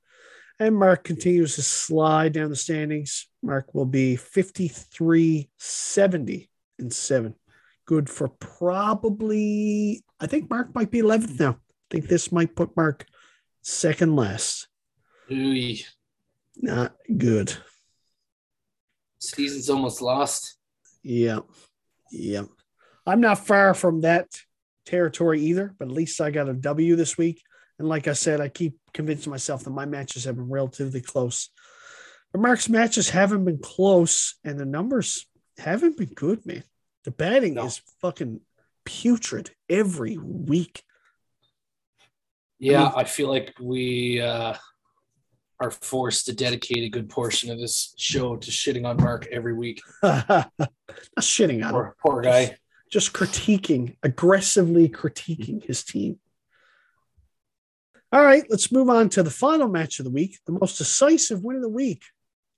And 0.60 0.76
Mark 0.76 1.04
continues 1.04 1.56
to 1.56 1.62
slide 1.62 2.34
down 2.34 2.50
the 2.50 2.56
standings. 2.56 3.28
Mark 3.42 3.74
will 3.74 3.86
be 3.86 4.16
53 4.16 5.50
70 5.58 6.50
and 6.80 6.94
7. 6.94 7.36
Good 7.86 8.10
for 8.10 8.30
probably, 8.30 10.04
I 10.20 10.28
think 10.28 10.50
Mark 10.50 10.74
might 10.74 10.90
be 10.90 11.02
11th 11.02 11.40
now. 11.40 11.58
I 11.94 11.98
think 11.98 12.10
this 12.10 12.32
might 12.32 12.56
put 12.56 12.76
Mark 12.76 13.06
second 13.62 14.16
last. 14.16 14.68
Ooh. 15.32 15.76
Not 16.58 16.96
good. 17.16 17.56
Season's 19.20 19.70
almost 19.70 20.02
lost. 20.02 20.58
Yeah. 21.04 21.42
Yeah. 22.12 22.46
I'm 23.06 23.22
not 23.22 23.46
far 23.46 23.76
from 23.76 24.02
that 24.02 24.28
territory 24.88 25.42
either, 25.42 25.76
but 25.78 25.88
at 25.88 25.94
least 25.94 26.20
I 26.20 26.32
got 26.32 26.50
a 26.50 26.54
W 26.56 26.96
this 26.96 27.16
week. 27.16 27.44
And 27.78 27.88
like 27.88 28.08
I 28.08 28.14
said, 28.14 28.42
I 28.42 28.50
keep 28.50 28.80
convincing 28.92 29.30
myself 29.30 29.64
that 29.64 29.70
my 29.70 29.86
matches 29.86 30.24
have 30.26 30.38
been 30.38 30.50
relatively 30.50 31.02
close. 31.02 31.52
But 32.32 32.42
Mark's 32.42 32.70
matches 32.70 33.12
haven't 33.12 33.46
been 33.46 33.60
close, 33.60 34.34
and 34.44 34.60
the 34.60 34.66
numbers 34.66 35.28
haven't 35.60 35.98
been 35.98 36.16
good, 36.16 36.44
man. 36.44 36.64
The 37.04 37.12
batting 37.12 37.54
no. 37.54 37.66
is 37.66 37.84
fucking 38.02 38.40
putrid 38.84 39.52
every 39.70 40.18
week. 40.18 40.84
Yeah, 42.64 42.84
I, 42.84 42.84
mean, 42.84 42.94
I 42.96 43.04
feel 43.04 43.28
like 43.28 43.54
we 43.60 44.22
uh, 44.22 44.56
are 45.60 45.72
forced 45.72 46.28
to 46.28 46.34
dedicate 46.34 46.86
a 46.86 46.90
good 46.90 47.10
portion 47.10 47.52
of 47.52 47.60
this 47.60 47.94
show 47.98 48.38
to 48.38 48.52
shitting 48.52 48.86
on 48.88 48.96
Mark 48.96 49.28
every 49.32 49.54
week. 49.54 49.82
Not 50.04 50.50
shitting 51.20 51.66
on 51.66 51.72
poor, 51.72 51.86
him. 51.86 51.94
Poor 52.02 52.22
guy. 52.22 52.46
Just, 52.90 53.12
just 53.12 53.14
critiquing, 53.14 53.98
aggressively 54.02 54.88
critiquing 54.88 55.62
his 55.66 55.84
team. 55.84 56.20
All 58.14 58.24
right, 58.24 58.46
let's 58.50 58.72
move 58.72 58.90
on 58.90 59.10
to 59.10 59.24
the 59.24 59.32
final 59.32 59.68
match 59.68 60.00
of 60.00 60.06
the 60.06 60.12
week, 60.12 60.40
the 60.46 60.54
most 60.54 60.78
decisive 60.78 61.44
win 61.44 61.58
of 61.58 61.64
the 61.64 61.70
week. 61.70 62.04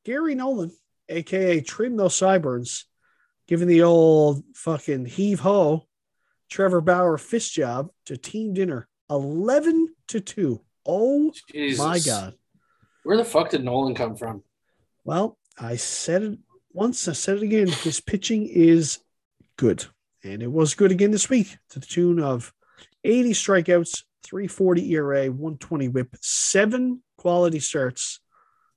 Gary 0.04 0.36
Nolan, 0.36 0.72
aka 1.10 1.62
Trim 1.62 1.98
Those 1.98 2.16
Sideburns, 2.16 2.86
giving 3.48 3.68
the 3.68 3.82
old 3.82 4.44
fucking 4.54 5.06
heave 5.06 5.40
ho 5.40 5.88
Trevor 6.52 6.82
Bauer 6.82 7.18
fist 7.18 7.54
job 7.54 7.90
to 8.06 8.18
team 8.18 8.54
dinner 8.54 8.88
11 9.10 9.95
to 10.08 10.20
2. 10.20 10.62
Oh 10.86 11.32
Jesus. 11.52 11.80
my 11.80 12.00
God. 12.00 12.36
Where 13.04 13.18
the 13.18 13.26
fuck 13.26 13.50
did 13.50 13.64
Nolan 13.64 13.96
come 13.96 14.16
from? 14.16 14.44
Well, 15.04 15.38
I 15.58 15.76
said 15.76 16.24
it 16.24 16.40
once, 16.74 17.08
I 17.08 17.14
said 17.14 17.38
it 17.38 17.44
again. 17.44 17.68
His 17.68 18.02
pitching 18.02 18.48
is 18.48 19.00
good. 19.58 19.86
And 20.24 20.42
it 20.42 20.52
was 20.52 20.74
good 20.74 20.92
again 20.92 21.12
this 21.12 21.30
week 21.30 21.56
to 21.70 21.80
the 21.80 21.86
tune 21.86 22.20
of 22.20 22.52
80 23.04 23.32
strikeouts, 23.32 24.04
340 24.24 24.92
ERA, 24.92 25.26
120 25.28 25.88
whip, 25.90 26.16
seven 26.20 27.04
quality 27.18 27.60
starts, 27.60 28.20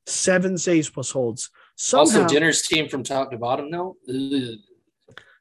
seven 0.06 0.58
saves 0.58 0.90
plus 0.90 1.10
holds. 1.10 1.50
Somehow, 1.76 2.20
also, 2.20 2.28
dinner's 2.28 2.62
team 2.62 2.88
from 2.88 3.02
top 3.02 3.30
to 3.30 3.38
bottom 3.38 3.70
now. 3.70 3.94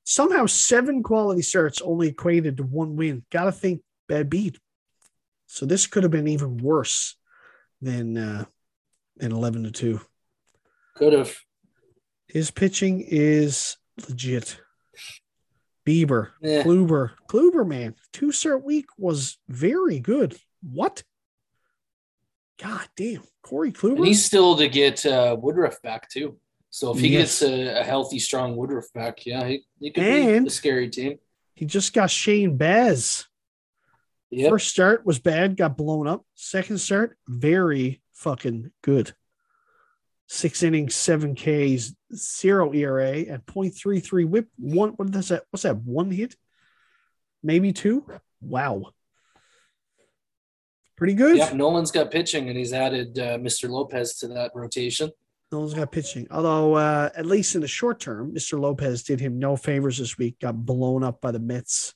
Somehow, 0.05 0.45
seven 0.45 1.03
quality 1.03 1.41
starts 1.41 1.81
only 1.81 2.09
equated 2.09 2.57
to 2.57 2.63
one 2.63 2.95
win. 2.95 3.25
Gotta 3.31 3.51
think 3.51 3.81
bad 4.07 4.29
beat. 4.29 4.57
So 5.47 5.65
this 5.65 5.87
could 5.87 6.03
have 6.03 6.11
been 6.11 6.27
even 6.27 6.57
worse 6.57 7.15
than 7.81 8.17
uh, 8.17 8.45
than 9.17 9.31
eleven 9.31 9.63
to 9.63 9.71
two. 9.71 10.01
Could 10.95 11.13
have. 11.13 11.35
His 12.27 12.51
pitching 12.51 13.03
is 13.07 13.77
legit. 14.07 14.59
Bieber, 15.87 16.31
yeah. 16.41 16.63
Kluber, 16.63 17.11
Kluber, 17.29 17.65
man, 17.65 17.95
two 18.11 18.33
start 18.33 18.61
week 18.61 18.87
was 18.97 19.37
very 19.47 19.99
good. 19.99 20.35
What? 20.61 21.01
God 22.61 22.85
damn, 22.97 23.23
Corey 23.41 23.71
Kluber. 23.71 23.97
And 23.97 24.07
he's 24.07 24.25
still 24.25 24.57
to 24.57 24.67
get 24.67 25.05
uh, 25.05 25.37
Woodruff 25.39 25.81
back 25.81 26.09
too. 26.09 26.37
So 26.69 26.93
if 26.93 26.99
he 26.99 27.09
yes. 27.09 27.39
gets 27.39 27.41
a, 27.43 27.79
a, 27.79 27.83
healthy, 27.83 28.19
strong 28.19 28.57
Woodruff 28.57 28.91
back, 28.93 29.25
yeah, 29.25 29.47
he, 29.47 29.63
he 29.79 29.91
could 29.91 30.03
and 30.03 30.45
be 30.45 30.47
a 30.49 30.51
scary 30.51 30.89
team. 30.89 31.19
He 31.53 31.65
just 31.65 31.93
got 31.93 32.11
Shane 32.11 32.57
Baz. 32.57 33.25
Yep. 34.30 34.49
First 34.49 34.69
start 34.69 35.05
was 35.05 35.19
bad, 35.19 35.55
got 35.55 35.78
blown 35.78 36.07
up. 36.07 36.25
Second 36.36 36.80
start, 36.80 37.17
very 37.28 38.01
fucking 38.13 38.71
good 38.82 39.13
six 40.28 40.61
innings, 40.61 40.93
seven 40.93 41.36
Ks, 41.36 41.95
zero 42.13 42.73
ERA 42.73 43.19
at 43.21 43.45
0.33 43.45 44.28
whip. 44.28 44.47
One, 44.57 44.91
what 44.91 45.13
is 45.15 45.30
that? 45.30 45.43
What's 45.49 45.63
that? 45.63 45.78
One 45.78 46.11
hit? 46.11 46.36
Maybe 47.41 47.73
two? 47.73 48.05
Wow. 48.41 48.91
Pretty 50.97 51.13
good. 51.13 51.38
Yeah, 51.38 51.53
Nolan's 51.53 51.91
got 51.91 52.11
pitching 52.11 52.49
and 52.49 52.57
he's 52.57 52.73
added 52.73 53.17
uh, 53.17 53.38
Mr. 53.38 53.69
Lopez 53.69 54.17
to 54.19 54.28
that 54.30 54.51
rotation. 54.53 55.11
Nolan's 55.51 55.75
got 55.75 55.91
pitching. 55.91 56.28
Although, 56.32 56.75
uh, 56.75 57.09
at 57.15 57.25
least 57.25 57.55
in 57.55 57.61
the 57.61 57.67
short 57.67 57.99
term, 57.99 58.34
Mr. 58.34 58.59
Lopez 58.59 59.03
did 59.03 59.19
him 59.19 59.39
no 59.39 59.55
favors 59.55 59.99
this 59.99 60.17
week, 60.17 60.39
got 60.39 60.65
blown 60.65 61.03
up 61.03 61.21
by 61.21 61.32
the 61.32 61.39
Mets 61.39 61.93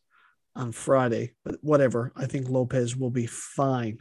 on 0.56 0.72
Friday. 0.72 1.34
But 1.44 1.58
whatever. 1.62 2.12
I 2.16 2.26
think 2.26 2.50
Lopez 2.50 2.96
will 2.96 3.10
be 3.10 3.28
fine 3.28 4.00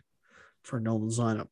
for 0.63 0.81
Nolan's 0.81 1.19
lineup. 1.19 1.49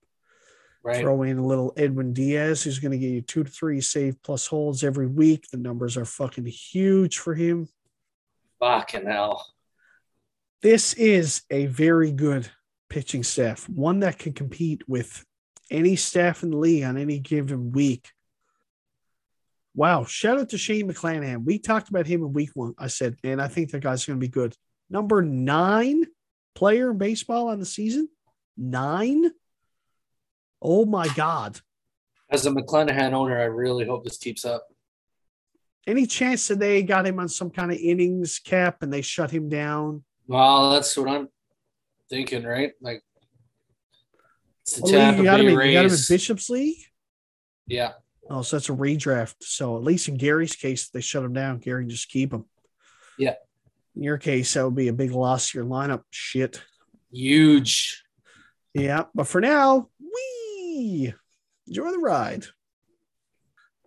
Right. 0.82 1.00
Throw 1.00 1.22
in 1.22 1.38
a 1.38 1.46
little 1.46 1.72
Edwin 1.76 2.12
Diaz, 2.12 2.62
who's 2.62 2.78
going 2.78 2.92
to 2.92 2.98
get 2.98 3.10
you 3.10 3.20
two 3.20 3.44
to 3.44 3.50
three 3.50 3.80
save 3.80 4.22
plus 4.22 4.46
holds 4.46 4.84
every 4.84 5.06
week. 5.06 5.46
The 5.50 5.58
numbers 5.58 5.96
are 5.96 6.04
fucking 6.04 6.46
huge 6.46 7.18
for 7.18 7.34
him. 7.34 7.68
Fucking 8.60 9.06
hell. 9.06 9.46
This 10.62 10.94
is 10.94 11.42
a 11.50 11.66
very 11.66 12.10
good 12.10 12.50
pitching 12.88 13.22
staff, 13.22 13.68
one 13.68 14.00
that 14.00 14.18
can 14.18 14.32
compete 14.32 14.88
with 14.88 15.24
any 15.70 15.94
staff 15.96 16.42
in 16.42 16.50
the 16.50 16.56
league 16.56 16.84
on 16.84 16.96
any 16.96 17.18
given 17.18 17.72
week. 17.72 18.08
Wow. 19.74 20.04
Shout 20.04 20.40
out 20.40 20.48
to 20.50 20.58
Shane 20.58 20.90
McClanahan. 20.90 21.44
We 21.44 21.58
talked 21.58 21.88
about 21.88 22.06
him 22.06 22.22
in 22.22 22.32
week 22.32 22.50
one. 22.54 22.74
I 22.78 22.88
said, 22.88 23.16
man, 23.22 23.38
I 23.40 23.48
think 23.48 23.70
that 23.70 23.82
guy's 23.82 24.04
going 24.04 24.18
to 24.18 24.24
be 24.24 24.30
good. 24.30 24.56
Number 24.90 25.22
nine 25.22 26.04
player 26.54 26.90
in 26.90 26.98
baseball 26.98 27.48
on 27.48 27.60
the 27.60 27.66
season. 27.66 28.08
Nine. 28.56 29.30
Oh 30.60 30.84
my 30.84 31.08
God. 31.08 31.60
As 32.30 32.46
a 32.46 32.50
McClanahan 32.50 33.12
owner, 33.12 33.38
I 33.38 33.44
really 33.44 33.86
hope 33.86 34.04
this 34.04 34.18
keeps 34.18 34.44
up. 34.44 34.66
Any 35.86 36.06
chance 36.06 36.48
that 36.48 36.58
they 36.58 36.82
got 36.82 37.06
him 37.06 37.18
on 37.18 37.28
some 37.28 37.50
kind 37.50 37.70
of 37.72 37.78
innings 37.78 38.38
cap 38.38 38.82
and 38.82 38.92
they 38.92 39.00
shut 39.00 39.30
him 39.30 39.48
down? 39.48 40.04
Well, 40.26 40.70
that's 40.70 40.94
what 40.96 41.08
I'm 41.08 41.28
thinking, 42.10 42.44
right? 42.44 42.72
Like, 42.82 43.02
it's 44.62 44.76
the 44.76 44.82
Oh, 44.84 44.90
Tampa 44.90 45.18
you, 45.18 45.24
got 45.24 45.40
him 45.40 45.46
Bay 45.46 45.52
in, 45.52 45.68
you 45.68 45.74
got 45.74 45.84
him 45.86 45.92
in 45.92 45.96
Bishop's 46.08 46.50
League? 46.50 46.76
Yeah. 47.66 47.92
Oh, 48.28 48.42
so 48.42 48.56
that's 48.56 48.68
a 48.68 48.72
redraft. 48.72 49.36
So 49.40 49.76
at 49.76 49.82
least 49.82 50.08
in 50.08 50.16
Gary's 50.16 50.54
case, 50.54 50.90
they 50.90 51.00
shut 51.00 51.24
him 51.24 51.32
down. 51.32 51.58
Gary 51.58 51.86
just 51.86 52.10
keep 52.10 52.32
him. 52.32 52.44
Yeah. 53.18 53.34
In 53.98 54.04
your 54.04 54.16
case, 54.16 54.54
that 54.54 54.64
would 54.64 54.76
be 54.76 54.86
a 54.86 54.92
big 54.92 55.10
loss 55.10 55.50
to 55.50 55.58
your 55.58 55.66
lineup. 55.66 56.02
Shit. 56.10 56.62
Huge. 57.10 58.04
Yeah. 58.72 59.06
But 59.12 59.26
for 59.26 59.40
now, 59.40 59.88
we 60.00 61.12
enjoy 61.66 61.90
the 61.90 61.98
ride. 61.98 62.46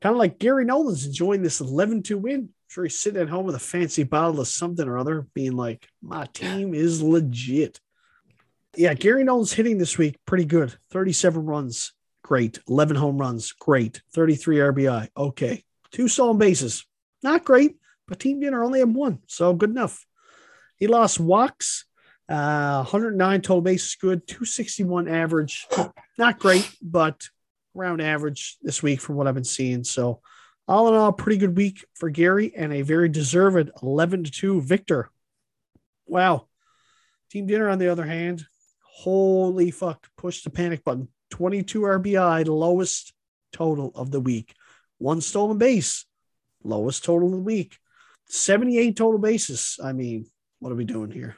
Kind 0.01 0.13
of 0.13 0.19
like 0.19 0.37
Gary 0.37 0.65
Nolan's 0.65 1.05
enjoying 1.05 1.43
this 1.43 1.61
11 1.61 2.03
2 2.03 2.17
win. 2.17 2.39
I'm 2.41 2.49
sure 2.67 2.83
he's 2.83 2.99
sitting 2.99 3.21
at 3.21 3.29
home 3.29 3.45
with 3.45 3.55
a 3.55 3.59
fancy 3.59 4.03
bottle 4.03 4.41
of 4.41 4.49
something 4.49 4.85
or 4.85 4.97
other, 4.97 5.27
being 5.33 5.55
like, 5.55 5.87
my 6.01 6.25
team 6.33 6.73
is 6.73 7.01
legit. 7.01 7.79
Yeah, 8.75 8.93
Gary 8.93 9.23
Nolan's 9.23 9.53
hitting 9.53 9.77
this 9.77 9.97
week 9.97 10.17
pretty 10.25 10.45
good. 10.45 10.75
37 10.89 11.45
runs, 11.45 11.93
great. 12.21 12.59
11 12.67 12.97
home 12.97 13.17
runs, 13.17 13.53
great. 13.53 14.01
33 14.13 14.57
RBI, 14.57 15.07
okay. 15.15 15.63
Two 15.91 16.09
stolen 16.09 16.37
bases, 16.37 16.85
not 17.23 17.45
great, 17.45 17.77
but 18.11 18.19
Team 18.19 18.41
Dinner 18.41 18.61
only 18.61 18.79
had 18.79 18.93
one, 18.93 19.19
so 19.25 19.53
good 19.53 19.69
enough. 19.69 20.05
He 20.75 20.87
lost 20.87 21.17
walks, 21.17 21.85
uh, 22.27 22.83
109 22.83 23.39
total 23.39 23.61
bases, 23.61 23.95
good. 23.95 24.27
261 24.27 25.07
average, 25.07 25.65
not 26.17 26.37
great, 26.37 26.69
but 26.81 27.29
around 27.73 28.01
average 28.01 28.57
this 28.61 28.83
week 28.83 28.99
from 28.99 29.15
what 29.15 29.27
I've 29.27 29.33
been 29.33 29.45
seeing. 29.45 29.85
So, 29.85 30.19
all 30.67 30.89
in 30.89 30.93
all, 30.93 31.13
pretty 31.13 31.37
good 31.37 31.55
week 31.55 31.85
for 31.93 32.09
Gary 32.09 32.51
and 32.53 32.73
a 32.73 32.81
very 32.81 33.07
deserved 33.07 33.71
11 33.81 34.25
to 34.25 34.31
2 34.31 34.59
victor. 34.59 35.09
Wow. 36.05 36.47
Team 37.29 37.45
Dinner, 37.45 37.69
on 37.69 37.79
the 37.79 37.87
other 37.87 38.05
hand, 38.05 38.45
holy 38.83 39.71
fuck, 39.71 40.09
push 40.17 40.43
the 40.43 40.49
panic 40.49 40.83
button. 40.83 41.07
22 41.29 41.79
RBI, 41.79 42.43
the 42.43 42.51
lowest 42.51 43.13
total 43.53 43.89
of 43.95 44.11
the 44.11 44.19
week. 44.19 44.53
One 44.97 45.21
stolen 45.21 45.57
base, 45.57 46.05
lowest 46.61 47.05
total 47.05 47.29
of 47.29 47.35
the 47.35 47.39
week. 47.39 47.77
78 48.31 48.95
total 48.95 49.19
bases. 49.19 49.77
I 49.83 49.91
mean, 49.91 50.25
what 50.59 50.71
are 50.71 50.75
we 50.75 50.85
doing 50.85 51.11
here? 51.11 51.35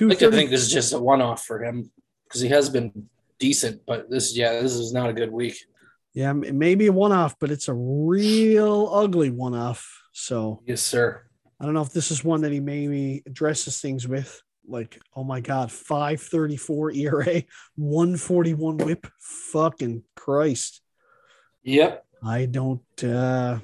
I 0.00 0.04
like 0.04 0.18
think 0.18 0.50
this 0.50 0.62
is 0.62 0.70
just 0.70 0.92
a 0.92 0.98
one 0.98 1.20
off 1.20 1.44
for 1.44 1.62
him 1.62 1.90
because 2.24 2.40
he 2.40 2.48
has 2.48 2.68
been 2.70 3.08
decent, 3.38 3.82
but 3.86 4.08
this, 4.08 4.36
yeah, 4.36 4.60
this 4.60 4.74
is 4.74 4.92
not 4.92 5.10
a 5.10 5.12
good 5.12 5.32
week. 5.32 5.56
Yeah, 6.14 6.30
it 6.30 6.54
may 6.54 6.74
be 6.74 6.86
a 6.86 6.92
one 6.92 7.12
off, 7.12 7.36
but 7.40 7.50
it's 7.50 7.68
a 7.68 7.74
real 7.74 8.88
ugly 8.92 9.30
one 9.30 9.54
off. 9.54 10.02
So 10.12 10.62
Yes, 10.66 10.82
sir. 10.82 11.24
I 11.60 11.64
don't 11.64 11.74
know 11.74 11.82
if 11.82 11.92
this 11.92 12.10
is 12.10 12.22
one 12.22 12.42
that 12.42 12.52
he 12.52 12.60
maybe 12.60 13.22
addresses 13.26 13.80
things 13.80 14.06
with. 14.06 14.40
Like, 14.66 15.00
oh 15.16 15.24
my 15.24 15.40
God, 15.40 15.72
534 15.72 16.92
ERA, 16.92 17.42
141 17.76 18.76
whip. 18.78 19.06
Fucking 19.18 20.04
Christ. 20.14 20.82
Yep. 21.64 22.04
I 22.24 22.46
don't, 22.46 22.82
uh, 23.02 23.58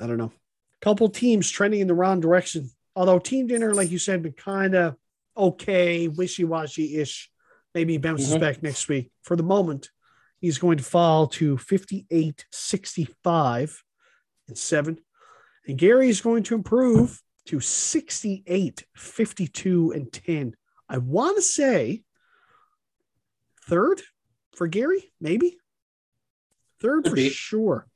I 0.00 0.06
don't 0.06 0.18
know. 0.18 0.32
Couple 0.82 1.08
teams 1.08 1.50
trending 1.50 1.80
in 1.80 1.86
the 1.88 1.94
wrong 1.94 2.20
direction. 2.20 2.70
Although 2.94 3.18
Team 3.18 3.46
Dinner, 3.46 3.74
like 3.74 3.90
you 3.90 3.98
said, 3.98 4.22
been 4.22 4.32
kind 4.32 4.74
of 4.74 4.96
okay, 5.36 6.08
wishy 6.08 6.44
washy 6.44 6.96
ish. 6.96 7.30
Maybe 7.74 7.92
he 7.94 7.98
bounces 7.98 8.34
Mhm. 8.34 8.40
back 8.40 8.62
next 8.62 8.88
week. 8.88 9.10
For 9.22 9.36
the 9.36 9.42
moment, 9.42 9.90
he's 10.40 10.58
going 10.58 10.78
to 10.78 10.84
fall 10.84 11.26
to 11.28 11.58
58 11.58 12.46
65 12.50 13.82
and 14.48 14.56
seven. 14.56 14.98
And 15.66 15.76
Gary 15.78 16.08
is 16.08 16.20
going 16.20 16.42
to 16.44 16.54
improve 16.54 17.22
to 17.46 17.60
68 17.60 18.84
52 18.96 19.92
and 19.92 20.10
10. 20.12 20.56
I 20.88 20.98
want 20.98 21.36
to 21.36 21.42
say 21.42 22.02
third 23.68 24.00
for 24.54 24.66
Gary, 24.68 25.12
maybe 25.20 25.58
third 26.80 27.04
Could 27.04 27.10
for 27.10 27.16
be. 27.16 27.28
sure. 27.28 27.86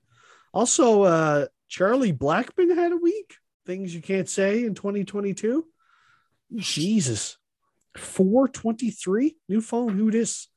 Also, 0.53 1.03
uh, 1.03 1.47
Charlie 1.71 2.13
Blackmon 2.13 2.75
had 2.75 2.93
a 2.93 2.97
week. 2.97 3.37
Things 3.65 3.95
you 3.95 4.03
can't 4.03 4.29
say 4.29 4.65
in 4.65 4.75
2022. 4.75 5.65
Jesus. 6.57 7.39
423. 7.97 9.37
New 9.49 9.61
phone. 9.61 9.97
Who 9.97 10.11
this? 10.11 10.49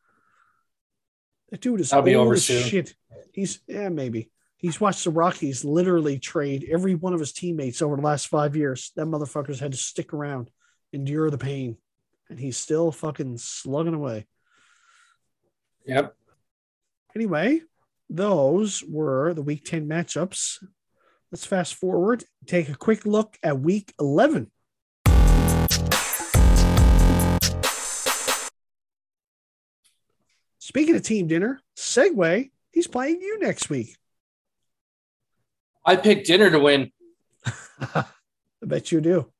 That 1.51 1.61
dude 1.61 1.81
is 1.81 1.93
I'll 1.93 2.01
be 2.01 2.15
over 2.15 2.35
soon. 2.35 2.63
shit. 2.63 2.95
He's 3.31 3.59
yeah, 3.67 3.89
maybe. 3.89 4.31
He's 4.57 4.81
watched 4.81 5.03
the 5.03 5.11
Rockies 5.11 5.63
literally 5.63 6.17
trade 6.17 6.67
every 6.71 6.95
one 6.95 7.13
of 7.13 7.19
his 7.19 7.31
teammates 7.33 7.81
over 7.81 7.95
the 7.95 8.01
last 8.01 8.27
five 8.27 8.55
years. 8.55 8.91
That 8.95 9.05
motherfucker's 9.05 9.59
had 9.59 9.73
to 9.73 9.77
stick 9.77 10.13
around, 10.13 10.49
endure 10.93 11.29
the 11.29 11.37
pain, 11.37 11.77
and 12.29 12.39
he's 12.39 12.57
still 12.57 12.91
fucking 12.91 13.37
slugging 13.37 13.93
away. 13.93 14.25
Yep. 15.85 16.15
Anyway, 17.15 17.61
those 18.09 18.83
were 18.83 19.33
the 19.33 19.41
week 19.41 19.65
10 19.65 19.87
matchups. 19.87 20.63
Let's 21.33 21.47
fast 21.47 21.73
forward, 21.73 22.25
take 22.45 22.69
a 22.69 22.75
quick 22.75 23.07
look 23.07 23.39
at 23.41 23.59
week 23.59 23.91
11. 23.99 24.51
Speaking 30.59 30.95
of 30.95 31.01
team 31.01 31.25
dinner, 31.25 31.59
Segway, 31.75 32.51
he's 32.71 32.85
playing 32.85 33.19
you 33.21 33.39
next 33.39 33.67
week. 33.71 33.97
I 35.83 35.95
picked 35.95 36.27
dinner 36.27 36.51
to 36.51 36.59
win. 36.59 36.91
I 37.81 38.05
bet 38.61 38.91
you 38.91 39.01
do. 39.01 39.31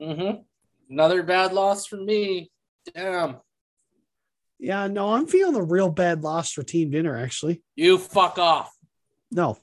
Mm-hmm. 0.00 0.42
Another 0.90 1.24
bad 1.24 1.52
loss 1.52 1.86
for 1.86 1.96
me. 1.96 2.52
Damn. 2.94 3.38
Yeah, 4.60 4.86
no, 4.86 5.12
I'm 5.12 5.26
feeling 5.26 5.56
a 5.56 5.64
real 5.64 5.90
bad 5.90 6.22
loss 6.22 6.52
for 6.52 6.62
team 6.62 6.90
dinner, 6.90 7.18
actually. 7.18 7.64
You 7.74 7.98
fuck 7.98 8.38
off. 8.38 8.70
No, 9.32 9.58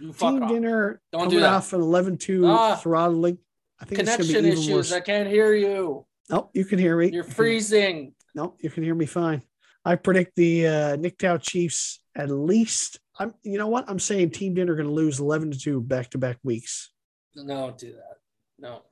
You 0.00 0.12
fuck 0.12 0.34
team 0.34 0.42
off. 0.42 0.50
dinner 0.50 1.00
Don't 1.12 1.20
coming 1.22 1.30
do 1.36 1.40
that. 1.40 1.52
off 1.54 1.72
an 1.72 1.80
11 1.80 2.18
2 2.18 2.46
Ah. 2.46 2.76
throttling. 2.76 3.38
I 3.80 3.84
think 3.84 4.00
it's 4.00 4.10
Connection 4.10 4.32
going 4.32 4.44
to 4.44 4.50
be 4.50 4.52
even 4.52 4.62
issues. 4.62 4.74
worse. 4.74 4.92
I 4.92 5.00
can't 5.00 5.28
hear 5.28 5.52
you. 5.54 6.06
Oh, 6.30 6.50
you 6.54 6.64
can 6.64 6.78
hear 6.78 6.96
me. 6.96 7.10
You're 7.10 7.24
freezing. 7.24 8.14
No, 8.34 8.54
you 8.60 8.70
can 8.70 8.82
hear 8.82 8.94
me 8.94 9.06
fine. 9.06 9.42
I 9.84 9.94
predict 9.96 10.34
the 10.36 10.66
uh, 10.66 10.96
Nick 10.96 11.18
Dow 11.18 11.36
Chiefs 11.38 12.00
at 12.16 12.30
least. 12.30 12.98
I'm. 13.18 13.34
You 13.42 13.58
know 13.58 13.68
what? 13.68 13.84
I'm 13.88 13.98
saying 13.98 14.30
Team 14.30 14.54
Dinner 14.54 14.74
going 14.74 14.88
to 14.88 14.92
lose 14.92 15.20
11 15.20 15.52
to 15.52 15.58
two 15.58 15.80
back 15.80 16.10
to 16.10 16.18
back 16.18 16.38
weeks. 16.42 16.90
No, 17.34 17.46
don't 17.46 17.78
do 17.78 17.92
that. 17.92 18.16
No. 18.58 18.82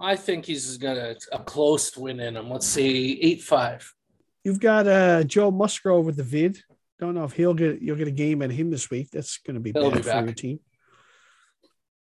I 0.00 0.16
think 0.16 0.46
he's 0.46 0.78
got 0.78 0.96
a, 0.96 1.16
a 1.32 1.38
close 1.40 1.94
win 1.96 2.18
in 2.20 2.36
him. 2.36 2.48
Let's 2.50 2.66
say 2.66 2.84
8 2.86 3.42
5. 3.42 3.94
You've 4.44 4.60
got 4.60 4.86
uh, 4.86 5.22
Joe 5.24 5.50
Musgrove 5.50 6.06
with 6.06 6.16
the 6.16 6.22
vid. 6.22 6.62
Don't 7.02 7.14
know 7.16 7.24
if 7.24 7.32
he'll 7.32 7.52
get 7.52 7.82
you'll 7.82 7.96
get 7.96 8.06
a 8.06 8.12
game 8.12 8.42
at 8.42 8.52
him 8.52 8.70
this 8.70 8.88
week. 8.88 9.10
That's 9.10 9.38
going 9.38 9.54
to 9.54 9.60
be 9.60 9.72
He'll 9.72 9.90
bad 9.90 9.96
be 9.96 10.02
for 10.08 10.24
your 10.24 10.32
team. 10.34 10.60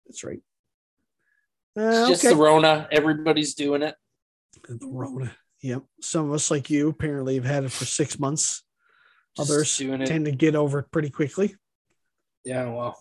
That's 0.08 0.24
right. 0.24 0.40
It's 1.76 1.96
Uh, 2.08 2.10
just 2.10 2.26
okay. 2.26 2.34
the 2.34 2.42
Rona. 2.42 2.88
Everybody's 2.92 3.54
doing 3.54 3.84
it. 3.84 3.94
the 4.68 4.80
Rona. 4.82 5.32
Yep. 5.62 5.84
Some 6.02 6.30
of 6.30 6.34
us, 6.34 6.50
like 6.50 6.72
you, 6.72 6.90
apparently 6.90 7.36
have 7.36 7.46
had 7.46 7.66
it 7.66 7.72
for 7.72 7.86
six 7.86 8.18
months. 8.18 8.64
Just 9.38 9.52
Others 9.52 9.78
tend 9.78 10.26
to 10.26 10.32
get 10.32 10.56
over 10.56 10.80
it 10.80 10.92
pretty 10.92 11.12
quickly. 11.12 11.56
Yeah, 12.44 12.74
well. 12.74 12.98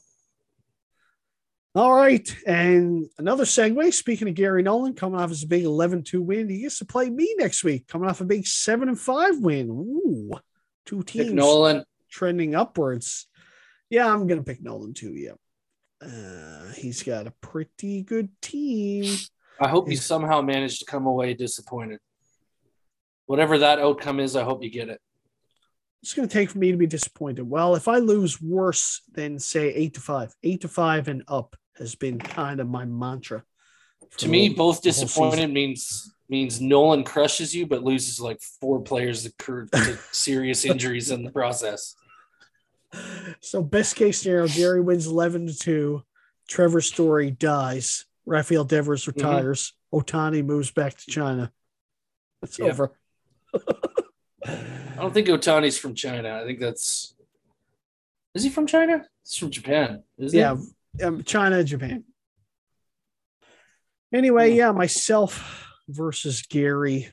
All 1.74 1.94
right. 1.94 2.28
And 2.46 3.06
another 3.16 3.44
segue. 3.44 3.94
Speaking 3.94 4.28
of 4.28 4.34
Gary 4.34 4.62
Nolan 4.62 4.92
coming 4.92 5.18
off 5.18 5.30
his 5.30 5.46
big 5.46 5.64
11 5.64 6.02
2 6.02 6.20
win, 6.20 6.50
he 6.50 6.60
gets 6.60 6.80
to 6.80 6.84
play 6.84 7.08
me 7.08 7.34
next 7.38 7.64
week, 7.64 7.88
coming 7.88 8.10
off 8.10 8.20
a 8.20 8.26
big 8.26 8.46
7 8.46 8.90
and 8.90 9.00
5 9.00 9.38
win. 9.38 9.70
Ooh, 9.70 10.38
two 10.88 11.02
teams. 11.02 11.26
Pick 11.26 11.34
Nolan. 11.34 11.84
trending 12.10 12.54
upwards. 12.54 13.26
Yeah, 13.90 14.12
I'm 14.12 14.26
going 14.26 14.38
to 14.38 14.44
pick 14.44 14.62
Nolan 14.62 14.94
too. 14.94 15.14
Yeah. 15.14 15.32
Uh, 16.00 16.72
he's 16.72 17.02
got 17.02 17.26
a 17.26 17.32
pretty 17.40 18.02
good 18.02 18.30
team. 18.40 19.16
I 19.60 19.68
hope 19.68 19.90
you 19.90 19.96
somehow 19.96 20.40
manage 20.40 20.78
to 20.78 20.84
come 20.84 21.06
away 21.06 21.34
disappointed. 21.34 21.98
Whatever 23.26 23.58
that 23.58 23.78
outcome 23.78 24.20
is, 24.20 24.36
I 24.36 24.44
hope 24.44 24.62
you 24.62 24.70
get 24.70 24.88
it. 24.88 25.00
It's 26.02 26.14
going 26.14 26.28
to 26.28 26.32
take 26.32 26.50
for 26.50 26.58
me 26.58 26.70
to 26.70 26.78
be 26.78 26.86
disappointed. 26.86 27.42
Well, 27.42 27.74
if 27.74 27.88
I 27.88 27.98
lose 27.98 28.40
worse 28.40 29.02
than 29.12 29.38
say 29.38 29.74
8 29.74 29.94
to 29.94 30.00
5, 30.00 30.34
8 30.42 30.60
to 30.60 30.68
5 30.68 31.08
and 31.08 31.24
up 31.26 31.56
has 31.76 31.96
been 31.96 32.18
kind 32.18 32.60
of 32.60 32.68
my 32.68 32.84
mantra. 32.84 33.42
To 34.18 34.28
me, 34.28 34.48
both 34.48 34.80
disappointed 34.80 35.52
means 35.52 36.14
means 36.28 36.60
Nolan 36.60 37.04
crushes 37.04 37.54
you, 37.54 37.66
but 37.66 37.82
loses 37.82 38.20
like 38.20 38.40
four 38.40 38.80
players 38.80 39.22
to 39.22 39.98
serious 40.12 40.64
injuries 40.64 41.10
in 41.10 41.24
the 41.24 41.30
process. 41.30 41.94
So 43.40 43.62
best 43.62 43.96
case 43.96 44.22
scenario, 44.22 44.46
Gary 44.48 44.80
wins 44.80 45.06
11 45.06 45.46
to 45.48 45.58
2. 45.58 46.02
Trevor 46.48 46.80
Story 46.80 47.30
dies. 47.30 48.06
Rafael 48.26 48.64
Devers 48.64 49.06
retires. 49.06 49.74
Ohtani 49.92 50.44
moves 50.44 50.70
back 50.70 50.96
to 50.98 51.10
China. 51.10 51.52
It's 52.42 52.58
Yep. 52.58 52.68
over. 52.70 52.92
I 54.46 54.96
don't 54.96 55.12
think 55.14 55.28
Ohtani's 55.28 55.78
from 55.78 55.94
China. 55.94 56.40
I 56.40 56.44
think 56.44 56.58
that's. 56.60 57.14
Is 58.34 58.44
he 58.44 58.50
from 58.50 58.66
China? 58.66 59.04
He's 59.24 59.36
from 59.36 59.50
Japan. 59.50 60.02
Yeah, 60.18 60.56
um, 61.02 61.22
China, 61.24 61.64
Japan. 61.64 62.04
Anyway, 64.12 64.50
Hmm. 64.52 64.56
yeah, 64.56 64.72
myself 64.72 65.67
versus 65.88 66.42
Gary. 66.42 67.08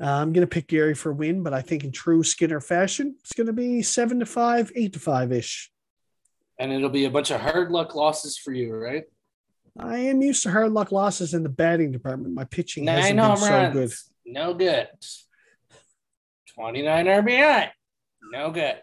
Uh, 0.00 0.06
I'm 0.06 0.32
going 0.32 0.46
to 0.46 0.50
pick 0.50 0.66
Gary 0.68 0.94
for 0.94 1.10
a 1.10 1.14
win, 1.14 1.42
but 1.42 1.52
I 1.52 1.62
think 1.62 1.84
in 1.84 1.92
true 1.92 2.22
Skinner 2.22 2.60
fashion, 2.60 3.16
it's 3.20 3.32
going 3.32 3.46
to 3.46 3.52
be 3.52 3.82
seven 3.82 4.20
to 4.20 4.26
five, 4.26 4.72
eight 4.74 4.94
to 4.94 4.98
five 4.98 5.32
ish. 5.32 5.70
And 6.58 6.72
it'll 6.72 6.90
be 6.90 7.04
a 7.04 7.10
bunch 7.10 7.30
of 7.30 7.40
hard 7.40 7.70
luck 7.70 7.94
losses 7.94 8.36
for 8.36 8.52
you, 8.52 8.74
right? 8.74 9.04
I 9.78 9.98
am 9.98 10.20
used 10.20 10.42
to 10.42 10.50
hard 10.50 10.72
luck 10.72 10.92
losses 10.92 11.32
in 11.32 11.42
the 11.42 11.48
batting 11.48 11.92
department. 11.92 12.34
My 12.34 12.44
pitching 12.44 12.86
hasn't 12.86 13.16
Nine 13.16 13.16
been 13.16 13.36
home 13.36 13.36
so 13.36 13.50
runs. 13.50 13.72
good. 13.74 13.92
No 14.32 14.54
good. 14.54 14.88
29 16.54 17.06
RBI. 17.06 17.70
No 18.32 18.50
good. 18.50 18.80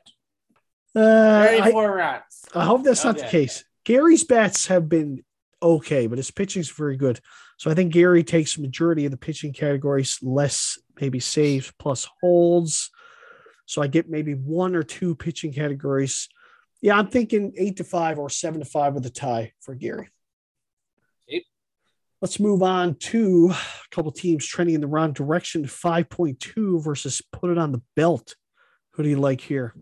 Uh, 0.95 1.47
I, 1.49 1.57
34 1.59 1.95
runs. 1.95 2.21
I 2.55 2.65
hope 2.65 2.83
that's 2.83 3.03
not 3.03 3.17
the 3.17 3.25
case. 3.25 3.63
Gary's 3.83 4.23
bats 4.23 4.67
have 4.67 4.89
been 4.89 5.23
okay, 5.61 6.07
but 6.07 6.17
his 6.17 6.31
pitching's 6.31 6.69
very 6.69 6.97
good. 6.97 7.19
So 7.57 7.71
I 7.71 7.73
think 7.73 7.91
Gary 7.91 8.23
takes 8.23 8.55
the 8.55 8.61
majority 8.61 9.05
of 9.05 9.11
the 9.11 9.17
pitching 9.17 9.51
categories, 9.51 10.19
less 10.21 10.79
maybe 11.01 11.19
saves 11.19 11.71
plus 11.79 12.07
holds. 12.21 12.91
So 13.65 13.81
I 13.81 13.87
get 13.87 14.09
maybe 14.09 14.33
one 14.33 14.75
or 14.75 14.83
two 14.83 15.15
pitching 15.15 15.51
categories. 15.51 16.29
Yeah, 16.81 16.97
I'm 16.97 17.07
thinking 17.07 17.53
eight 17.57 17.77
to 17.77 17.83
five 17.83 18.19
or 18.19 18.29
seven 18.29 18.59
to 18.59 18.65
five 18.65 18.93
with 18.93 19.05
a 19.07 19.09
tie 19.09 19.53
for 19.59 19.73
Gary. 19.73 20.07
Eight. 21.27 21.45
Let's 22.21 22.39
move 22.39 22.61
on 22.61 22.95
to 22.95 23.49
a 23.51 23.95
couple 23.95 24.11
teams 24.11 24.45
trending 24.45 24.75
in 24.75 24.81
the 24.81 24.87
wrong 24.87 25.11
direction. 25.11 25.65
5.2 25.65 26.83
versus 26.83 27.23
put 27.31 27.49
it 27.49 27.57
on 27.57 27.71
the 27.71 27.81
belt. 27.95 28.35
Who 28.91 29.03
do 29.03 29.09
you 29.09 29.19
like 29.19 29.41
here? 29.41 29.73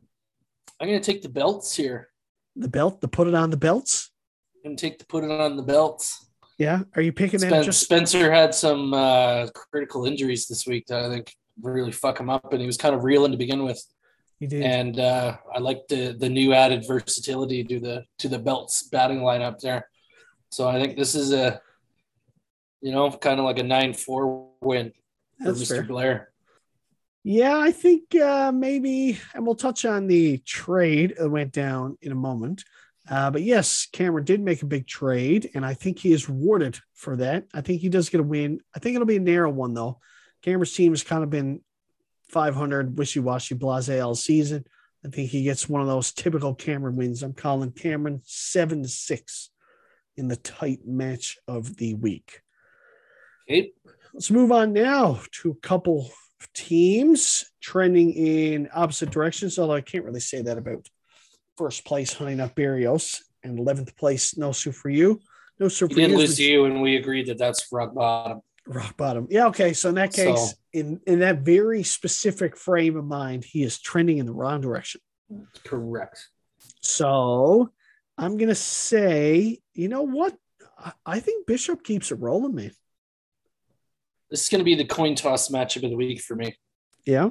I'm 0.80 0.88
going 0.88 1.00
to 1.00 1.06
take 1.06 1.22
the 1.22 1.30
belts 1.30 1.76
here. 1.76 2.08
The 2.56 2.70
belt, 2.70 3.02
the 3.02 3.10
put 3.10 3.28
it 3.28 3.36
on 3.36 3.50
the 3.50 3.58
belts? 3.58 4.12
I'm 4.56 4.70
going 4.70 4.78
to 4.78 4.82
take 4.82 5.00
the 5.00 5.06
put 5.06 5.26
it 5.26 5.32
on 5.32 5.58
the 5.58 5.64
belts. 5.64 6.25
Yeah. 6.58 6.84
Are 6.96 7.02
you 7.02 7.12
picking 7.12 7.40
Spen- 7.40 7.64
just 7.64 7.82
Spencer 7.82 8.32
had 8.32 8.56
some 8.56 8.94
uh, 8.94 9.48
critical 9.54 10.06
injuries 10.06 10.48
this 10.48 10.66
week 10.66 10.88
that 10.88 11.04
I 11.04 11.10
think 11.10 11.34
really 11.62 11.92
fuck 11.92 12.20
him 12.20 12.30
up, 12.30 12.52
and 12.52 12.62
he 12.62 12.68
was 12.68 12.78
kind 12.78 12.96
of 12.96 13.04
reeling 13.04 13.32
to 13.32 13.38
begin 13.38 13.64
with. 13.64 13.82
you 14.40 14.48
did? 14.48 14.64
And 14.64 15.00
uh, 15.00 15.38
I 15.54 15.60
like 15.60 15.88
the 15.90 16.16
the 16.18 16.30
new 16.30 16.54
added 16.54 16.86
versatility 16.88 17.64
to 17.66 17.80
the 17.80 18.04
to 18.20 18.28
the 18.30 18.40
belts 18.40 18.84
batting 18.84 19.20
lineup 19.20 19.60
there. 19.60 19.90
So 20.50 20.68
I 20.68 20.82
think 20.82 20.98
this 20.98 21.16
is 21.16 21.34
a, 21.34 21.60
you 22.82 22.92
know, 22.92 23.12
kind 23.12 23.40
of 23.40 23.46
like 23.46 23.60
a 23.60 23.64
nine 23.64 23.94
four 23.94 24.50
win 24.62 24.94
for 25.40 25.46
That's 25.52 25.64
Mr. 25.64 25.68
fair. 25.68 25.84
Blair. 25.84 26.32
Yeah, 27.28 27.58
I 27.58 27.72
think 27.72 28.16
uh, 28.16 28.52
maybe, 28.54 29.20
and 29.34 29.46
we'll 29.46 29.56
touch 29.56 29.84
on 29.84 30.06
the 30.06 30.38
trade 30.46 31.16
that 31.18 31.28
went 31.28 31.52
down 31.52 31.98
in 32.02 32.12
a 32.12 32.16
moment. 32.16 32.64
Uh, 33.10 33.30
but 33.30 33.44
yes, 33.44 33.88
Cameron 33.92 34.26
did 34.26 34.42
make 34.42 34.62
a 34.64 34.68
big 34.68 34.88
trade, 34.88 35.52
and 35.54 35.66
I 35.66 35.74
think 35.76 36.00
he 36.00 36.12
is 36.12 36.28
rewarded 36.28 36.80
for 36.94 37.16
that. 37.18 37.46
I 37.54 37.62
think 37.62 37.82
he 37.82 37.90
does 37.90 38.10
get 38.10 38.20
a 38.20 38.24
win. 38.24 38.62
I 38.76 38.80
think 38.80 38.96
it'll 38.96 39.06
be 39.06 39.18
a 39.18 39.22
narrow 39.22 39.52
one, 39.52 39.74
though. 39.74 40.00
Cameron's 40.42 40.74
team 40.74 40.92
has 40.92 41.04
kind 41.04 41.24
of 41.24 41.30
been 41.30 41.62
500 42.30 42.98
wishy 42.98 43.20
washy 43.20 43.56
blase 43.56 43.90
all 43.90 44.16
season. 44.16 44.66
I 45.06 45.10
think 45.10 45.30
he 45.30 45.44
gets 45.44 45.70
one 45.70 45.82
of 45.82 45.88
those 45.88 46.12
typical 46.12 46.56
Cameron 46.56 46.96
wins. 46.96 47.22
I'm 47.22 47.34
calling 47.34 47.72
Cameron 47.72 48.22
seven 48.24 48.82
to 48.82 48.90
six 48.90 49.52
in 50.18 50.28
the 50.28 50.36
tight 50.36 50.80
match 50.86 51.38
of 51.48 51.78
the 51.78 51.94
week. 51.94 52.42
Okay. 53.48 53.72
Let's 54.14 54.32
move 54.32 54.52
on 54.52 54.74
now 54.74 55.20
to 55.42 55.52
a 55.52 55.68
couple 55.68 56.10
of 56.40 56.54
teams 56.54 57.46
trending 57.62 58.12
in 58.14 58.70
opposite 58.74 59.12
directions, 59.12 59.60
although 59.60 59.76
I 59.76 59.82
can't 59.82 60.06
really 60.06 60.20
say 60.20 60.42
that 60.42 60.58
about 60.58 60.88
first 61.58 61.86
place 61.86 62.14
Honey 62.14 62.36
Nut 62.36 62.56
Barrios 62.56 63.24
and 63.44 63.58
11th 63.60 63.96
place 63.96 64.38
No 64.38 64.52
Soup 64.52 64.74
for 64.74 64.90
You. 64.90 65.20
No 65.60 65.68
Soup 65.68 65.90
He 65.90 65.96
for 65.96 66.02
You. 66.10 66.18
lose 66.18 66.38
to 66.38 66.44
you, 66.44 66.66
and 66.66 66.82
we 66.82 66.96
agreed 66.98 67.28
that 67.28 67.38
that's 67.38 67.68
rock 67.72 67.94
bottom. 67.94 68.42
rock 68.68 68.98
bottom. 68.98 69.28
Yeah, 69.30 69.48
okay. 69.48 69.74
So 69.74 69.90
in 69.90 69.96
that 69.96 70.14
case, 70.14 70.52
So- 70.52 70.56
in, 70.74 71.00
in 71.08 71.20
that 71.20 71.40
very 71.40 71.84
specific 71.84 72.58
frame 72.58 72.98
of 72.98 73.06
mind, 73.06 73.46
he 73.46 73.64
is 73.64 73.80
trending 73.80 74.18
in 74.18 74.26
the 74.26 74.34
wrong 74.34 74.60
direction. 74.62 75.00
Correct. 75.64 76.30
So 76.82 77.72
I'm 78.18 78.38
going 78.38 78.50
to 78.50 78.56
say, 78.56 79.60
you 79.74 79.88
know 79.88 80.02
what? 80.02 80.36
I, 80.78 80.92
I 81.06 81.20
think 81.22 81.48
Bishop 81.48 81.84
keeps 81.84 82.12
it 82.12 82.20
rolling, 82.20 82.56
man. 82.56 82.72
This 84.30 84.44
is 84.44 84.50
going 84.50 84.60
to 84.60 84.66
be 84.66 84.76
the 84.76 84.86
coin 84.86 85.16
toss 85.16 85.50
matchup 85.50 85.84
of 85.84 85.92
the 85.92 85.96
week 85.96 86.20
for 86.22 86.36
me. 86.36 86.56
Yeah. 87.06 87.30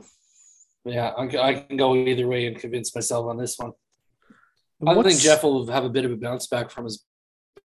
Yeah, 0.86 1.08
I, 1.10 1.24
I 1.38 1.54
can 1.54 1.76
go 1.76 1.94
either 1.96 2.26
way 2.26 2.46
and 2.46 2.58
convince 2.58 2.94
myself 2.94 3.26
on 3.26 3.36
this 3.36 3.58
one. 3.58 3.72
I 4.86 4.94
What's- 4.94 5.08
think 5.08 5.20
Jeff 5.20 5.42
will 5.42 5.66
have 5.68 5.84
a 5.84 5.88
bit 5.90 6.04
of 6.04 6.12
a 6.12 6.16
bounce 6.16 6.46
back 6.46 6.70
from 6.70 6.84
his 6.84 7.04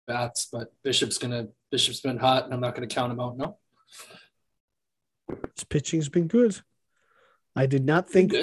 bats, 0.07 0.47
but 0.51 0.71
Bishop's 0.83 1.17
gonna 1.17 1.47
Bishop's 1.71 2.01
been 2.01 2.17
hot, 2.17 2.45
and 2.45 2.53
I'm 2.53 2.59
not 2.59 2.75
gonna 2.75 2.87
count 2.87 3.11
him 3.11 3.19
out. 3.19 3.37
No, 3.37 3.57
His 5.55 5.63
pitching's 5.69 6.09
been 6.09 6.27
good. 6.27 6.59
I 7.55 7.65
did 7.65 7.85
not 7.85 8.09
think. 8.09 8.33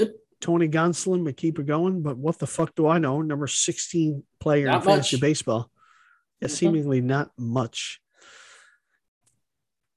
Tony 0.41 0.69
Gonsolin 0.69 1.25
would 1.25 1.37
keep 1.37 1.61
it 1.61 1.67
going, 1.67 2.03
but 2.03 2.17
what 2.19 2.39
the 2.41 2.49
fuck 2.49 2.75
do 2.75 2.89
I 2.89 2.99
know? 2.99 3.23
Number 3.23 3.47
16 3.47 4.25
player 4.41 4.67
Not 4.67 4.83
in 4.83 4.83
fantasy 4.89 5.17
much. 5.17 5.21
baseball. 5.21 5.71
Yeah, 6.41 6.49
Mhm. 6.49 6.51
seemingly 6.51 7.01
not 7.01 7.31
much. 7.39 8.01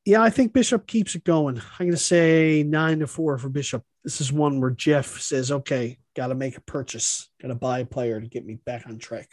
Yeah, 0.06 0.22
I 0.22 0.30
think 0.30 0.54
Bishop 0.54 0.86
keeps 0.86 1.16
it 1.16 1.24
going. 1.24 1.58
I'm 1.58 1.88
going 1.88 1.92
to 1.92 1.98
say 1.98 2.62
nine 2.62 3.00
to 3.00 3.08
four 3.08 3.40
for 3.40 3.50
Bishop. 3.50 3.84
This 4.06 4.22
is 4.22 4.32
one 4.32 4.62
where 4.62 4.70
Jeff 4.70 5.20
says, 5.20 5.52
okay, 5.52 5.98
got 6.16 6.28
to 6.28 6.36
make 6.36 6.58
a 6.58 6.62
purchase, 6.62 7.28
got 7.42 7.48
to 7.48 7.56
buy 7.56 7.80
a 7.80 7.86
player 7.86 8.22
to 8.22 8.28
get 8.28 8.46
me 8.46 8.60
back 8.64 8.86
on 8.88 9.00
track. 9.00 9.28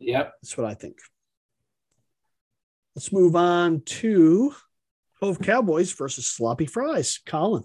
Yep. 0.00 0.34
That's 0.42 0.58
what 0.58 0.66
I 0.66 0.74
think. 0.74 0.98
Let's 2.96 3.12
move 3.12 3.36
on 3.36 3.82
to 3.82 4.52
Hove 5.20 5.40
Cowboys 5.40 5.92
versus 5.92 6.26
Sloppy 6.26 6.66
Fries. 6.66 7.20
Colin. 7.24 7.62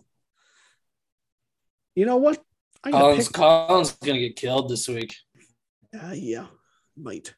You 1.95 2.05
know 2.05 2.17
what? 2.17 2.39
Gonna 2.83 3.15
pick- 3.15 3.31
Collins 3.33 3.93
gonna 3.93 4.19
get 4.19 4.35
killed 4.35 4.69
this 4.69 4.87
week. 4.87 5.15
Uh, 5.99 6.13
yeah, 6.13 6.45
might. 6.95 7.33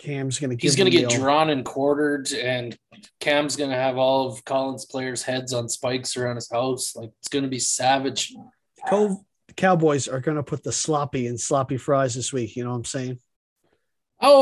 Cam's 0.00 0.38
gonna. 0.38 0.56
He's 0.58 0.76
gonna 0.76 0.90
get 0.90 1.10
drawn 1.10 1.50
and 1.50 1.62
quartered, 1.64 2.32
and 2.32 2.76
Cam's 3.20 3.56
gonna 3.56 3.76
have 3.76 3.98
all 3.98 4.28
of 4.28 4.44
Colin's 4.44 4.86
players' 4.86 5.22
heads 5.22 5.52
on 5.52 5.68
spikes 5.68 6.16
around 6.16 6.36
his 6.36 6.50
house. 6.50 6.96
Like 6.96 7.10
it's 7.18 7.28
gonna 7.28 7.48
be 7.48 7.58
savage. 7.58 8.34
Cove 8.88 9.18
the 9.48 9.54
Cowboys 9.54 10.08
are 10.08 10.20
gonna 10.20 10.42
put 10.42 10.64
the 10.64 10.72
sloppy 10.72 11.26
in 11.26 11.36
sloppy 11.36 11.76
fries 11.76 12.14
this 12.14 12.32
week. 12.32 12.56
You 12.56 12.64
know 12.64 12.70
what 12.70 12.76
I'm 12.76 12.86
saying? 12.86 13.18
Okay, 14.22 14.34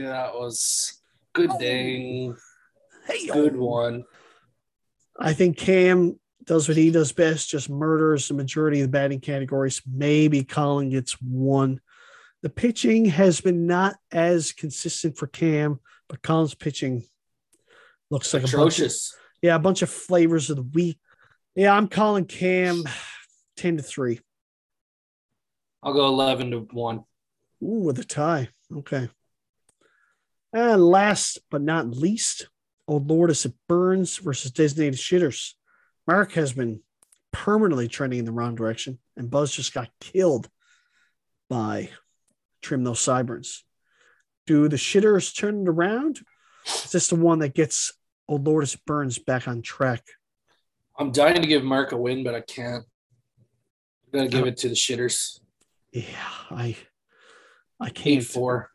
that 0.00 0.34
was 0.34 1.02
good 1.34 1.50
oh. 1.50 1.58
dang, 1.58 2.36
Hey, 3.06 3.26
good 3.26 3.56
one. 3.56 4.04
I 5.18 5.34
think 5.34 5.58
Cam 5.58 6.18
does 6.44 6.68
what 6.68 6.76
he 6.76 6.90
does 6.90 7.12
best, 7.12 7.50
just 7.50 7.68
murders 7.68 8.28
the 8.28 8.34
majority 8.34 8.80
of 8.80 8.88
the 8.88 8.92
batting 8.92 9.20
categories. 9.20 9.82
Maybe 9.86 10.42
Colin 10.42 10.90
gets 10.90 11.20
one. 11.20 11.80
The 12.42 12.50
pitching 12.50 13.06
has 13.06 13.40
been 13.40 13.66
not 13.66 13.96
as 14.12 14.52
consistent 14.52 15.16
for 15.18 15.26
Cam, 15.26 15.80
but 16.08 16.22
Colin's 16.22 16.54
pitching 16.54 17.04
looks 18.10 18.32
like 18.32 18.42
a 18.42 18.44
bunch 18.44 18.54
of, 18.54 18.60
Atrocious. 18.60 19.16
yeah, 19.42 19.54
a 19.54 19.58
bunch 19.60 19.82
of 19.82 19.90
flavors 19.90 20.50
of 20.50 20.56
the 20.56 20.62
week. 20.62 20.98
Yeah, 21.54 21.74
I'm 21.74 21.88
calling 21.88 22.26
Cam 22.26 22.84
10 23.56 23.78
to 23.78 23.82
3. 23.82 24.20
I'll 25.82 25.94
go 25.94 26.06
eleven 26.06 26.50
to 26.50 26.58
one. 26.72 27.04
Ooh, 27.62 27.80
with 27.84 27.98
a 27.98 28.04
tie. 28.04 28.48
Okay. 28.74 29.08
And 30.52 30.84
last 30.84 31.38
but 31.50 31.62
not 31.62 31.88
least, 31.90 32.48
Old 32.88 33.08
Lourdes 33.08 33.46
at 33.46 33.52
Burns 33.68 34.16
versus 34.18 34.50
Designated 34.50 34.98
Shitters. 34.98 35.52
Mark 36.06 36.32
has 36.32 36.52
been 36.52 36.80
permanently 37.32 37.88
trending 37.88 38.18
in 38.20 38.24
the 38.24 38.32
wrong 38.32 38.54
direction, 38.54 38.98
and 39.16 39.30
Buzz 39.30 39.52
just 39.52 39.74
got 39.74 39.88
killed 40.00 40.48
by 41.48 41.90
Trim 42.66 42.82
Those 42.82 42.98
Sideburns. 43.00 43.64
Do 44.44 44.68
the 44.68 44.76
Shitters 44.76 45.36
turn 45.36 45.62
it 45.62 45.68
around? 45.68 46.20
Is 46.66 46.90
this 46.90 47.08
the 47.08 47.14
one 47.14 47.38
that 47.38 47.54
gets 47.54 47.92
Old 48.28 48.44
Lourdes 48.44 48.74
Burns 48.74 49.20
back 49.20 49.46
on 49.46 49.62
track? 49.62 50.02
I'm 50.98 51.12
dying 51.12 51.40
to 51.40 51.46
give 51.46 51.62
Mark 51.62 51.92
a 51.92 51.96
win, 51.96 52.24
but 52.24 52.34
I 52.34 52.40
can't. 52.40 52.84
I'm 54.12 54.18
gonna 54.18 54.28
give 54.28 54.42
uh, 54.42 54.48
it 54.48 54.56
to 54.58 54.68
the 54.68 54.74
shitters. 54.74 55.38
Yeah, 55.92 56.04
I 56.50 56.76
I 57.78 57.86
Eight 57.86 57.94
can't 57.94 58.24
four. 58.24 58.70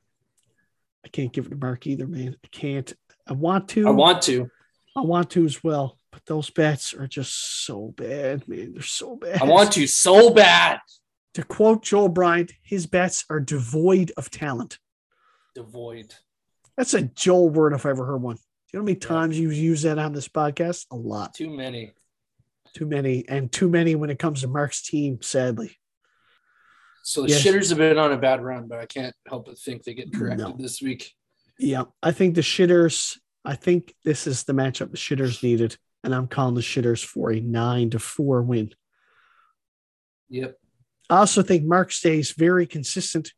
I 1.04 1.10
can't 1.10 1.34
give 1.34 1.48
it 1.48 1.50
to 1.50 1.56
Mark 1.58 1.86
either, 1.86 2.08
man. 2.08 2.38
I 2.44 2.48
can't. 2.48 2.94
I 3.28 3.34
want 3.34 3.68
to. 3.70 3.88
I 3.88 3.92
want 3.92 4.22
to. 4.24 4.50
I 4.96 5.02
want 5.02 5.32
to 5.32 5.46
as 5.46 5.62
well, 5.64 5.98
but 6.12 6.26
those 6.26 6.50
bets 6.50 6.94
are 6.94 7.08
just 7.08 7.66
so 7.66 7.94
bad, 7.98 8.48
man. 8.48 8.74
They're 8.74 8.84
so 8.84 9.18
bad. 9.18 9.42
I 9.42 9.46
want 9.46 9.74
to 9.74 9.88
so 9.88 10.34
bad. 10.34 10.80
To 11.34 11.44
quote 11.44 11.84
Joel 11.84 12.10
Bryant, 12.10 12.52
his 12.62 12.86
bets 12.88 13.26
are 13.30 13.40
devoid 13.40 14.12
of 14.18 14.30
talent. 14.30 14.80
Devoid. 15.56 16.14
That's 16.78 16.94
a 16.94 17.04
Joel 17.04 17.50
word 17.50 17.74
if 17.74 17.86
I 17.86 17.90
ever 17.90 18.06
heard 18.06 18.22
one. 18.22 18.36
Do 18.36 18.42
you 18.74 18.80
know 18.80 18.82
how 18.84 18.86
many 18.86 19.00
Yeah. 19.02 19.08
times 19.08 19.40
you 19.40 19.50
use 19.52 19.82
that 19.84 19.98
on 20.00 20.14
this 20.14 20.28
podcast? 20.28 20.86
A 20.92 20.96
lot. 20.96 21.34
Too 21.34 21.50
many. 21.50 21.94
Too 22.74 22.86
many, 22.86 23.28
and 23.28 23.52
too 23.52 23.70
many 23.70 23.96
when 23.96 24.10
it 24.10 24.18
comes 24.20 24.42
to 24.42 24.48
Mark's 24.48 24.82
team, 24.82 25.22
sadly. 25.22 25.78
So 27.04 27.24
the 27.24 27.30
Yes. 27.30 27.44
shitters 27.44 27.70
have 27.70 27.78
been 27.80 27.98
on 27.98 28.14
a 28.14 28.18
bad 28.18 28.42
run, 28.44 28.68
but 28.68 28.80
I 28.80 28.86
can't 28.86 29.16
help 29.28 29.48
but 29.48 29.58
think 29.58 29.84
they 29.84 29.94
get 29.94 30.14
corrected 30.14 30.48
No. 30.48 30.56
this 30.58 30.82
week. 30.82 31.14
Yeah. 31.60 31.86
I 32.02 32.12
think 32.12 32.36
the 32.36 32.42
shitters, 32.42 33.20
I 33.44 33.56
think 33.56 33.96
this 34.06 34.26
is 34.28 34.44
the 34.44 34.54
matchup 34.54 34.92
the 34.92 34.98
shitters 34.98 35.44
needed. 35.44 35.78
And 36.04 36.16
I'm 36.16 36.28
calling 36.28 36.56
the 36.56 36.62
shitters 36.62 37.04
for 37.06 37.32
a 37.32 37.40
nine 37.40 37.90
to 37.92 38.00
four 38.00 38.42
win. 38.42 38.74
Yep. 40.30 40.58
I 41.12 41.18
also 41.18 41.44
think 41.44 41.66
Mark 41.66 41.92
stays 41.92 42.32
very 42.32 42.66
consistent 42.66 43.34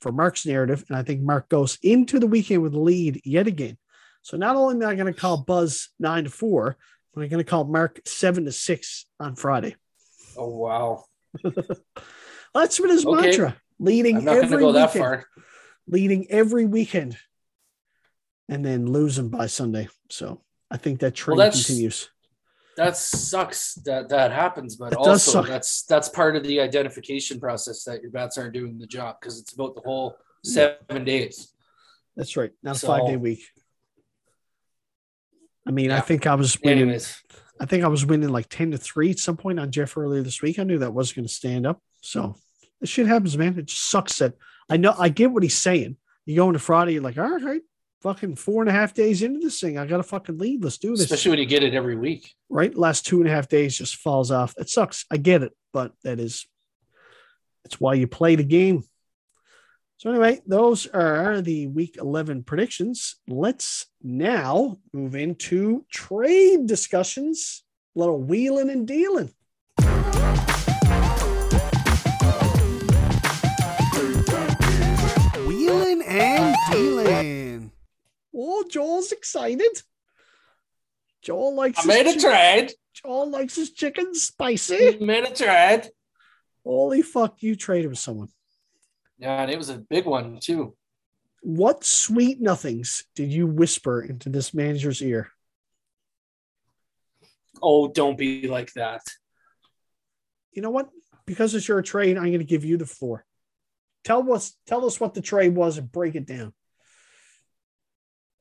for 0.00 0.12
Mark's 0.12 0.46
narrative, 0.46 0.84
and 0.88 0.96
I 0.96 1.02
think 1.02 1.20
Mark 1.20 1.48
goes 1.48 1.76
into 1.82 2.20
the 2.20 2.28
weekend 2.28 2.62
with 2.62 2.74
a 2.74 2.78
lead 2.78 3.20
yet 3.24 3.48
again. 3.48 3.76
So 4.22 4.36
not 4.36 4.54
only 4.54 4.76
am 4.76 4.88
I 4.88 4.94
going 4.94 5.12
to 5.12 5.20
call 5.20 5.38
Buzz 5.38 5.88
nine 5.98 6.24
to 6.24 6.30
four, 6.30 6.76
but 7.12 7.22
I'm 7.22 7.28
going 7.28 7.44
to 7.44 7.50
call 7.50 7.64
Mark 7.64 8.00
seven 8.06 8.44
to 8.44 8.52
six 8.52 9.06
on 9.18 9.34
Friday. 9.34 9.74
Oh 10.36 10.48
wow. 10.48 11.04
That's 12.54 12.78
been 12.78 12.90
his 12.90 13.04
Okay. 13.04 13.20
mantra, 13.20 13.56
leading 13.80 14.28
every 14.28 14.48
to 14.56 14.58
go 14.58 14.72
that 14.72 14.94
weekend, 14.94 15.24
leading 15.88 16.30
every 16.30 16.66
weekend, 16.66 17.16
and 18.48 18.64
then 18.64 18.86
losing 18.86 19.28
by 19.28 19.46
Sunday. 19.46 19.88
So 20.08 20.42
I 20.70 20.76
think 20.76 21.00
that 21.00 21.16
trend 21.16 21.40
that's- 21.40 21.66
continues. 21.66 22.10
That 22.78 22.96
sucks 22.96 23.74
that 23.86 24.08
that 24.10 24.30
happens, 24.30 24.76
but 24.76 24.92
It 24.92 24.98
also 24.98 25.42
that's 25.42 25.82
that's 25.82 26.08
part 26.08 26.36
of 26.36 26.44
the 26.44 26.60
identification 26.60 27.40
process 27.40 27.82
that 27.84 28.02
your 28.02 28.12
bats 28.12 28.38
aren't 28.38 28.52
doing 28.54 28.78
the 28.78 28.86
job 28.86 29.16
because 29.20 29.40
it's 29.40 29.52
about 29.52 29.74
the 29.74 29.80
whole 29.80 30.14
seven 30.44 31.04
days. 31.04 31.52
That's 32.16 32.36
right. 32.36 32.52
Not 32.62 32.76
a 32.76 32.78
So- 32.78 32.86
five 32.86 33.06
day 33.08 33.16
week. 33.16 33.40
I 35.66 35.72
mean, 35.72 35.90
I 35.90 35.98
think 35.98 36.28
I 36.28 36.36
was 36.36 36.56
winning. 36.62 36.82
Anyways, 36.84 37.20
I 37.60 37.66
think 37.66 37.82
I 37.82 37.88
was 37.88 38.06
winning 38.06 38.28
like 38.28 38.48
10 38.48 38.70
to 38.70 38.78
3 38.78 39.10
at 39.10 39.18
some 39.18 39.36
point 39.36 39.58
on 39.58 39.72
Jeff 39.72 39.96
earlier 39.98 40.22
this 40.22 40.40
week. 40.40 40.60
I 40.60 40.62
knew 40.62 40.78
that 40.78 40.94
wasn't 40.94 41.16
going 41.16 41.26
to 41.26 41.34
stand 41.34 41.66
up. 41.66 41.82
So 42.00 42.36
this 42.80 42.88
shit 42.88 43.08
happens, 43.08 43.36
man. 43.36 43.58
It 43.58 43.66
just 43.66 43.90
sucks 43.90 44.18
that 44.20 44.34
I 44.70 44.76
know 44.76 44.94
I 44.96 45.08
get 45.08 45.32
what 45.32 45.42
he's 45.42 45.58
saying. 45.58 45.96
You 46.26 46.36
go 46.36 46.46
into 46.46 46.60
Friday, 46.60 46.92
you're 46.92 47.02
like, 47.02 47.18
all 47.18 47.38
right, 47.38 47.60
fucking 48.02 48.36
four 48.36 48.62
and 48.62 48.68
a 48.68 48.72
half 48.72 48.94
days 48.94 49.22
into 49.22 49.40
this 49.40 49.60
thing. 49.60 49.78
I 49.78 49.86
got 49.86 50.00
a 50.00 50.04
fucking 50.04 50.38
lead. 50.38 50.62
Let's 50.62 50.78
do 50.78 50.90
this. 50.90 51.00
especially 51.02 51.30
when 51.30 51.38
you 51.40 51.46
get 51.46 51.62
it 51.62 51.74
every 51.74 51.96
week. 51.96 52.34
right? 52.48 52.74
Last 52.74 53.06
two 53.06 53.18
and 53.20 53.28
a 53.28 53.32
half 53.32 53.48
days 53.48 53.76
just 53.76 53.96
falls 53.96 54.30
off. 54.30 54.54
It 54.58 54.68
sucks. 54.68 55.04
I 55.10 55.16
get 55.16 55.42
it, 55.42 55.52
but 55.72 55.92
that 56.04 56.18
is 56.20 56.46
that's 57.64 57.80
why 57.80 57.94
you 57.94 58.06
play 58.06 58.36
the 58.36 58.44
game. 58.44 58.84
So 59.98 60.10
anyway, 60.10 60.40
those 60.46 60.86
are 60.86 61.42
the 61.42 61.66
week 61.66 61.96
11 62.00 62.44
predictions. 62.44 63.16
Let's 63.26 63.86
now 64.00 64.78
move 64.92 65.16
into 65.16 65.84
trade 65.90 66.66
discussions. 66.66 67.64
A 67.96 67.98
little 67.98 68.22
wheeling 68.22 68.70
and 68.70 68.86
dealing. 68.86 69.32
Oh, 78.40 78.64
Joel's 78.70 79.10
excited. 79.10 79.82
Joel 81.22 81.56
likes 81.56 81.84
I 81.84 81.88
made 81.88 82.06
a 82.06 82.20
trade. 82.20 82.72
Joel 82.94 83.30
likes 83.30 83.56
his 83.56 83.72
chicken 83.72 84.14
spicy. 84.14 84.96
Made 85.00 85.24
a 85.24 85.34
trade. 85.34 85.90
Holy 86.64 87.02
fuck, 87.02 87.42
you 87.42 87.56
traded 87.56 87.90
with 87.90 87.98
someone. 87.98 88.28
Yeah, 89.18 89.42
and 89.42 89.50
it 89.50 89.58
was 89.58 89.70
a 89.70 89.78
big 89.78 90.06
one 90.06 90.38
too. 90.40 90.76
What 91.40 91.84
sweet 91.84 92.40
nothings 92.40 93.04
did 93.16 93.32
you 93.32 93.46
whisper 93.46 94.02
into 94.02 94.28
this 94.28 94.54
manager's 94.54 95.02
ear? 95.02 95.30
Oh, 97.60 97.88
don't 97.88 98.16
be 98.16 98.46
like 98.46 98.72
that. 98.74 99.02
You 100.52 100.62
know 100.62 100.70
what? 100.70 100.88
Because 101.26 101.54
it's 101.54 101.66
your 101.66 101.82
trade, 101.82 102.16
I'm 102.16 102.26
going 102.26 102.38
to 102.38 102.44
give 102.44 102.64
you 102.64 102.76
the 102.76 102.86
floor. 102.86 103.24
Tell 104.04 104.32
us, 104.32 104.56
tell 104.66 104.84
us 104.86 105.00
what 105.00 105.14
the 105.14 105.20
trade 105.20 105.54
was 105.54 105.78
and 105.78 105.90
break 105.90 106.14
it 106.14 106.26
down. 106.26 106.52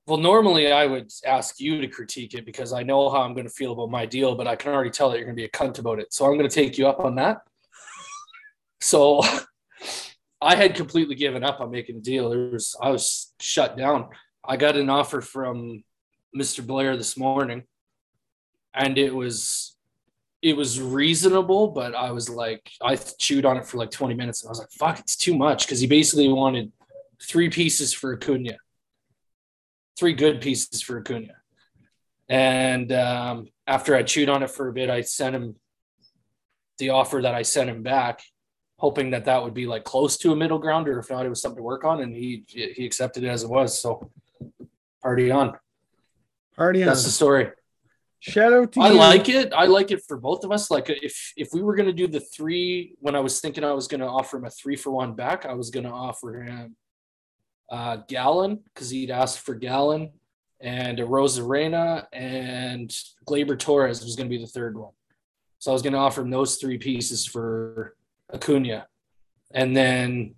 Well, 0.07 0.17
normally 0.17 0.71
I 0.71 0.85
would 0.85 1.11
ask 1.25 1.59
you 1.59 1.81
to 1.81 1.87
critique 1.87 2.33
it 2.33 2.45
because 2.45 2.71
I 2.71 2.81
know 2.81 3.09
how 3.09 3.23
I'm 3.23 3.33
going 3.33 3.45
to 3.45 3.53
feel 3.53 3.73
about 3.73 3.91
my 3.91 4.05
deal, 4.05 4.35
but 4.35 4.47
I 4.47 4.55
can 4.55 4.71
already 4.71 4.89
tell 4.89 5.09
that 5.09 5.17
you're 5.17 5.25
going 5.25 5.35
to 5.35 5.41
be 5.41 5.45
a 5.45 5.49
cunt 5.49 5.79
about 5.79 5.99
it. 5.99 6.13
So 6.13 6.25
I'm 6.25 6.37
going 6.37 6.49
to 6.49 6.55
take 6.55 6.77
you 6.77 6.87
up 6.87 7.01
on 7.01 7.15
that. 7.15 7.39
So 8.79 9.21
I 10.41 10.55
had 10.55 10.75
completely 10.75 11.15
given 11.15 11.43
up 11.43 11.59
on 11.59 11.71
making 11.71 11.97
a 11.97 11.99
deal. 11.99 12.29
There 12.29 12.39
was 12.51 12.73
I 12.81 12.89
was 12.89 13.33
shut 13.41 13.75
down. 13.75 14.07
I 14.45 14.55
got 14.55 14.77
an 14.77 14.89
offer 14.89 15.19
from 15.19 15.83
Mr. 16.33 16.65
Blair 16.65 16.95
this 16.95 17.17
morning, 17.17 17.63
and 18.73 18.97
it 18.97 19.13
was 19.13 19.75
it 20.41 20.55
was 20.55 20.79
reasonable, 20.79 21.67
but 21.67 21.95
I 21.95 22.11
was 22.11 22.29
like 22.29 22.71
I 22.81 22.95
chewed 22.95 23.43
on 23.43 23.57
it 23.57 23.65
for 23.65 23.75
like 23.75 23.91
20 23.91 24.13
minutes 24.13 24.41
and 24.41 24.47
I 24.47 24.51
was 24.51 24.59
like, 24.59 24.71
fuck, 24.71 24.99
it's 24.99 25.17
too 25.17 25.35
much 25.35 25.65
because 25.65 25.81
he 25.81 25.87
basically 25.87 26.29
wanted 26.29 26.71
three 27.21 27.49
pieces 27.49 27.91
for 27.91 28.13
Acuna 28.13 28.57
three 29.97 30.13
good 30.13 30.41
pieces 30.41 30.81
for 30.81 30.99
Acuna. 30.99 31.33
And 32.29 32.91
um, 32.91 33.47
after 33.65 33.95
I 33.95 34.03
chewed 34.03 34.29
on 34.29 34.43
it 34.43 34.51
for 34.51 34.67
a 34.67 34.73
bit, 34.73 34.89
I 34.89 35.01
sent 35.01 35.35
him 35.35 35.55
the 36.77 36.89
offer 36.89 37.21
that 37.21 37.33
I 37.33 37.41
sent 37.41 37.69
him 37.69 37.83
back, 37.83 38.21
hoping 38.77 39.11
that 39.11 39.25
that 39.25 39.43
would 39.43 39.53
be 39.53 39.65
like 39.65 39.83
close 39.83 40.17
to 40.17 40.31
a 40.31 40.35
middle 40.35 40.59
ground, 40.59 40.87
or 40.87 40.99
if 40.99 41.09
not, 41.09 41.25
it 41.25 41.29
was 41.29 41.41
something 41.41 41.57
to 41.57 41.63
work 41.63 41.83
on. 41.83 42.01
And 42.01 42.15
he 42.15 42.43
he 42.47 42.85
accepted 42.85 43.23
it 43.23 43.27
as 43.27 43.43
it 43.43 43.49
was. 43.49 43.79
So 43.79 44.11
party 45.01 45.31
on. 45.31 45.57
Party 46.55 46.83
on. 46.83 46.87
That's 46.87 47.03
the 47.03 47.09
story. 47.09 47.51
Shout 48.19 48.51
out 48.51 48.71
to 48.73 48.81
I 48.81 48.89
you. 48.89 48.95
like 48.95 49.29
it. 49.29 49.53
I 49.53 49.65
like 49.65 49.91
it 49.91 50.03
for 50.07 50.17
both 50.17 50.43
of 50.43 50.51
us. 50.51 50.69
Like 50.69 50.89
if 50.89 51.33
if 51.37 51.49
we 51.53 51.61
were 51.61 51.75
gonna 51.75 51.93
do 51.93 52.07
the 52.07 52.19
three, 52.19 52.95
when 52.99 53.15
I 53.15 53.19
was 53.19 53.39
thinking 53.39 53.63
I 53.63 53.73
was 53.73 53.87
gonna 53.87 54.07
offer 54.07 54.37
him 54.37 54.45
a 54.45 54.49
three 54.49 54.75
for 54.75 54.91
one 54.91 55.13
back, 55.13 55.45
I 55.45 55.53
was 55.53 55.69
gonna 55.69 55.93
offer 55.93 56.41
him 56.41 56.75
uh 57.69 57.97
Gallen 58.07 58.59
because 58.73 58.89
he'd 58.89 59.11
asked 59.11 59.39
for 59.39 59.55
Gallen 59.55 60.11
and 60.59 60.97
Rosarena 60.97 62.07
and 62.11 62.89
Gleyber 63.27 63.57
Torres 63.59 64.03
was 64.03 64.15
gonna 64.15 64.29
be 64.29 64.37
the 64.37 64.47
third 64.47 64.77
one. 64.77 64.93
So 65.59 65.71
I 65.71 65.73
was 65.73 65.81
gonna 65.81 65.97
offer 65.97 66.21
him 66.21 66.29
those 66.29 66.55
three 66.55 66.77
pieces 66.77 67.25
for 67.25 67.95
Acuna, 68.33 68.87
and 69.53 69.75
then 69.75 70.35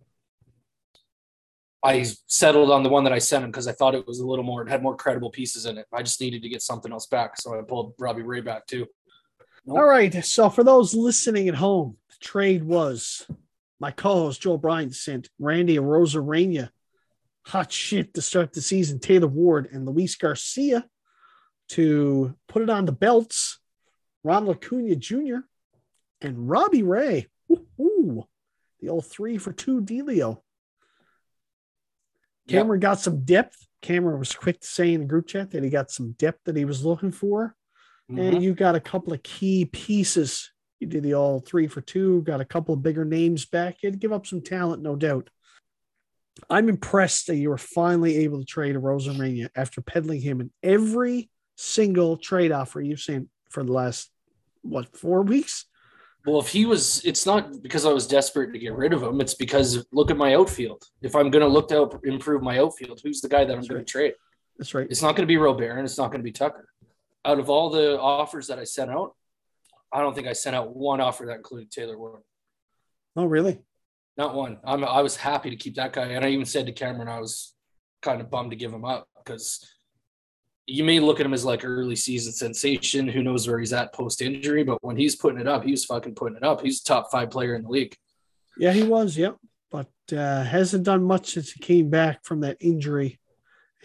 I 1.84 2.06
settled 2.28 2.72
on 2.72 2.84
the 2.84 2.90
one 2.90 3.06
that 3.06 3.14
I 3.14 3.20
sent 3.20 3.44
him 3.44 3.52
because 3.52 3.68
I 3.68 3.72
thought 3.72 3.96
it 3.96 4.06
was 4.06 4.20
a 4.20 4.26
little 4.26 4.44
more, 4.44 4.62
it 4.62 4.70
had 4.70 4.84
more 4.84 4.96
credible 4.96 5.30
pieces 5.30 5.66
in 5.66 5.78
it. 5.78 5.86
I 5.94 6.04
just 6.04 6.20
needed 6.20 6.42
to 6.44 6.50
get 6.50 6.62
something 6.62 6.92
else 6.92 7.08
back. 7.08 7.40
So 7.40 7.58
I 7.58 7.62
pulled 7.62 7.94
Robbie 7.98 8.24
Ray 8.24 8.42
back 8.42 8.68
too. 8.68 8.86
All 9.68 9.86
right. 9.86 10.14
So 10.26 10.50
for 10.50 10.64
those 10.64 10.94
listening 10.94 11.48
at 11.48 11.56
home, 11.56 11.96
the 12.10 12.16
trade 12.20 12.64
was 12.64 13.26
my 13.80 13.92
co-host 13.92 14.42
Joel 14.42 14.58
Bryant 14.58 14.96
sent 14.96 15.30
Randy 15.40 15.78
Arozarena 15.78 16.70
hot 17.46 17.72
shit 17.72 18.14
to 18.14 18.22
start 18.22 18.54
the 18.54 18.62
season, 18.62 19.00
Taylor 19.00 19.28
Ward 19.28 19.70
and 19.72 19.86
Luis 19.86 20.16
Garcia 20.16 20.88
to 21.70 22.36
put 22.48 22.62
it 22.62 22.70
on 22.70 22.86
the 22.86 22.92
belts, 22.92 23.60
Ron 24.24 24.50
Acuna 24.50 24.96
Jr. 24.96 25.38
and 26.22 26.50
Robbie 26.50 26.84
Ray. 26.84 27.28
Ooh, 27.52 28.26
the 28.80 28.90
old 28.90 29.06
three 29.06 29.38
for 29.38 29.52
two 29.52 29.82
Delio. 29.82 30.42
Yep. 32.46 32.62
Cameron 32.62 32.80
got 32.80 33.00
some 33.00 33.24
depth. 33.24 33.68
Cameron 33.82 34.20
was 34.20 34.34
quick 34.34 34.60
to 34.60 34.68
say 34.68 34.94
in 34.94 35.02
the 35.02 35.08
group 35.08 35.28
chat 35.28 35.52
that 35.52 35.64
he 35.64 35.70
got 35.70 35.92
some 35.92 36.12
depth 36.14 36.42
that 36.46 36.56
he 36.56 36.66
was 36.66 36.84
looking 36.84 37.12
for. 37.12 37.56
Mhm. 38.12 38.34
And 38.34 38.44
you 38.44 38.54
got 38.54 38.76
a 38.76 38.80
couple 38.80 39.14
of 39.14 39.24
key 39.24 39.66
pieces. 39.66 40.52
You 40.80 40.88
did 40.88 41.04
the 41.04 41.14
all 41.14 41.40
three 41.40 41.68
for 41.68 41.82
two, 41.82 42.22
got 42.24 42.42
a 42.42 42.46
couple 42.46 42.74
of 42.74 42.82
bigger 42.82 43.06
names 43.06 43.46
back. 43.46 43.82
You 43.82 43.88
had 43.88 43.94
to 43.94 44.00
give 44.00 44.14
up 44.14 44.26
some 44.26 44.42
talent, 44.42 44.82
no 44.82 44.96
doubt. 44.96 45.30
I'm 46.50 46.70
impressed 46.70 47.28
that 47.28 47.36
you 47.36 47.50
were 47.50 47.58
finally 47.58 48.18
able 48.18 48.40
to 48.40 48.46
trade 48.46 48.76
a 48.76 48.80
Rosamania 48.80 49.50
after 49.56 49.82
peddling 49.82 50.22
him 50.22 50.42
in 50.42 50.52
every 50.62 51.30
single 51.56 52.18
trade 52.18 52.52
offer 52.52 52.82
you've 52.82 53.00
seen 53.00 53.30
for 53.50 53.64
the 53.64 53.72
last, 53.72 54.12
what, 54.62 54.96
four 54.96 55.24
weeks? 55.24 55.66
Well, 56.26 56.40
if 56.40 56.50
he 56.50 56.66
was, 56.66 57.04
it's 57.06 57.26
not 57.26 57.62
because 57.64 57.86
I 57.86 57.94
was 57.94 58.06
desperate 58.06 58.54
to 58.54 58.60
get 58.60 58.74
rid 58.74 58.94
of 58.94 59.02
him. 59.02 59.22
It's 59.22 59.34
because 59.34 59.86
look 59.92 60.12
at 60.12 60.18
my 60.18 60.36
outfield. 60.36 60.84
If 61.02 61.16
I'm 61.16 61.32
going 61.32 61.42
to 61.42 61.48
look 61.48 61.70
to 61.70 61.90
improve 62.04 62.44
my 62.44 62.60
outfield, 62.60 63.02
who's 63.04 63.22
the 63.22 63.30
guy 63.30 63.46
that 63.46 63.54
I'm 63.54 63.62
going 63.62 63.78
right. 63.78 63.88
to 63.88 63.92
trade? 63.92 64.14
That's 64.58 64.74
right. 64.74 64.88
It's 64.90 65.02
not 65.02 65.16
going 65.16 65.24
to 65.24 65.32
be 65.32 65.38
Robert 65.38 65.72
and 65.72 65.86
it's 65.86 65.98
not 65.98 66.12
going 66.12 66.20
to 66.20 66.24
be 66.24 66.32
Tucker. 66.32 66.68
Out 67.26 67.40
of 67.40 67.50
all 67.50 67.70
the 67.70 68.00
offers 68.00 68.48
that 68.48 68.60
I 68.60 68.66
sent 68.66 68.92
out, 68.92 69.16
I 69.92 70.02
don't 70.02 70.14
think 70.14 70.28
I 70.28 70.34
sent 70.34 70.56
out 70.56 70.76
one 70.76 71.02
offer 71.02 71.26
that 71.26 71.38
included 71.38 71.72
Taylor 71.72 71.98
Ward. 71.98 72.22
Oh, 73.16 73.26
really? 73.26 73.60
Not 74.20 74.36
one. 74.36 74.58
I'm, 74.66 74.84
I 74.84 75.02
was 75.02 75.16
happy 75.16 75.50
to 75.50 75.56
keep 75.56 75.76
that 75.76 75.94
guy. 75.94 76.08
And 76.08 76.26
I 76.26 76.30
even 76.32 76.46
said 76.46 76.66
to 76.66 76.74
Cameron, 76.74 77.08
I 77.08 77.22
was 77.22 77.56
kind 78.02 78.20
of 78.20 78.30
bummed 78.30 78.52
to 78.52 78.58
give 78.58 78.74
him 78.74 78.84
up 78.84 79.08
because 79.16 79.66
you 80.66 80.84
may 80.84 81.00
look 81.00 81.22
at 81.22 81.26
him 81.26 81.34
as 81.34 81.46
like 81.46 81.64
early 81.64 81.96
season 81.96 82.34
sensation. 82.34 83.08
Who 83.08 83.24
knows 83.24 83.48
where 83.48 83.60
he's 83.60 83.72
at 83.72 83.94
post 83.94 84.22
injury? 84.22 84.66
But 84.66 84.84
when 84.84 84.98
he's 84.98 85.16
putting 85.16 85.40
it 85.40 85.48
up, 85.48 85.64
he's 85.64 85.86
fucking 85.86 86.16
putting 86.16 86.36
it 86.36 86.44
up. 86.44 86.60
He's 86.60 86.82
a 86.82 86.84
top 86.84 87.10
five 87.10 87.32
player 87.32 87.56
in 87.56 87.64
the 87.64 87.70
league. 87.70 87.96
Yeah, 88.58 88.74
he 88.74 88.84
was. 88.84 89.18
Yep, 89.18 89.38
but 89.72 89.88
uh, 90.12 90.44
hasn't 90.44 90.84
done 90.84 91.06
much 91.06 91.32
since 91.32 91.54
he 91.54 91.62
came 91.62 91.90
back 91.90 92.26
from 92.26 92.42
that 92.42 92.58
injury. 92.60 93.22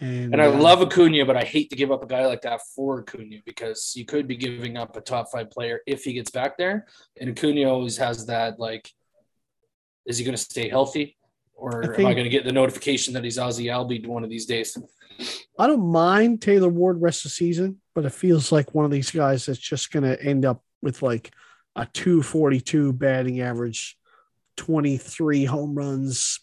And, 0.01 0.33
And 0.33 0.41
I 0.41 0.47
uh, 0.47 0.59
love 0.59 0.81
Acuna, 0.81 1.25
but 1.25 1.37
I 1.37 1.45
hate 1.45 1.69
to 1.69 1.77
give 1.77 1.93
up 1.93 2.03
a 2.03 2.07
guy 2.07 2.25
like 2.25 2.41
that 2.41 2.59
for 2.75 2.99
Acuna 2.99 3.37
because 3.45 3.93
you 3.95 4.03
could 4.03 4.27
be 4.27 4.35
giving 4.35 4.75
up 4.75 4.97
a 4.97 5.01
top 5.01 5.31
five 5.31 5.49
player 5.49 5.79
if 5.87 6.03
he 6.03 6.11
gets 6.11 6.29
back 6.29 6.57
there. 6.57 6.87
And 7.21 7.29
Acuna 7.29 7.69
always 7.69 7.95
has 7.95 8.25
that 8.25 8.59
like, 8.59 8.91
is 10.05 10.17
he 10.17 10.23
going 10.23 10.35
to 10.35 10.41
stay 10.41 10.69
healthy, 10.69 11.17
or 11.55 11.83
I 11.95 12.01
am 12.01 12.05
I 12.07 12.13
going 12.13 12.25
to 12.25 12.29
get 12.29 12.45
the 12.45 12.51
notification 12.51 13.13
that 13.13 13.23
he's 13.23 13.37
Ozzy 13.37 13.65
Albied 13.65 14.07
one 14.07 14.23
of 14.23 14.29
these 14.29 14.45
days? 14.45 14.77
I 15.57 15.67
don't 15.67 15.91
mind 15.91 16.41
Taylor 16.41 16.69
Ward 16.69 17.01
rest 17.01 17.19
of 17.19 17.31
the 17.31 17.35
season, 17.35 17.81
but 17.93 18.05
it 18.05 18.11
feels 18.11 18.51
like 18.51 18.75
one 18.75 18.85
of 18.85 18.91
these 18.91 19.11
guys 19.11 19.45
that's 19.45 19.59
just 19.59 19.91
going 19.91 20.03
to 20.03 20.21
end 20.21 20.45
up 20.45 20.63
with 20.81 21.01
like 21.01 21.31
a 21.75 21.85
242 21.85 22.93
batting 22.93 23.41
average, 23.41 23.97
23 24.57 25.45
home 25.45 25.75
runs, 25.75 26.39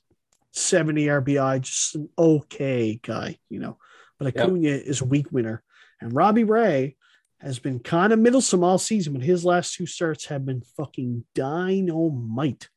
70 0.53 1.07
RBI, 1.07 1.61
just 1.61 1.95
an 1.95 2.09
okay 2.19 2.99
guy, 3.03 3.39
you 3.49 3.61
know. 3.61 3.79
But 4.19 4.35
Yep. 4.35 4.45
Acuna 4.45 4.69
is 4.69 5.01
a 5.01 5.07
weak 5.07 5.33
winner. 5.33 5.63
And 6.01 6.15
Robbie 6.15 6.45
Ray 6.45 6.97
has 7.41 7.59
been 7.59 7.81
kind 7.81 8.13
of 8.13 8.19
middlesome 8.19 8.63
all 8.63 8.79
season, 8.79 9.15
but 9.15 9.23
his 9.23 9.45
last 9.45 9.75
two 9.75 9.87
starts 9.87 10.27
have 10.27 10.45
been 10.45 10.63
fucking 10.77 11.25
dynamite. 11.35 12.69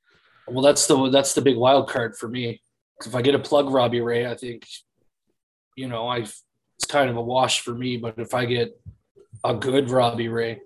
Well, 0.47 0.61
that's 0.61 0.87
the 0.87 1.09
that's 1.09 1.33
the 1.33 1.41
big 1.41 1.57
wild 1.57 1.89
card 1.89 2.15
for 2.15 2.27
me. 2.27 2.61
If 3.05 3.15
I 3.15 3.21
get 3.21 3.35
a 3.35 3.39
plug 3.39 3.69
Robbie 3.69 4.01
Ray, 4.01 4.25
I 4.25 4.35
think, 4.35 4.67
you 5.75 5.87
know, 5.87 6.07
I 6.07 6.19
it's 6.19 6.85
kind 6.87 7.09
of 7.09 7.17
a 7.17 7.21
wash 7.21 7.61
for 7.61 7.73
me. 7.73 7.97
But 7.97 8.15
if 8.17 8.33
I 8.33 8.45
get 8.45 8.79
a 9.43 9.53
good 9.53 9.89
Robbie 9.89 10.29
Ray, 10.29 10.61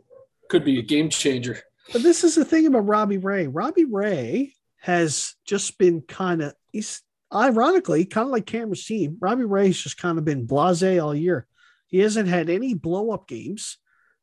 could 0.50 0.66
be 0.66 0.80
a 0.80 0.84
game 0.84 1.10
changer. 1.10 1.60
But 1.92 2.04
this 2.04 2.24
is 2.24 2.36
the 2.36 2.46
thing 2.46 2.68
about 2.68 2.88
Robbie 2.88 3.18
Ray. 3.18 3.48
Robbie 3.48 3.86
Ray 3.86 4.54
has 4.82 5.36
just 5.46 5.78
been 5.78 6.02
kind 6.02 6.42
of, 6.42 6.54
he's 6.72 7.02
ironically 7.34 8.06
kind 8.06 8.26
of 8.26 8.32
like 8.32 8.46
Cameron's 8.46 8.86
team. 8.86 9.18
Robbie 9.20 9.46
Ray's 9.46 9.82
just 9.82 9.98
kind 9.98 10.18
of 10.18 10.26
been 10.26 10.46
blase 10.46 11.00
all 11.00 11.16
year. 11.16 11.48
He 11.88 12.00
hasn't 12.00 12.30
had 12.30 12.50
any 12.50 12.74
blow 12.76 13.12
up 13.12 13.28
games, 13.28 13.78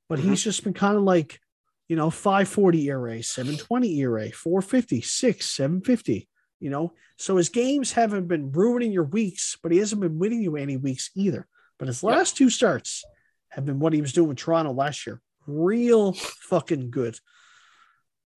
but 0.09 0.19
mm-hmm. 0.19 0.31
he's 0.31 0.45
just 0.45 0.63
been 0.65 0.75
kind 0.75 0.97
of 0.97 1.03
like, 1.03 1.41
you 1.89 1.97
know, 1.97 2.11
540 2.11 2.89
ERA, 2.91 3.23
720 3.23 4.01
ERA, 4.01 4.31
450, 4.33 5.01
6, 5.01 5.47
750, 5.47 6.29
you 6.61 6.71
know. 6.71 6.93
So 7.17 7.37
his 7.37 7.49
games 7.49 7.93
haven't 7.93 8.27
been 8.29 8.51
ruining 8.51 8.93
your 8.93 9.05
weeks, 9.05 9.57
but 9.63 9.73
he 9.73 9.79
hasn't 9.79 10.01
been 10.01 10.19
winning 10.19 10.43
you 10.43 10.57
any 10.57 10.77
weeks 10.77 11.11
either. 11.15 11.47
But 11.79 11.89
his 11.89 12.03
Yeah. 12.03 12.11
last 12.11 12.37
two 12.37 12.51
starts 12.51 13.05
have 13.51 13.65
been 13.65 13.79
what 13.79 13.93
he 13.93 14.01
was 14.01 14.13
doing 14.13 14.29
with 14.29 14.39
Toronto 14.39 14.73
last 14.73 15.07
year. 15.07 15.21
Real 15.47 16.13
fucking 16.13 16.91
good. 16.91 17.19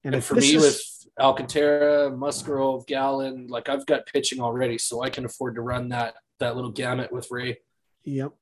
And, 0.04 0.14
if 0.14 0.24
for 0.24 0.36
me, 0.36 0.54
is- 0.54 0.62
with 0.62 1.12
Alcantara, 1.18 2.10
Musgrove, 2.16 2.86
Gallen, 2.86 3.48
like 3.48 3.68
I've 3.68 3.84
got 3.84 4.06
pitching 4.06 4.40
already, 4.40 4.78
so 4.78 5.02
I 5.02 5.10
can 5.10 5.24
afford 5.24 5.56
to 5.56 5.60
run 5.60 5.88
that 5.90 6.14
that 6.38 6.56
little 6.56 6.70
gamut 6.70 7.12
with 7.12 7.30
Ray. 7.30 7.58
Yep. 8.04 8.32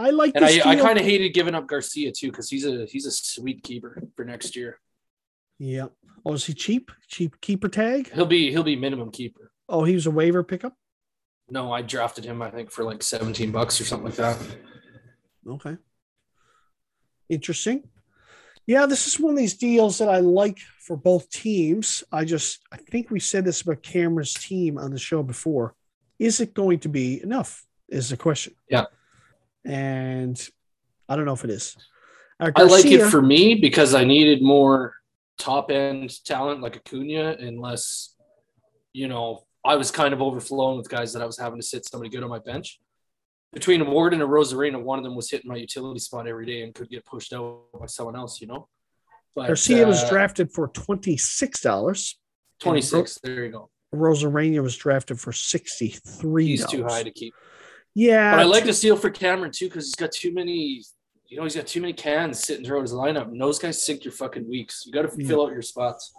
I 0.00 0.10
like 0.10 0.32
And 0.34 0.44
this 0.44 0.64
I, 0.64 0.70
I 0.70 0.76
kind 0.76 0.98
of 0.98 1.04
hated 1.04 1.34
giving 1.34 1.54
up 1.54 1.66
Garcia 1.66 2.10
too 2.12 2.30
because 2.30 2.48
he's 2.48 2.66
a 2.66 2.86
he's 2.86 3.06
a 3.06 3.10
sweet 3.10 3.62
keeper 3.62 4.02
for 4.16 4.24
next 4.24 4.56
year. 4.56 4.78
Yep. 5.58 5.92
Oh, 6.24 6.32
is 6.32 6.46
he 6.46 6.54
cheap? 6.54 6.90
Cheap 7.08 7.40
keeper 7.40 7.68
tag? 7.68 8.10
He'll 8.12 8.26
be 8.26 8.50
he'll 8.50 8.62
be 8.62 8.76
minimum 8.76 9.10
keeper. 9.10 9.52
Oh, 9.68 9.84
he 9.84 9.94
was 9.94 10.06
a 10.06 10.10
waiver 10.10 10.42
pickup. 10.42 10.74
No, 11.48 11.72
I 11.72 11.82
drafted 11.82 12.24
him 12.24 12.40
I 12.40 12.50
think 12.50 12.70
for 12.70 12.84
like 12.84 13.02
seventeen 13.02 13.52
bucks 13.52 13.80
or 13.80 13.84
something 13.84 14.06
like 14.06 14.16
that. 14.16 14.38
Okay. 15.46 15.76
Interesting. 17.28 17.84
Yeah, 18.66 18.86
this 18.86 19.06
is 19.06 19.18
one 19.18 19.32
of 19.32 19.38
these 19.38 19.54
deals 19.54 19.98
that 19.98 20.08
I 20.08 20.18
like 20.18 20.58
for 20.80 20.96
both 20.96 21.28
teams. 21.30 22.04
I 22.12 22.24
just 22.24 22.60
I 22.72 22.76
think 22.76 23.10
we 23.10 23.20
said 23.20 23.44
this 23.44 23.62
about 23.62 23.82
Cameron's 23.82 24.34
team 24.34 24.78
on 24.78 24.92
the 24.92 24.98
show 24.98 25.22
before. 25.22 25.74
Is 26.18 26.40
it 26.40 26.54
going 26.54 26.80
to 26.80 26.88
be 26.88 27.22
enough? 27.22 27.64
Is 27.88 28.10
the 28.10 28.16
question. 28.16 28.54
Yeah. 28.68 28.84
And 29.64 30.40
I 31.08 31.16
don't 31.16 31.24
know 31.24 31.32
if 31.32 31.44
it 31.44 31.50
is. 31.50 31.76
I 32.40 32.62
like 32.62 32.86
it 32.86 33.10
for 33.10 33.20
me 33.20 33.56
because 33.56 33.94
I 33.94 34.04
needed 34.04 34.42
more 34.42 34.94
top 35.38 35.70
end 35.70 36.24
talent 36.24 36.62
like 36.62 36.76
Acuna, 36.76 37.36
unless 37.38 38.14
you 38.92 39.08
know 39.08 39.44
I 39.64 39.76
was 39.76 39.90
kind 39.90 40.14
of 40.14 40.22
overflowing 40.22 40.78
with 40.78 40.88
guys 40.88 41.12
that 41.12 41.22
I 41.22 41.26
was 41.26 41.38
having 41.38 41.60
to 41.60 41.66
sit 41.66 41.86
somebody 41.86 42.10
good 42.10 42.22
on 42.22 42.30
my 42.30 42.38
bench. 42.38 42.80
Between 43.52 43.84
Ward 43.90 44.14
and 44.14 44.22
Arozarena, 44.22 44.80
one 44.80 44.98
of 44.98 45.04
them 45.04 45.16
was 45.16 45.28
hitting 45.28 45.50
my 45.50 45.56
utility 45.56 45.98
spot 45.98 46.28
every 46.28 46.46
day 46.46 46.62
and 46.62 46.74
could 46.74 46.88
get 46.88 47.04
pushed 47.04 47.32
out 47.32 47.62
by 47.78 47.86
someone 47.86 48.16
else, 48.16 48.40
you 48.40 48.46
know. 48.46 48.68
But 49.34 49.48
Garcia 49.48 49.86
was 49.86 50.02
uh, 50.04 50.08
drafted 50.08 50.52
for 50.52 50.68
twenty 50.68 51.16
six 51.16 51.60
dollars. 51.60 52.18
twenty 52.60 52.80
six. 52.80 53.18
There 53.22 53.44
you 53.44 53.52
go. 53.52 53.70
Rosarena 53.94 54.62
was 54.62 54.76
drafted 54.76 55.20
for 55.20 55.32
sixty 55.32 55.88
three. 55.88 56.46
He's 56.46 56.66
too 56.66 56.84
high 56.84 57.02
to 57.02 57.10
keep. 57.10 57.34
Yeah, 57.94 58.32
But 58.32 58.40
I 58.40 58.44
like 58.44 58.64
to 58.64 58.72
steal 58.74 58.96
for 58.96 59.10
Cameron 59.10 59.50
too 59.52 59.66
because 59.66 59.86
he's 59.86 59.94
got 59.96 60.12
too 60.12 60.32
many. 60.32 60.82
You 61.26 61.36
know, 61.36 61.44
he's 61.44 61.56
got 61.56 61.66
too 61.66 61.80
many 61.80 61.92
cans 61.92 62.40
sitting 62.40 62.64
throughout 62.64 62.82
his 62.82 62.92
lineup, 62.92 63.28
and 63.28 63.40
those 63.40 63.58
guys 63.58 63.82
sink 63.84 64.04
your 64.04 64.12
fucking 64.12 64.48
weeks. 64.48 64.84
You 64.86 64.92
got 64.92 65.02
to 65.02 65.08
mm. 65.08 65.22
Yeah. 65.22 65.28
fill 65.28 65.46
out 65.46 65.52
your 65.52 65.62
spots. 65.62 66.12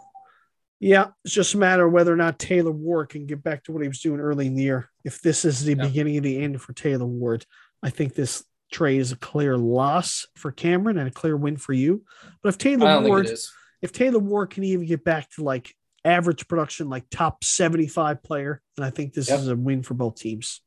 Yeah, 0.80 1.08
it's 1.24 1.34
just 1.34 1.54
a 1.54 1.58
matter 1.58 1.86
of 1.86 1.92
whether 1.94 2.12
or 2.12 2.16
not 2.18 2.40
Taylor 2.40 2.72
Ward 2.72 3.10
can 3.10 3.26
get 3.28 3.44
back 3.44 3.64
to 3.66 3.72
what 3.72 3.84
he 3.84 3.88
was 3.88 4.00
doing 4.02 4.20
early 4.20 4.48
in 4.48 4.56
the 4.56 4.64
year. 4.64 4.90
If 5.04 5.22
this 5.22 5.46
is 5.46 5.64
the 5.64 5.76
Yeah. 5.76 5.84
beginning 5.86 6.18
of 6.18 6.24
the 6.24 6.42
end 6.42 6.60
for 6.62 6.74
Taylor 6.74 7.06
Ward, 7.06 7.46
I 7.84 7.90
think 7.92 8.16
this 8.16 8.44
trade 8.72 9.00
is 9.00 9.12
a 9.12 9.18
clear 9.18 9.58
loss 9.58 10.26
for 10.36 10.52
Cameron 10.52 10.98
and 10.98 11.08
a 11.08 11.12
clear 11.12 11.38
win 11.38 11.58
for 11.58 11.74
you. 11.74 12.04
But 12.42 12.50
if 12.50 12.58
Taylor 12.58 13.02
Ward, 13.02 13.26
think 13.26 13.32
it 13.32 13.34
is. 13.34 13.54
if 13.82 13.92
Taylor 13.92 14.20
Ward 14.20 14.50
can 14.50 14.64
even 14.64 14.88
get 14.88 15.04
back 15.04 15.30
to 15.32 15.44
like 15.44 15.76
average 16.04 16.48
production, 16.48 16.90
like 16.90 17.04
top 17.12 17.44
75 17.44 18.24
player, 18.24 18.62
then 18.76 18.86
I 18.86 18.90
think 18.90 19.14
this 19.14 19.30
Yep. 19.30 19.40
is 19.40 19.48
a 19.50 19.56
win 19.56 19.84
for 19.84 19.94
both 19.94 20.16
teams. 20.16 20.62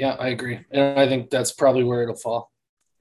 Yeah, 0.00 0.16
I 0.18 0.28
agree, 0.28 0.58
and 0.70 0.98
I 0.98 1.06
think 1.06 1.28
that's 1.28 1.52
probably 1.52 1.84
where 1.84 2.02
it'll 2.02 2.16
fall. 2.16 2.50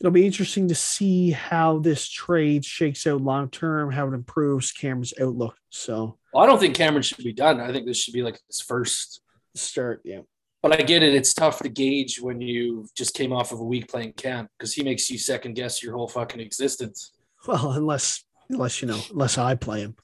It'll 0.01 0.11
be 0.11 0.25
interesting 0.25 0.67
to 0.67 0.75
see 0.75 1.31
how 1.31 1.79
this 1.79 2.09
trade 2.09 2.65
shakes 2.65 3.07
out 3.07 3.21
long 3.21 3.49
term, 3.49 3.89
how 3.89 4.05
it 4.09 4.13
improves 4.13 4.73
Cameron's 4.73 5.13
outlook. 5.17 5.55
So 5.69 6.17
Well, 6.33 6.43
I 6.43 6.45
don't 6.45 6.59
think 6.59 6.75
Cameron 6.75 7.03
should 7.03 7.23
be 7.23 7.31
done. 7.31 7.61
I 7.61 7.71
think 7.71 7.85
this 7.85 7.95
should 8.01 8.13
be 8.13 8.21
like 8.21 8.37
his 8.47 8.59
first. 8.59 9.21
start, 9.55 10.01
yeah. 10.03 10.19
But 10.61 10.77
I 10.77 10.83
get 10.83 11.01
it; 11.01 11.15
it's 11.15 11.33
tough 11.33 11.59
to 11.59 11.69
gauge 11.69 12.19
when 12.19 12.41
you 12.41 12.85
just 12.97 13.13
came 13.13 13.31
off 13.31 13.53
of 13.53 13.61
a 13.61 13.63
week 13.63 13.87
playing 13.87 14.11
camp 14.13 14.49
because 14.57 14.73
he 14.73 14.83
makes 14.83 15.09
you 15.09 15.17
second 15.17 15.53
guess 15.53 15.81
your 15.81 15.95
whole 15.95 16.09
fucking 16.09 16.41
existence. 16.41 17.13
Well, 17.47 17.71
unless 17.71 18.25
unless 18.49 18.81
you 18.81 18.89
know, 18.89 18.99
unless 19.09 19.37
I 19.37 19.55
play 19.55 19.79
him. 19.79 19.95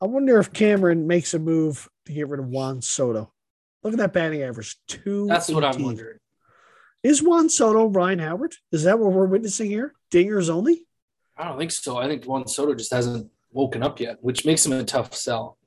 I 0.00 0.06
wonder 0.06 0.38
if 0.38 0.52
Cameron 0.52 1.08
makes 1.08 1.34
a 1.34 1.40
move 1.40 1.88
to 2.06 2.12
get 2.12 2.28
rid 2.28 2.38
of 2.38 2.46
Juan 2.46 2.80
Soto. 2.80 3.32
Look 3.82 3.94
at 3.94 3.98
that 3.98 4.12
batting 4.12 4.42
average. 4.42 4.76
Two. 4.86 5.26
That's 5.26 5.48
what 5.48 5.64
I'm 5.64 5.82
wondering. 5.82 6.18
Is 7.02 7.22
Juan 7.22 7.48
Soto 7.48 7.86
Ryan 7.86 8.20
Howard? 8.20 8.54
Is 8.70 8.84
that 8.84 8.98
what 8.98 9.12
we're 9.12 9.26
witnessing 9.26 9.68
here? 9.70 9.92
Dingers 10.12 10.48
only? 10.48 10.86
I 11.36 11.48
don't 11.48 11.58
think 11.58 11.72
so. 11.72 11.96
I 11.96 12.06
think 12.06 12.24
Juan 12.24 12.46
Soto 12.46 12.74
just 12.74 12.92
hasn't 12.92 13.28
woken 13.50 13.82
up 13.82 13.98
yet, 13.98 14.18
which 14.20 14.44
makes 14.44 14.64
him 14.64 14.72
a 14.72 14.84
tough 14.84 15.12
sell. 15.14 15.58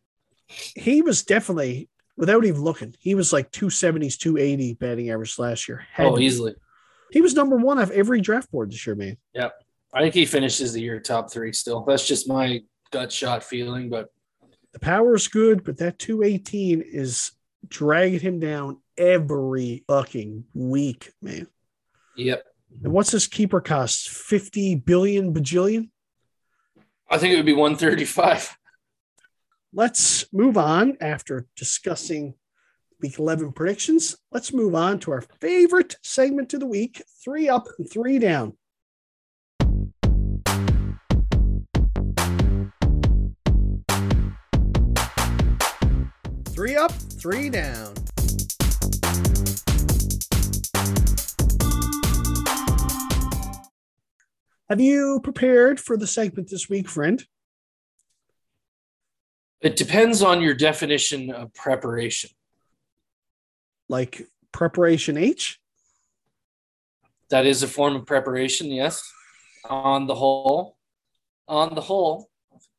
He 0.48 1.02
was 1.02 1.24
definitely, 1.24 1.90
without 2.16 2.46
even 2.46 2.62
looking, 2.62 2.96
he 3.00 3.16
was 3.16 3.34
like 3.34 3.52
270s, 3.52 4.18
280 4.18 4.76
batting 4.76 5.10
average 5.10 5.38
last 5.38 5.68
year. 5.68 5.86
Had 5.92 6.06
Oh, 6.08 6.20
easily. 6.20 6.56
He 7.12 7.20
was 7.22 7.34
number 7.34 7.58
one 7.58 7.80
of 7.80 7.92
every 7.92 8.22
draft 8.22 8.50
board 8.52 8.72
this 8.72 8.86
year, 8.88 8.96
man. 8.96 9.18
Yep. 9.34 9.54
I 9.94 10.02
think 10.02 10.14
he 10.14 10.26
finishes 10.26 10.74
the 10.74 10.82
year 10.82 11.00
top 11.00 11.32
three 11.32 11.52
still. 11.54 11.84
That's 11.84 12.08
just 12.08 12.28
my 12.30 12.62
gut 12.92 13.12
shot 13.12 13.44
feeling, 13.44 13.90
but 13.90 14.10
The 14.74 14.80
power 14.80 15.16
is 15.16 15.28
good, 15.28 15.64
but 15.64 15.78
that 15.78 16.00
218 16.00 16.82
is 16.82 17.32
dragging 17.68 18.20
him 18.20 18.40
down 18.40 18.80
every 18.98 19.84
fucking 19.88 20.46
week, 20.54 21.12
man. 21.22 21.48
yep. 22.16 22.44
And 22.84 22.92
what's 22.92 23.12
this 23.12 23.28
keeper 23.28 23.62
cost? 23.62 24.10
50 24.10 24.76
billion 24.76 25.34
bajillion? 25.34 25.90
I 27.10 27.18
think 27.18 27.34
it 27.34 27.38
would 27.38 27.46
be 27.46 27.54
135. 27.54 28.58
Let's 29.74 30.26
move 30.34 30.58
on 30.58 30.98
after 31.02 31.48
discussing 31.56 32.36
week 33.02 33.20
11 33.20 33.52
predictions. 33.54 34.16
Let's 34.32 34.54
move 34.54 34.74
on 34.74 35.00
to 35.00 35.12
our 35.12 35.22
favorite 35.42 35.98
segment 36.02 36.54
of 36.54 36.62
the 36.62 36.66
week 36.66 37.04
three 37.24 37.50
up 37.50 37.68
and 37.78 37.90
three 37.90 38.20
down. 38.20 38.58
Three 46.48 46.76
up, 46.78 46.94
three 47.20 47.50
down. 47.50 47.94
Have 54.70 54.82
you 54.82 55.20
prepared 55.24 55.80
for 55.80 55.96
the 55.96 56.08
segment 56.08 56.50
this 56.50 56.68
week, 56.68 56.90
friend? 56.90 57.24
It 59.62 59.76
depends 59.76 60.22
on 60.22 60.42
your 60.42 60.54
definition 60.54 61.32
of 61.32 61.54
preparation. 61.54 62.32
Like 63.88 64.28
preparation 64.52 65.18
H? 65.18 65.60
That 67.30 67.46
is 67.46 67.64
a 67.64 67.68
form 67.68 67.96
of 67.96 68.06
preparation, 68.06 68.68
yes. 68.68 69.02
On 69.70 70.08
the 70.08 70.16
whole, 70.16 70.78
on 71.48 71.74
the 71.74 71.82
whole, 71.82 72.30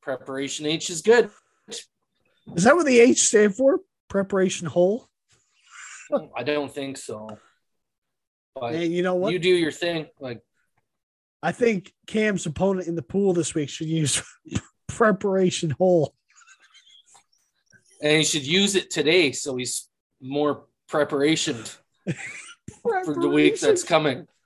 preparation 0.01 0.67
H 0.67 0.91
is 0.91 1.03
good. 1.03 1.31
Is 1.69 2.63
that 2.63 2.77
what 2.77 2.87
the 2.87 3.01
H 3.01 3.23
stand 3.23 3.57
for? 3.57 3.81
Preparation 4.09 4.67
hole. 4.67 5.09
Oh, 6.13 6.31
I 6.37 6.43
don't 6.45 6.73
think 6.73 6.97
so. 6.97 7.29
But 8.55 8.75
And 8.75 8.93
you 8.93 9.03
know 9.03 9.17
what? 9.17 9.33
you 9.33 9.39
do 9.39 9.49
your 9.51 9.73
thing. 9.73 10.07
Like 10.21 10.41
I 11.43 11.53
think 11.53 11.93
Cam's 12.07 12.47
opponent 12.47 12.89
in 12.89 12.95
the 12.95 13.03
pool 13.03 13.33
this 13.33 13.55
week 13.55 13.69
should 13.69 13.89
use 13.89 14.23
preparation 14.89 15.71
hole. 15.71 16.15
and 18.01 18.19
he 18.19 18.25
should 18.25 18.47
use 18.47 18.75
it 18.77 18.91
today 18.91 19.33
so 19.33 19.57
he's 19.57 19.89
more 20.21 20.65
preparation 20.89 21.57
for 22.83 23.15
the 23.15 23.29
week 23.29 23.59
that's 23.61 23.85
coming. 23.85 24.27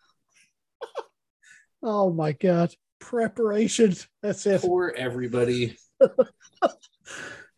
Oh 1.82 2.12
my 2.12 2.32
god. 2.32 2.74
Preparation. 2.98 3.94
That's 4.20 4.44
it. 4.44 4.60
Poor 4.60 4.92
everybody. 4.94 5.78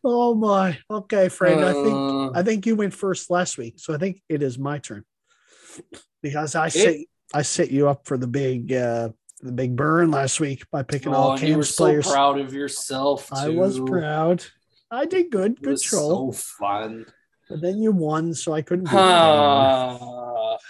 Oh 0.05 0.35
my. 0.35 0.79
Okay, 0.91 1.29
Fred. 1.29 1.63
I 1.63 1.73
think 1.73 1.95
Uh, 1.95 2.31
I 2.33 2.43
think 2.43 2.67
you 2.67 2.77
went 2.77 2.95
first 2.95 3.31
last 3.31 3.59
week, 3.59 3.75
so 3.77 3.95
I 3.95 3.99
think 3.99 4.21
it 4.29 4.43
is 4.43 4.59
my 4.59 4.79
turn 4.79 5.05
because 6.23 6.55
I 6.55 6.69
set 6.69 6.97
I 7.35 7.43
set 7.43 7.71
you 7.71 7.89
up 7.89 8.07
for 8.07 8.19
the 8.19 8.27
big 8.27 8.73
uh 8.73 9.11
the 9.41 9.53
big 9.53 9.75
burn 9.75 10.11
last 10.11 10.39
week 10.41 10.65
by 10.71 10.83
picking 10.83 11.13
oh, 11.15 11.17
all 11.17 11.33
and 11.33 11.43
you 11.43 11.57
were 11.57 11.65
so 11.65 11.85
players. 11.85 12.07
proud 12.09 12.39
of 12.39 12.55
yourself. 12.55 13.33
I 13.33 13.49
was 13.49 13.79
proud. 13.81 14.45
I 14.91 15.07
did 15.07 15.31
good. 15.31 15.53
It 15.53 15.63
Good 15.63 15.81
troll. 15.81 16.33
So 16.33 16.39
fun. 16.59 17.07
But 17.49 17.61
then 17.61 17.83
you 17.83 17.93
won, 17.93 18.35
so 18.35 18.53
I 18.53 18.63
couldn't. 18.63 18.89
Ah, 18.91 19.99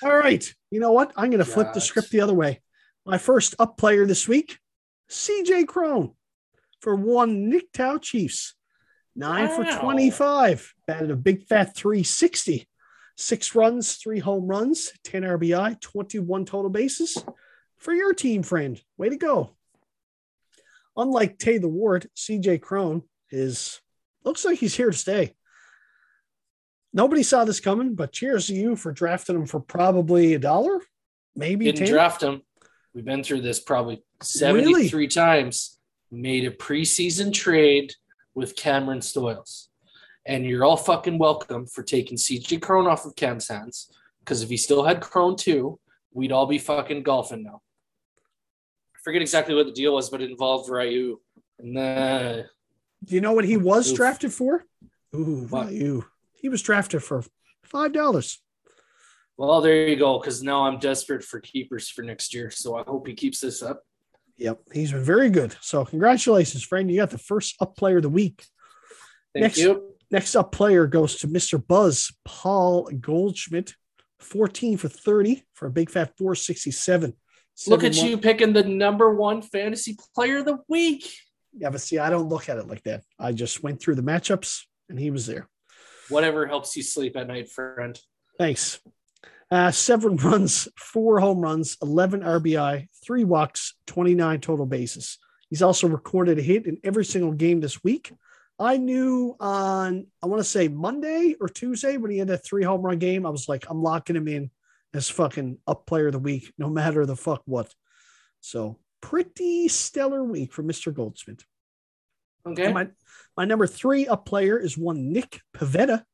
All 0.02 0.16
right. 0.16 0.54
You 0.70 0.80
know 0.80 0.92
what? 0.92 1.12
I'm 1.16 1.30
going 1.30 1.38
to 1.38 1.44
flip 1.44 1.72
the 1.74 1.80
script 1.80 2.10
the 2.10 2.22
other 2.22 2.34
way. 2.34 2.60
My 3.04 3.18
first 3.18 3.54
up 3.58 3.76
player 3.76 4.06
this 4.06 4.26
week, 4.26 4.58
CJ 5.10 5.66
Cron 5.66 6.12
for 6.80 6.96
one 6.96 7.48
Nick 7.50 7.72
Tau 7.72 7.98
Chiefs. 7.98 8.54
Nine 9.14 9.48
for 9.48 9.64
25. 9.64 10.74
Batted 10.86 11.10
a 11.10 11.16
big 11.16 11.46
fat 11.46 11.76
360. 11.76 12.66
Six 13.16 13.54
runs, 13.54 13.94
three 13.96 14.18
home 14.18 14.46
runs, 14.46 14.92
10 15.04 15.22
RBI, 15.22 15.80
21 15.80 16.44
total 16.46 16.70
bases 16.70 17.22
for 17.78 17.92
your 17.92 18.14
team 18.14 18.42
friend. 18.42 18.80
Way 18.96 19.10
to 19.10 19.16
go. 19.16 19.56
Unlike 20.96 21.38
Taylor 21.38 21.68
Ward, 21.68 22.08
CJ 22.16 22.60
Cron 22.60 23.02
is 23.30 23.80
looks 24.24 24.44
like 24.44 24.58
he's 24.58 24.74
here 24.74 24.90
to 24.90 24.96
stay. 24.96 25.34
Nobody 26.92 27.22
saw 27.22 27.44
this 27.44 27.60
coming, 27.60 27.94
but 27.94 28.12
cheers 28.12 28.46
to 28.46 28.54
you 28.54 28.76
for 28.76 28.92
drafting 28.92 29.36
him 29.36 29.46
for 29.46 29.60
probably 29.60 30.34
a 30.34 30.38
dollar, 30.38 30.80
maybe 31.34 31.66
didn't 31.66 31.86
10. 31.86 31.88
draft 31.88 32.22
him. 32.22 32.42
We've 32.94 33.04
been 33.04 33.24
through 33.24 33.40
this 33.40 33.60
probably 33.60 34.04
73 34.22 35.08
times. 35.08 35.78
Made 36.10 36.44
a 36.44 36.50
preseason 36.50 37.32
trade 37.32 37.94
with 38.34 38.56
Cameron 38.56 39.00
Stoyles. 39.00 39.68
And 40.24 40.46
you're 40.46 40.64
all 40.64 40.76
fucking 40.76 41.18
welcome 41.18 41.66
for 41.66 41.82
taking 41.82 42.16
CJ 42.16 42.62
Cron 42.62 42.86
off 42.86 43.04
of 43.04 43.16
Cam's 43.16 43.48
hands. 43.48 43.90
Because 44.20 44.42
if 44.42 44.48
he 44.48 44.56
still 44.56 44.84
had 44.84 45.00
Cron 45.00 45.36
too, 45.36 45.78
we'd 46.12 46.30
all 46.32 46.46
be 46.46 46.58
fucking 46.58 47.02
golfing 47.02 47.42
now. 47.42 47.60
I 48.94 48.98
forget 49.02 49.20
exactly 49.22 49.54
what 49.54 49.66
the 49.66 49.72
deal 49.72 49.94
was, 49.94 50.10
but 50.10 50.22
it 50.22 50.30
involved 50.30 50.70
Ryu. 50.70 51.18
And 51.58 51.76
uh, 51.76 52.42
Do 53.04 53.14
you 53.14 53.20
know 53.20 53.32
what 53.32 53.44
he 53.44 53.56
was 53.56 53.90
Oof. 53.90 53.96
drafted 53.96 54.32
for? 54.32 54.64
Ooh, 55.14 55.46
What? 55.50 55.72
you. 55.72 56.04
He 56.34 56.48
was 56.48 56.62
drafted 56.62 57.02
for 57.02 57.24
five 57.64 57.92
dollars. 57.92 58.40
well, 59.36 59.60
there 59.60 59.88
you 59.88 59.96
go. 59.96 60.18
Because 60.20 60.42
now 60.42 60.62
I'm 60.66 60.78
desperate 60.78 61.24
for 61.24 61.40
keepers 61.40 61.88
for 61.88 62.02
next 62.02 62.32
year. 62.34 62.50
So 62.50 62.76
I 62.76 62.82
hope 62.84 63.06
he 63.08 63.14
keeps 63.14 63.40
this 63.40 63.62
up. 63.62 63.82
Yep, 64.38 64.60
he's 64.72 64.92
been 64.92 65.04
very 65.04 65.30
good. 65.30 65.54
So 65.60 65.84
congratulations, 65.84 66.62
friend. 66.64 66.90
You 66.90 66.98
got 66.98 67.10
the 67.10 67.18
first 67.18 67.56
up 67.60 67.76
player 67.76 67.98
of 67.98 68.02
the 68.02 68.08
week. 68.08 68.44
Thank 69.34 69.42
Next- 69.42 69.58
you. 69.58 69.88
Next 70.10 70.36
up 70.36 70.52
player 70.52 70.86
goes 70.86 71.16
to 71.20 71.26
Mr. 71.28 71.64
Buzz 71.66 72.12
Paul 72.26 72.90
Goldschmidt, 73.00 73.74
14 74.20 74.76
for 74.76 74.88
30 74.88 75.42
for 75.54 75.66
a 75.66 75.70
big 75.70 75.88
fat 75.88 76.12
467. 76.18 77.14
Look 77.66 77.82
at 77.82 77.94
Seven 77.94 78.10
you 78.10 78.18
picking 78.18 78.52
the 78.52 78.62
number 78.62 79.14
one 79.14 79.40
fantasy 79.40 79.96
player 80.14 80.38
of 80.38 80.44
the 80.44 80.58
week. 80.68 81.10
Yeah, 81.56 81.70
but 81.70 81.80
see, 81.80 81.98
I 81.98 82.10
don't 82.10 82.28
look 82.28 82.50
at 82.50 82.58
it 82.58 82.66
like 82.66 82.82
that. 82.82 83.04
I 83.18 83.32
just 83.32 83.62
went 83.62 83.80
through 83.80 83.94
the 83.94 84.02
matchups 84.02 84.62
and 84.90 84.98
he 84.98 85.10
was 85.10 85.26
there. 85.26 85.48
Whatever 86.10 86.46
helps 86.46 86.76
you 86.76 86.82
sleep 86.82 87.16
at 87.16 87.26
night, 87.26 87.50
friend. 87.50 87.98
Thanks. 88.38 88.80
Uh, 89.52 89.70
seven 89.70 90.16
runs, 90.28 90.66
four 90.78 91.20
home 91.20 91.38
runs, 91.38 91.76
11 91.82 92.22
RBI, 92.22 92.88
three 93.04 93.22
walks, 93.22 93.74
29 93.86 94.40
total 94.40 94.64
bases. 94.64 95.18
He's 95.50 95.60
also 95.60 95.88
recorded 95.88 96.38
a 96.38 96.42
hit 96.42 96.64
in 96.64 96.78
every 96.82 97.04
single 97.04 97.32
game 97.32 97.60
this 97.60 97.84
week. 97.84 98.10
I 98.58 98.78
knew 98.78 99.36
on, 99.38 100.06
I 100.22 100.26
want 100.26 100.40
to 100.40 100.44
say 100.44 100.68
Monday 100.68 101.36
or 101.38 101.50
Tuesday 101.50 101.98
when 101.98 102.10
he 102.10 102.16
had 102.16 102.28
that 102.28 102.46
three 102.46 102.64
home 102.64 102.80
run 102.80 102.98
game, 102.98 103.26
I 103.26 103.28
was 103.28 103.46
like, 103.46 103.66
I'm 103.68 103.82
locking 103.82 104.16
him 104.16 104.26
in 104.26 104.50
as 104.94 105.10
fucking 105.10 105.58
up 105.66 105.84
player 105.84 106.06
of 106.06 106.12
the 106.14 106.18
week, 106.18 106.50
no 106.56 106.70
matter 106.70 107.04
the 107.04 107.14
fuck 107.14 107.42
what. 107.44 107.74
So 108.40 108.78
pretty 109.02 109.68
stellar 109.68 110.24
week 110.24 110.54
for 110.54 110.62
Mr. 110.62 110.94
Goldschmidt. 110.94 111.44
Okay. 112.46 112.64
And 112.64 112.74
my, 112.74 112.88
my 113.36 113.44
number 113.44 113.66
three 113.66 114.08
up 114.08 114.24
player 114.24 114.58
is 114.58 114.78
one 114.78 115.12
Nick 115.12 115.42
Pivetta 115.54 116.04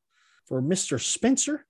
for 0.45 0.61
Mr. 0.61 1.01
Spencer. 1.01 1.65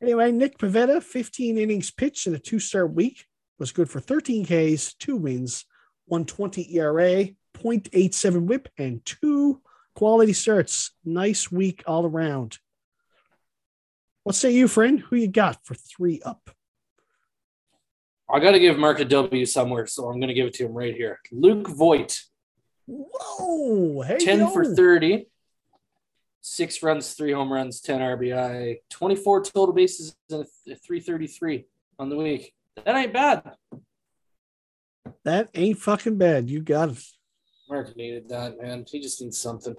Anyway, 0.00 0.30
Nick 0.30 0.58
Pivetta, 0.58 1.02
15 1.02 1.58
innings 1.58 1.90
pitched 1.90 2.26
in 2.26 2.34
a 2.34 2.38
two 2.38 2.60
start 2.60 2.94
week, 2.94 3.26
was 3.58 3.72
good 3.72 3.90
for 3.90 4.00
13 4.00 4.44
Ks, 4.44 4.94
two 4.94 5.16
wins, 5.16 5.64
120 6.06 6.76
ERA, 6.76 7.24
0.87 7.54 8.42
whip, 8.46 8.68
and 8.78 9.04
two 9.04 9.60
quality 9.96 10.32
starts. 10.32 10.92
Nice 11.04 11.50
week 11.50 11.82
all 11.86 12.06
around. 12.06 12.58
What 14.22 14.36
say 14.36 14.52
you, 14.52 14.68
friend? 14.68 15.00
Who 15.00 15.16
you 15.16 15.28
got 15.28 15.64
for 15.64 15.74
three 15.74 16.20
up? 16.24 16.50
I 18.30 18.40
got 18.40 18.52
to 18.52 18.60
give 18.60 18.78
Mark 18.78 19.00
a 19.00 19.04
W 19.04 19.46
somewhere, 19.46 19.86
so 19.86 20.08
I'm 20.08 20.20
going 20.20 20.28
to 20.28 20.34
give 20.34 20.46
it 20.46 20.54
to 20.54 20.66
him 20.66 20.74
right 20.74 20.94
here. 20.94 21.18
Luke 21.32 21.66
Voit, 21.66 22.20
Whoa! 22.86 24.02
Hey, 24.02 24.18
10 24.18 24.38
yo. 24.38 24.50
for 24.50 24.64
30, 24.64 25.26
six 26.48 26.82
runs, 26.82 27.12
three 27.14 27.32
home 27.32 27.52
runs, 27.52 27.80
10 27.80 28.00
RBI, 28.00 28.76
24 28.90 29.44
total 29.44 29.74
bases, 29.74 30.16
and 30.30 30.42
a 30.68 30.74
333 30.76 31.66
on 31.98 32.08
the 32.08 32.16
week. 32.16 32.54
That 32.84 32.96
ain't 32.96 33.12
bad. 33.12 33.42
That 35.24 35.48
ain't 35.54 35.78
fucking 35.78 36.16
bad. 36.16 36.48
You 36.48 36.60
got 36.62 36.90
it. 36.90 37.02
Mark 37.68 37.94
needed 37.96 38.28
that, 38.30 38.60
man. 38.60 38.84
He 38.88 39.00
just 39.00 39.20
needs 39.20 39.38
something. 39.38 39.76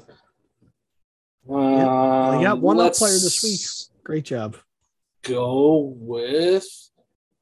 well, 1.43 2.39
you 2.39 2.45
got 2.45 2.57
Um, 2.57 2.61
one 2.61 2.80
up 2.80 2.93
player 2.93 3.13
this 3.13 3.41
week. 3.43 4.03
Great 4.03 4.26
job. 4.26 4.57
Go 5.24 5.93
with 5.97 6.65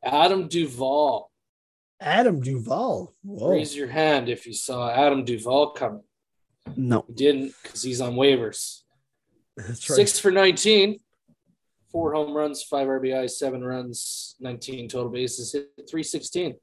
Adam 0.03 0.47
Duvall. 0.47 1.29
Adam 1.99 2.39
Duvall. 2.39 3.13
Whoa. 3.23 3.49
Raise 3.51 3.75
your 3.75 3.87
hand 3.87 4.29
if 4.29 4.45
you 4.45 4.53
saw 4.53 4.89
Adam 4.89 5.25
Duvall 5.25 5.71
coming. 5.71 6.03
No, 6.75 7.05
You 7.07 7.15
didn't 7.15 7.53
because 7.63 7.81
he's 7.81 8.01
on 8.01 8.13
waivers. 8.15 8.81
That's 9.57 9.89
right. 9.89 9.95
Six 9.97 10.19
for 10.19 10.31
19, 10.31 10.99
four 11.91 12.13
home 12.13 12.35
runs, 12.35 12.63
five 12.63 12.87
RBI, 12.87 13.29
seven 13.29 13.63
runs, 13.63 14.35
19 14.39 14.89
total 14.89 15.09
bases, 15.09 15.51
hit 15.51 15.69
316. 15.77 16.55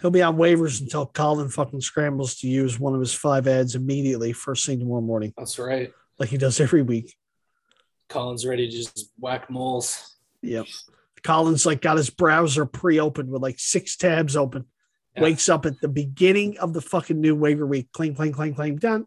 He'll 0.00 0.10
be 0.10 0.22
on 0.22 0.36
waivers 0.36 0.80
until 0.80 1.06
Colin 1.06 1.48
fucking 1.48 1.80
scrambles 1.80 2.36
to 2.36 2.48
use 2.48 2.80
one 2.80 2.94
of 2.94 3.00
his 3.00 3.14
five 3.14 3.46
ads 3.46 3.74
immediately 3.74 4.32
first 4.32 4.66
thing 4.66 4.80
tomorrow 4.80 5.00
morning, 5.00 5.32
That's 5.36 5.58
right. 5.58 5.92
like 6.18 6.30
he 6.30 6.38
does 6.38 6.60
every 6.60 6.82
week. 6.82 7.14
Colin's 8.08 8.46
ready 8.46 8.68
to 8.68 8.76
just 8.76 9.12
whack 9.18 9.50
moles. 9.50 10.16
Yep. 10.42 10.66
Colin's 11.22 11.64
like 11.64 11.80
got 11.80 11.96
his 11.96 12.10
browser 12.10 12.66
pre-opened 12.66 13.30
with 13.30 13.42
like 13.42 13.58
six 13.58 13.96
tabs 13.96 14.36
open. 14.36 14.66
Yeah. 15.16 15.22
Wakes 15.22 15.48
up 15.48 15.64
at 15.64 15.80
the 15.80 15.88
beginning 15.88 16.58
of 16.58 16.72
the 16.72 16.80
fucking 16.80 17.20
new 17.20 17.34
waiver 17.34 17.66
week. 17.66 17.90
Clang, 17.92 18.14
clang, 18.14 18.32
clang, 18.32 18.54
clang. 18.54 18.76
Done. 18.76 19.06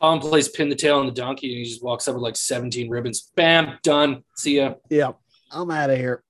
Colin 0.00 0.20
plays 0.20 0.48
pin 0.48 0.68
the 0.68 0.74
tail 0.74 0.98
on 0.98 1.06
the 1.06 1.12
donkey 1.12 1.48
and 1.50 1.58
he 1.58 1.64
just 1.64 1.82
walks 1.82 2.08
up 2.08 2.14
with 2.14 2.22
like 2.22 2.36
17 2.36 2.88
ribbons. 2.88 3.30
Bam, 3.36 3.78
done. 3.82 4.24
See 4.36 4.56
ya. 4.56 4.74
Yeah. 4.88 5.12
I'm 5.50 5.70
out 5.70 5.90
of 5.90 5.98
here. 5.98 6.22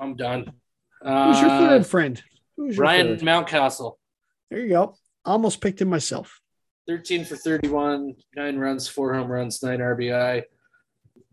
I'm 0.00 0.14
done. 0.16 0.52
Who's 1.02 1.40
your 1.40 1.50
Uh, 1.50 1.68
third 1.68 1.86
friend? 1.86 2.22
Who's 2.56 2.76
your 2.76 2.84
Ryan 2.84 3.18
third? 3.18 3.26
Mountcastle. 3.26 3.94
There 4.50 4.60
you 4.60 4.68
go. 4.70 4.96
Almost 5.24 5.60
picked 5.60 5.80
him 5.82 5.88
myself. 5.88 6.40
13 6.88 7.24
for 7.26 7.36
31, 7.36 8.14
nine 8.34 8.56
runs, 8.56 8.88
four 8.88 9.12
home 9.12 9.30
runs, 9.30 9.62
nine 9.62 9.80
RBI. 9.80 10.44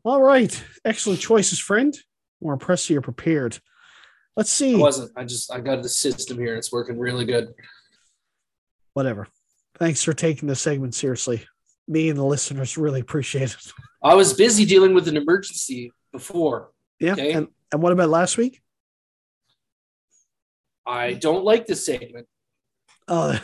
All 0.03 0.21
right. 0.21 0.63
Excellent 0.83 1.21
choices, 1.21 1.59
friend. 1.59 1.97
More 2.41 2.53
impressed 2.53 2.89
you're 2.89 3.01
prepared. 3.01 3.57
Let's 4.35 4.51
I 4.61 4.65
see. 4.65 4.75
wasn't. 4.75 5.11
I 5.15 5.23
just 5.23 5.51
I 5.51 5.61
got 5.61 5.81
the 5.81 5.87
system 5.89 6.37
here. 6.37 6.57
It's 6.57 6.71
working 6.73 6.99
really 6.99 7.23
good. 7.25 7.53
Whatever. 8.93 9.27
Thanks 9.79 10.03
for 10.03 10.13
taking 10.13 10.47
the 10.49 10.55
segment 10.55 10.93
seriously. 10.93 11.45
Me 11.87 12.09
and 12.09 12.17
the 12.17 12.25
listeners 12.25 12.77
really 12.77 12.99
appreciate 13.01 13.51
it. 13.51 13.71
I 14.03 14.15
was 14.15 14.33
busy 14.33 14.65
dealing 14.65 14.93
with 14.93 15.07
an 15.07 15.17
emergency 15.17 15.91
before. 16.11 16.71
Yeah. 16.99 17.13
Okay. 17.13 17.33
And, 17.33 17.47
and 17.71 17.81
what 17.81 17.91
about 17.91 18.09
last 18.09 18.37
week? 18.37 18.61
I 20.85 21.13
don't 21.13 21.43
like 21.43 21.65
this 21.65 21.85
segment. 21.85 22.27
Oh, 23.07 23.39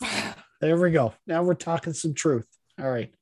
there 0.60 0.76
we 0.76 0.90
go. 0.90 1.14
Now 1.26 1.42
we're 1.42 1.54
talking 1.54 1.92
some 1.92 2.14
truth. 2.14 2.46
All 2.80 2.90
right. 2.90 3.12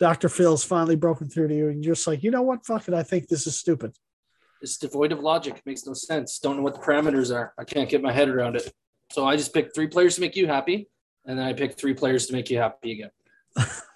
Dr. 0.00 0.28
Phil's 0.28 0.64
finally 0.64 0.96
broken 0.96 1.28
through 1.28 1.48
to 1.48 1.54
you, 1.54 1.68
and 1.68 1.84
you're 1.84 1.94
just 1.94 2.06
like, 2.06 2.22
you 2.22 2.30
know 2.30 2.42
what? 2.42 2.66
Fuck 2.66 2.88
it. 2.88 2.94
I 2.94 3.02
think 3.02 3.28
this 3.28 3.46
is 3.46 3.56
stupid. 3.56 3.92
It's 4.60 4.76
devoid 4.78 5.12
of 5.12 5.20
logic. 5.20 5.56
It 5.56 5.66
Makes 5.66 5.86
no 5.86 5.94
sense. 5.94 6.38
Don't 6.38 6.56
know 6.56 6.62
what 6.62 6.74
the 6.74 6.80
parameters 6.80 7.34
are. 7.34 7.52
I 7.58 7.64
can't 7.64 7.88
get 7.88 8.02
my 8.02 8.12
head 8.12 8.28
around 8.28 8.56
it. 8.56 8.72
So 9.12 9.26
I 9.26 9.36
just 9.36 9.52
picked 9.52 9.74
three 9.74 9.86
players 9.86 10.16
to 10.16 10.20
make 10.20 10.34
you 10.36 10.46
happy, 10.46 10.88
and 11.26 11.38
then 11.38 11.46
I 11.46 11.52
picked 11.52 11.78
three 11.78 11.94
players 11.94 12.26
to 12.26 12.32
make 12.32 12.50
you 12.50 12.58
happy 12.58 12.92
again. 12.92 13.10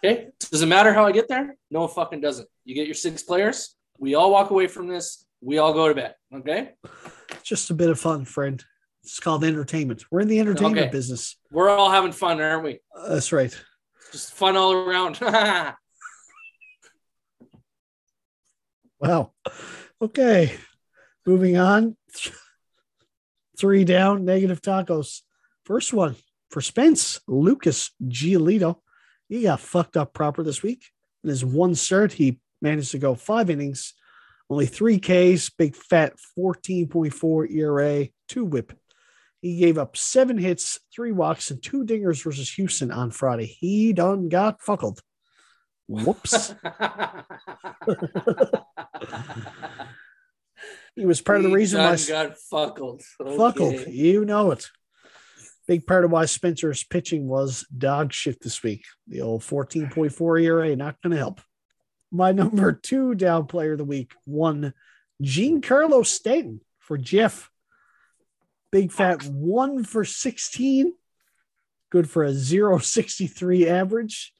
Okay. 0.04 0.28
Does 0.50 0.62
it 0.62 0.66
matter 0.66 0.92
how 0.92 1.04
I 1.06 1.12
get 1.12 1.28
there? 1.28 1.56
No, 1.70 1.84
it 1.84 1.88
fucking 1.88 2.20
doesn't. 2.20 2.48
You 2.64 2.74
get 2.74 2.86
your 2.86 2.94
six 2.94 3.22
players. 3.22 3.74
We 3.98 4.14
all 4.14 4.30
walk 4.30 4.50
away 4.50 4.68
from 4.68 4.86
this. 4.88 5.24
We 5.40 5.58
all 5.58 5.72
go 5.72 5.88
to 5.88 5.94
bed. 5.94 6.14
Okay. 6.32 6.74
Just 7.42 7.70
a 7.70 7.74
bit 7.74 7.90
of 7.90 7.98
fun, 7.98 8.24
friend. 8.24 8.64
It's 9.02 9.18
called 9.20 9.42
entertainment. 9.44 10.04
We're 10.10 10.20
in 10.20 10.28
the 10.28 10.38
entertainment 10.38 10.78
Okay. 10.78 10.90
business. 10.90 11.36
We're 11.50 11.70
all 11.70 11.90
having 11.90 12.12
fun, 12.12 12.40
aren't 12.40 12.62
we? 12.64 12.80
Uh, 12.96 13.14
that's 13.14 13.32
right. 13.32 13.56
Just 14.12 14.32
fun 14.34 14.56
all 14.56 14.72
around. 14.72 15.18
Wow. 19.00 19.32
Okay. 20.02 20.54
Moving 21.24 21.56
on. 21.56 21.96
Three 23.58 23.84
down, 23.84 24.24
negative 24.24 24.60
tacos. 24.60 25.22
First 25.64 25.92
one 25.92 26.16
for 26.50 26.60
Spence, 26.60 27.20
Lucas 27.28 27.90
Giolito. 28.04 28.78
He 29.28 29.42
got 29.42 29.60
fucked 29.60 29.96
up 29.96 30.14
proper 30.14 30.42
this 30.42 30.62
week. 30.62 30.84
In 31.22 31.30
his 31.30 31.44
one 31.44 31.74
start, 31.74 32.12
he 32.12 32.40
managed 32.62 32.92
to 32.92 32.98
go 32.98 33.14
five 33.14 33.50
innings, 33.50 33.94
only 34.48 34.66
three 34.66 34.98
Ks, 34.98 35.50
big 35.50 35.76
fat 35.76 36.14
14.4 36.38 37.50
ERA, 37.50 38.08
two 38.28 38.44
whip. 38.44 38.72
He 39.42 39.58
gave 39.58 39.78
up 39.78 39.96
seven 39.96 40.36
hits, 40.38 40.80
three 40.92 41.12
walks, 41.12 41.50
and 41.50 41.62
two 41.62 41.84
dingers 41.84 42.24
versus 42.24 42.50
Houston 42.52 42.90
on 42.90 43.10
Friday. 43.10 43.46
He 43.46 43.92
done 43.92 44.28
got 44.28 44.60
fuckled. 44.60 45.00
Whoops. 45.86 46.54
he 50.96 51.06
was 51.06 51.20
part 51.20 51.38
of 51.38 51.44
the 51.44 51.50
He 51.50 51.54
reason 51.54 51.80
why 51.80 51.96
got 52.08 52.36
fuckled. 52.36 53.02
Fuckled. 53.36 53.86
You 53.86 54.24
know 54.24 54.50
it. 54.50 54.68
Big 55.68 55.86
part 55.86 56.06
of 56.06 56.10
why 56.10 56.24
Spencer's 56.24 56.82
pitching 56.82 57.28
was 57.28 57.66
dog 57.76 58.10
shit 58.10 58.40
this 58.40 58.62
week. 58.62 58.86
The 59.06 59.20
old 59.20 59.42
14.4 59.42 60.42
ERA, 60.42 60.74
not 60.74 60.96
going 61.02 61.10
to 61.10 61.18
help. 61.18 61.42
My 62.10 62.32
number 62.32 62.72
two 62.72 63.14
down 63.14 63.46
player 63.46 63.72
of 63.72 63.78
the 63.78 63.84
week, 63.84 64.14
one 64.24 64.72
Giancarlo 65.22 66.06
Stanton 66.06 66.62
for 66.78 66.96
Jeff. 66.96 67.50
Big 68.72 68.90
fat 68.92 69.24
one 69.24 69.84
for 69.84 70.06
16. 70.06 70.94
Good 71.90 72.08
for 72.08 72.24
a 72.24 72.32
063 72.32 73.68
average. 73.68 74.32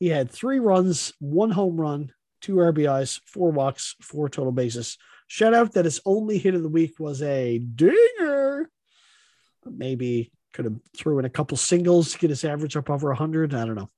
He 0.00 0.08
had 0.08 0.30
three 0.30 0.58
runs, 0.58 1.12
one 1.20 1.52
home 1.52 1.80
run, 1.80 2.12
two 2.40 2.56
RBIs, 2.56 3.20
four 3.24 3.52
walks, 3.52 3.94
four 4.00 4.28
total 4.28 4.52
bases. 4.52 4.98
Shout 5.28 5.54
out 5.54 5.72
that 5.72 5.84
his 5.84 6.00
only 6.04 6.38
hit 6.38 6.54
of 6.54 6.62
the 6.62 6.68
week 6.68 6.94
was 6.98 7.22
a 7.22 7.58
dinger. 7.58 8.68
Maybe 9.64 10.32
could 10.56 10.64
have 10.64 10.74
threw 10.96 11.18
in 11.18 11.26
a 11.26 11.30
couple 11.30 11.56
singles 11.58 12.12
to 12.12 12.18
get 12.18 12.30
his 12.30 12.44
average 12.44 12.76
up 12.76 12.88
over 12.88 13.08
100. 13.08 13.54
I 13.54 13.66
don't 13.66 13.74
know. 13.74 13.90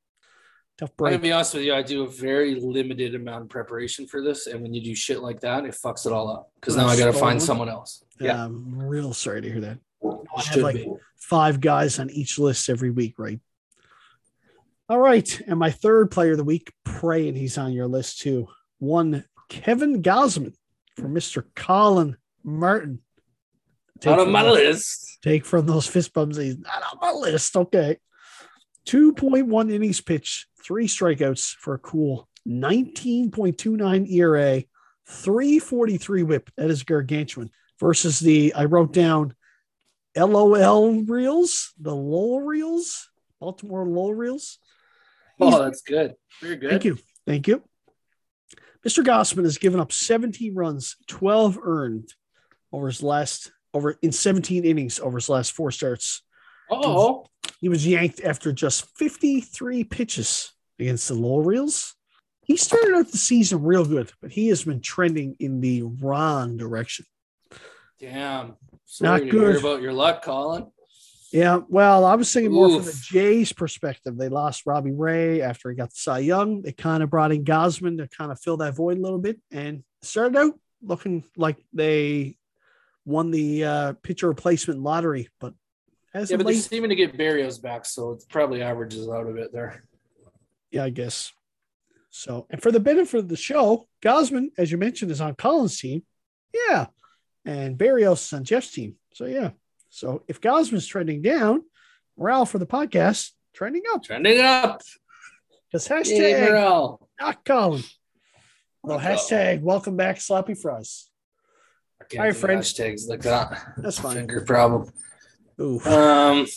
Tough 0.76 0.90
I'm 1.00 1.06
gonna 1.06 1.18
be 1.18 1.32
honest 1.32 1.54
with 1.54 1.64
you. 1.64 1.74
I 1.74 1.82
do 1.82 2.04
a 2.04 2.08
very 2.08 2.54
limited 2.56 3.14
amount 3.14 3.42
of 3.42 3.48
preparation 3.48 4.06
for 4.06 4.22
this, 4.22 4.46
and 4.46 4.60
when 4.60 4.74
you 4.74 4.80
do 4.80 4.94
shit 4.94 5.20
like 5.20 5.40
that, 5.40 5.64
it 5.64 5.72
fucks 5.72 6.06
it 6.06 6.12
all 6.12 6.30
up. 6.30 6.52
Because 6.56 6.76
now 6.76 6.86
I 6.86 6.96
got 6.96 7.06
to 7.06 7.12
find 7.12 7.42
someone 7.42 7.68
else. 7.68 8.04
Yeah, 8.20 8.44
I'm 8.44 8.78
real 8.78 9.12
sorry 9.12 9.42
to 9.42 9.50
hear 9.50 9.60
that. 9.60 9.78
I 10.04 10.42
have 10.42 10.56
like 10.58 10.76
be. 10.76 10.92
five 11.16 11.60
guys 11.60 11.98
on 11.98 12.10
each 12.10 12.38
list 12.38 12.68
every 12.68 12.90
week, 12.90 13.18
right? 13.18 13.40
All 14.88 14.98
right. 14.98 15.40
And 15.46 15.58
my 15.58 15.70
third 15.70 16.10
player 16.10 16.32
of 16.32 16.38
the 16.38 16.44
week, 16.44 16.72
praying 16.84 17.34
he's 17.34 17.58
on 17.58 17.72
your 17.72 17.88
list 17.88 18.20
too. 18.20 18.48
One, 18.78 19.24
Kevin 19.48 20.02
Gausman 20.02 20.54
for 20.96 21.08
Mr. 21.08 21.44
Colin 21.56 22.16
Martin. 22.44 23.00
Of 24.06 24.18
from 24.18 24.32
my 24.32 24.48
list. 24.48 25.18
Take 25.22 25.44
from 25.44 25.66
those 25.66 25.86
fist 25.86 26.12
bumps. 26.12 26.36
He's 26.36 26.58
not 26.58 26.82
on 26.92 26.98
my 27.00 27.12
list. 27.12 27.56
Okay. 27.56 27.98
2.1 28.86 29.72
innings 29.72 30.00
pitch, 30.00 30.46
three 30.64 30.86
strikeouts 30.86 31.54
for 31.56 31.74
a 31.74 31.78
cool 31.78 32.26
19.29 32.48 34.10
ERA, 34.10 34.64
343 35.06 36.22
whip. 36.22 36.50
That 36.56 36.70
is 36.70 36.82
gargantuan. 36.84 37.50
Versus 37.78 38.18
the, 38.18 38.54
I 38.54 38.64
wrote 38.64 38.92
down 38.92 39.34
LOL 40.16 41.02
reels, 41.02 41.72
the 41.78 41.94
LOL 41.94 42.40
reels, 42.40 43.08
Baltimore 43.40 43.86
LOL 43.86 44.14
reels. 44.14 44.58
Oh, 45.40 45.62
that's 45.62 45.82
good. 45.82 46.14
Very 46.40 46.56
good. 46.56 46.70
Thank 46.70 46.84
you. 46.84 46.98
Thank 47.26 47.46
you. 47.46 47.62
Mr. 48.86 49.04
Gausman 49.04 49.44
has 49.44 49.58
given 49.58 49.80
up 49.80 49.92
17 49.92 50.54
runs, 50.54 50.96
12 51.08 51.58
earned 51.62 52.14
over 52.72 52.86
his 52.86 53.02
last 53.02 53.52
over 53.74 53.98
in 54.02 54.12
17 54.12 54.64
innings 54.64 54.98
over 55.00 55.18
his 55.18 55.28
last 55.28 55.52
four 55.52 55.70
starts. 55.70 56.22
Oh, 56.70 57.26
He 57.60 57.68
was 57.68 57.86
yanked 57.86 58.20
after 58.22 58.52
just 58.52 58.86
53 58.96 59.84
pitches 59.84 60.52
against 60.78 61.08
the 61.08 61.14
Reels. 61.14 61.94
He 62.42 62.56
started 62.56 62.94
out 62.94 63.10
the 63.10 63.18
season 63.18 63.62
real 63.62 63.84
good, 63.84 64.10
but 64.22 64.30
he 64.32 64.48
has 64.48 64.64
been 64.64 64.80
trending 64.80 65.36
in 65.38 65.60
the 65.60 65.82
wrong 65.82 66.56
direction. 66.56 67.04
damn. 67.98 68.56
Sorry 68.86 69.20
Not 69.20 69.30
good. 69.30 69.56
about 69.56 69.82
your 69.82 69.92
luck, 69.92 70.22
Colin. 70.24 70.66
Yeah, 71.30 71.60
well, 71.68 72.06
I 72.06 72.14
was 72.14 72.32
thinking 72.32 72.52
more 72.52 72.70
from 72.70 72.84
the 72.86 72.98
Jays' 73.04 73.52
perspective. 73.52 74.16
They 74.16 74.30
lost 74.30 74.64
Robbie 74.64 74.92
Ray 74.92 75.42
after 75.42 75.68
he 75.68 75.76
got 75.76 75.90
the 75.90 75.96
Cy 75.96 76.20
Young. 76.20 76.62
They 76.62 76.72
kind 76.72 77.02
of 77.02 77.10
brought 77.10 77.32
in 77.32 77.44
Gausman 77.44 77.98
to 77.98 78.08
kind 78.08 78.32
of 78.32 78.40
fill 78.40 78.56
that 78.58 78.74
void 78.74 78.96
a 78.96 79.00
little 79.02 79.18
bit 79.18 79.38
and 79.50 79.84
started 80.00 80.38
out 80.38 80.54
looking 80.82 81.24
like 81.36 81.58
they 81.74 82.38
won 83.08 83.30
the 83.30 83.64
uh, 83.64 83.92
pitcher 84.02 84.28
replacement 84.28 84.82
lottery, 84.82 85.28
but 85.40 85.54
as 86.14 86.30
Yeah, 86.30 86.36
but 86.36 86.46
they're 86.46 86.54
seeming 86.56 86.90
to 86.90 86.96
get 86.96 87.16
Berrios 87.16 87.60
back, 87.60 87.86
so 87.86 88.12
it 88.12 88.22
probably 88.28 88.62
averages 88.62 89.08
out 89.08 89.28
a 89.28 89.32
bit 89.32 89.52
there. 89.52 89.84
yeah, 90.70 90.84
I 90.84 90.90
guess. 90.90 91.32
So, 92.10 92.46
and 92.50 92.62
for 92.62 92.70
the 92.70 92.80
benefit 92.80 93.18
of 93.18 93.28
the 93.28 93.36
show, 93.36 93.88
Gausman, 94.02 94.48
as 94.58 94.70
you 94.70 94.78
mentioned, 94.78 95.10
is 95.10 95.20
on 95.20 95.34
Colin's 95.34 95.78
team. 95.78 96.02
Yeah. 96.52 96.86
And 97.44 97.78
Berrios 97.78 98.26
is 98.26 98.32
on 98.32 98.44
Jeff's 98.44 98.70
team. 98.70 98.96
So, 99.14 99.24
yeah. 99.24 99.50
So, 99.88 100.22
if 100.28 100.40
Gausman's 100.40 100.86
trending 100.86 101.22
down, 101.22 101.62
morale 102.16 102.46
for 102.46 102.58
the 102.58 102.66
podcast 102.66 103.32
trending 103.54 103.82
up. 103.92 104.04
Trending 104.04 104.40
up. 104.40 104.82
Because 105.70 105.88
hashtag 105.88 106.98
not 107.20 107.44
Colin. 107.44 107.82
Well, 108.82 108.98
hashtag 108.98 109.60
welcome 109.60 109.96
back, 109.96 110.20
sloppy 110.20 110.54
fries. 110.54 111.07
I 112.00 112.04
can't 112.04 112.20
All 112.20 112.26
right, 112.26 112.32
do 112.34 112.38
friend. 112.38 112.60
Hashtags 112.62 113.08
like 113.08 113.22
that. 113.22 113.74
That's 113.78 113.98
fine. 114.00 114.14
Finger 114.16 114.40
problem. 114.42 114.92
Ooh. 115.60 115.80
Um, 115.80 116.46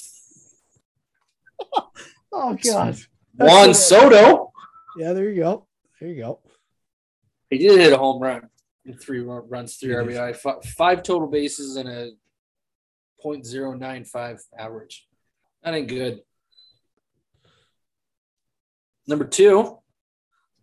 Oh, 2.34 2.58
God. 2.64 2.98
Juan 3.36 3.74
Soto. 3.74 4.54
Yeah, 4.98 5.12
there 5.12 5.30
you 5.30 5.42
go. 5.42 5.68
There 6.00 6.10
you 6.10 6.22
go. 6.22 6.40
He 7.50 7.58
did 7.58 7.78
hit 7.80 7.92
a 7.92 7.98
home 7.98 8.22
run 8.22 8.50
in 8.86 8.94
three 8.98 9.20
runs, 9.20 9.76
three 9.76 9.94
RBI, 9.94 10.36
fi- 10.38 10.62
five 10.78 11.04
total 11.04 11.28
bases, 11.28 11.76
and 11.76 11.90
a 11.90 12.12
.095 13.24 14.40
average. 14.58 15.08
That 15.64 15.74
ain't 15.74 15.90
good. 15.90 16.22
Number 19.08 19.26
two, 19.26 19.80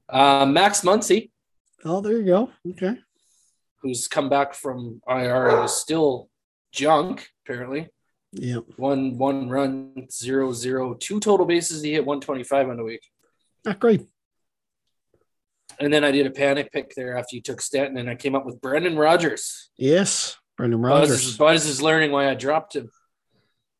uh, 0.08 0.46
Max 0.46 0.80
Muncy, 0.80 1.30
Oh, 1.84 2.00
there 2.00 2.16
you 2.18 2.24
go. 2.24 2.50
Okay. 2.70 2.98
Who's 3.82 4.08
come 4.08 4.28
back 4.28 4.54
from 4.54 5.00
IR 5.08 5.48
and 5.50 5.64
is 5.64 5.72
still 5.76 6.28
junk, 6.72 7.28
apparently. 7.44 7.88
Yeah. 8.32 8.58
One 8.76 9.16
one 9.18 9.48
run, 9.48 10.08
zero 10.10 10.52
zero, 10.52 10.94
two 10.94 11.20
total 11.20 11.46
bases. 11.46 11.82
He 11.82 11.92
hit 11.92 12.04
125 12.04 12.68
on 12.70 12.76
the 12.76 12.84
week. 12.84 13.02
Not 13.64 13.78
great. 13.80 14.02
And 15.80 15.92
then 15.92 16.02
I 16.04 16.10
did 16.10 16.26
a 16.26 16.30
panic 16.30 16.72
pick 16.72 16.94
there 16.96 17.16
after 17.16 17.36
you 17.36 17.42
took 17.42 17.60
Stanton, 17.60 17.98
and 17.98 18.10
I 18.10 18.16
came 18.16 18.34
up 18.34 18.44
with 18.44 18.60
Brendan 18.60 18.96
Rodgers. 18.96 19.70
Yes. 19.76 20.36
Brendan 20.56 20.80
Rodgers. 20.82 21.24
is, 21.24 21.36
Buzz 21.36 21.66
is 21.66 21.80
learning 21.80 22.10
why 22.10 22.28
I 22.28 22.34
dropped 22.34 22.74
him. 22.74 22.90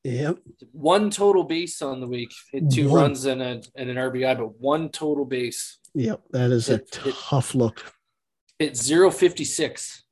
Yep. 0.05 0.39
One 0.73 1.11
total 1.11 1.43
base 1.43 1.83
on 1.83 2.01
the 2.01 2.07
week, 2.07 2.31
hit 2.53 2.71
two 2.71 2.89
One. 2.89 3.03
runs 3.03 3.25
and, 3.25 3.43
a, 3.43 3.63
and 3.75 3.91
an 3.91 3.97
RBI, 3.97 4.39
but 4.39 4.61
one 4.61 4.91
total 4.91 5.25
base. 5.25 5.79
Yep. 5.95 6.23
That 6.31 6.53
is 6.53 6.69
a 6.71 6.75
It- 6.75 7.01
it- 7.05 7.15
tough 7.17 7.55
look. 7.57 7.83
Hit 8.59 8.77
056. 8.77 10.03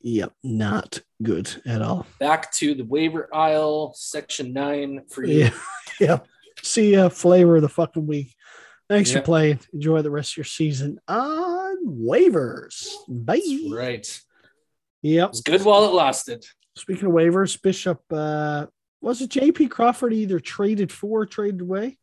Yep. 0.00 0.32
Not 0.42 1.00
good 1.22 1.62
at 1.64 1.80
all. 1.82 2.06
Back 2.18 2.52
to 2.54 2.74
the 2.74 2.84
waiver 2.84 3.28
aisle, 3.32 3.92
section 3.96 4.52
nine 4.52 5.02
for 5.08 5.24
you. 5.24 5.38
Yeah. 5.44 5.50
Yep. 6.00 6.26
See 6.62 6.92
ya. 6.94 7.08
Flavor 7.10 7.56
of 7.56 7.62
the 7.62 7.68
fucking 7.68 8.06
week. 8.06 8.34
Thanks 8.88 9.12
Yep. 9.12 9.22
for 9.22 9.24
playing. 9.26 9.60
Enjoy 9.72 10.02
the 10.02 10.10
rest 10.10 10.32
of 10.32 10.38
your 10.38 10.44
season 10.44 10.98
on 11.06 11.86
waivers. 11.86 12.88
Bye. 13.06 13.40
Right. 13.70 14.08
It 15.02 15.08
Yep. 15.10 15.30
was 15.30 15.40
good 15.42 15.62
while 15.64 15.84
it 15.84 15.92
lasted. 15.92 16.44
Speaking 16.74 17.06
of 17.06 17.12
waivers, 17.12 17.60
Bishop 17.60 18.00
uh, 18.10 18.66
was 19.00 19.20
it 19.20 19.30
JP 19.30 19.70
Crawford 19.70 20.12
either 20.12 20.40
traded 20.40 20.90
for 20.90 21.20
or 21.20 21.26
traded 21.26 21.60
away? 21.60 21.98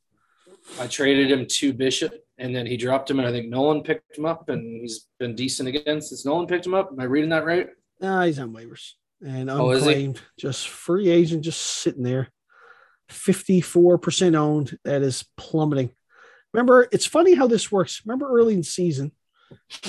I 0.79 0.87
traded 0.87 1.31
him 1.31 1.45
to 1.47 1.73
Bishop, 1.73 2.13
and 2.39 2.55
then 2.55 2.65
he 2.65 2.77
dropped 2.77 3.09
him, 3.11 3.19
and 3.19 3.27
I 3.27 3.31
think 3.31 3.49
Nolan 3.49 3.83
picked 3.83 4.17
him 4.17 4.25
up, 4.25 4.49
and 4.49 4.81
he's 4.81 5.07
been 5.19 5.35
decent 5.35 5.69
again 5.69 6.01
since 6.01 6.25
Nolan 6.25 6.47
picked 6.47 6.65
him 6.65 6.73
up. 6.73 6.89
Am 6.91 6.99
I 6.99 7.03
reading 7.03 7.29
that 7.29 7.45
right? 7.45 7.67
Nah, 8.01 8.23
he's 8.23 8.39
on 8.39 8.53
waivers 8.53 8.93
and 9.25 9.49
Oh, 9.49 9.69
unclaimed, 9.71 10.21
just 10.39 10.69
free 10.69 11.09
agent, 11.09 11.43
just 11.43 11.59
sitting 11.61 12.03
there. 12.03 12.29
54% 13.09 14.35
owned. 14.35 14.77
That 14.85 15.01
is 15.01 15.25
plummeting. 15.37 15.91
Remember, 16.53 16.87
it's 16.91 17.05
funny 17.05 17.35
how 17.35 17.47
this 17.47 17.71
works. 17.71 18.01
Remember 18.05 18.29
early 18.31 18.53
in 18.53 18.63
season, 18.63 19.11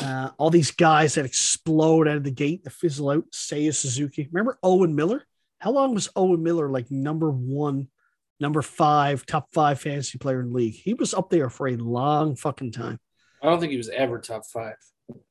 uh, 0.02 0.31
all 0.39 0.51
these 0.51 0.72
guys 0.72 1.14
that 1.14 1.24
explode 1.24 2.09
out 2.09 2.16
of 2.16 2.24
the 2.24 2.31
gate, 2.31 2.64
that 2.64 2.70
fizzle 2.72 3.10
out, 3.10 3.24
Seiya 3.32 3.74
Suzuki. 3.74 4.28
Remember 4.32 4.59
Owen 4.62 4.94
Miller? 4.94 5.22
How 5.59 5.70
long 5.70 5.94
was 5.94 6.09
Owen 6.16 6.43
Miller 6.43 6.68
like 6.70 6.90
number 6.90 7.31
one, 7.31 7.89
number 8.41 8.62
five, 8.62 9.25
top 9.27 9.49
five 9.53 9.81
fantasy 9.81 10.19
player 10.19 10.41
in 10.41 10.49
the 10.51 10.55
league? 10.57 10.75
He 10.75 10.95
was 10.95 11.15
up 11.15 11.31
there 11.31 11.51
for 11.51 11.69
a 11.69 11.77
long 11.77 12.37
fucking 12.37 12.73
time. 12.73 12.99
I 13.43 13.47
don't 13.47 13.61
think 13.61 13.71
he 13.73 13.79
was 13.79 13.89
ever 13.91 14.19
top 14.19 14.45
five. 14.47 14.75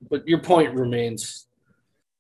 But 0.10 0.28
your 0.28 0.40
point 0.40 0.74
remains. 0.76 1.48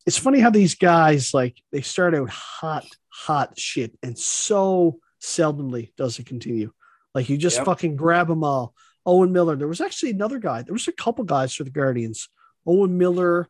it's 0.05 0.17
funny 0.17 0.39
how 0.39 0.49
these 0.49 0.75
guys 0.75 1.33
like 1.33 1.57
they 1.71 1.81
start 1.81 2.15
out 2.15 2.29
hot, 2.29 2.85
hot 3.09 3.57
shit, 3.59 3.97
and 4.01 4.17
so 4.17 4.99
seldomly 5.21 5.91
does 5.97 6.17
it 6.19 6.25
continue. 6.25 6.71
Like 7.13 7.27
you 7.29 7.37
just 7.37 7.57
Yep. 7.57 7.65
fucking 7.65 7.95
grab 7.95 8.27
them 8.27 8.43
all. 8.43 8.73
Owen 9.05 9.31
Miller. 9.31 9.55
There 9.55 9.67
was 9.67 9.81
actually 9.81 10.11
another 10.11 10.39
guy. 10.39 10.61
There 10.61 10.73
was 10.73 10.87
a 10.87 10.91
couple 10.93 11.23
guys 11.25 11.53
for 11.53 11.63
the 11.63 11.69
Guardians. 11.71 12.29
Owen 12.65 12.97
Miller 12.97 13.47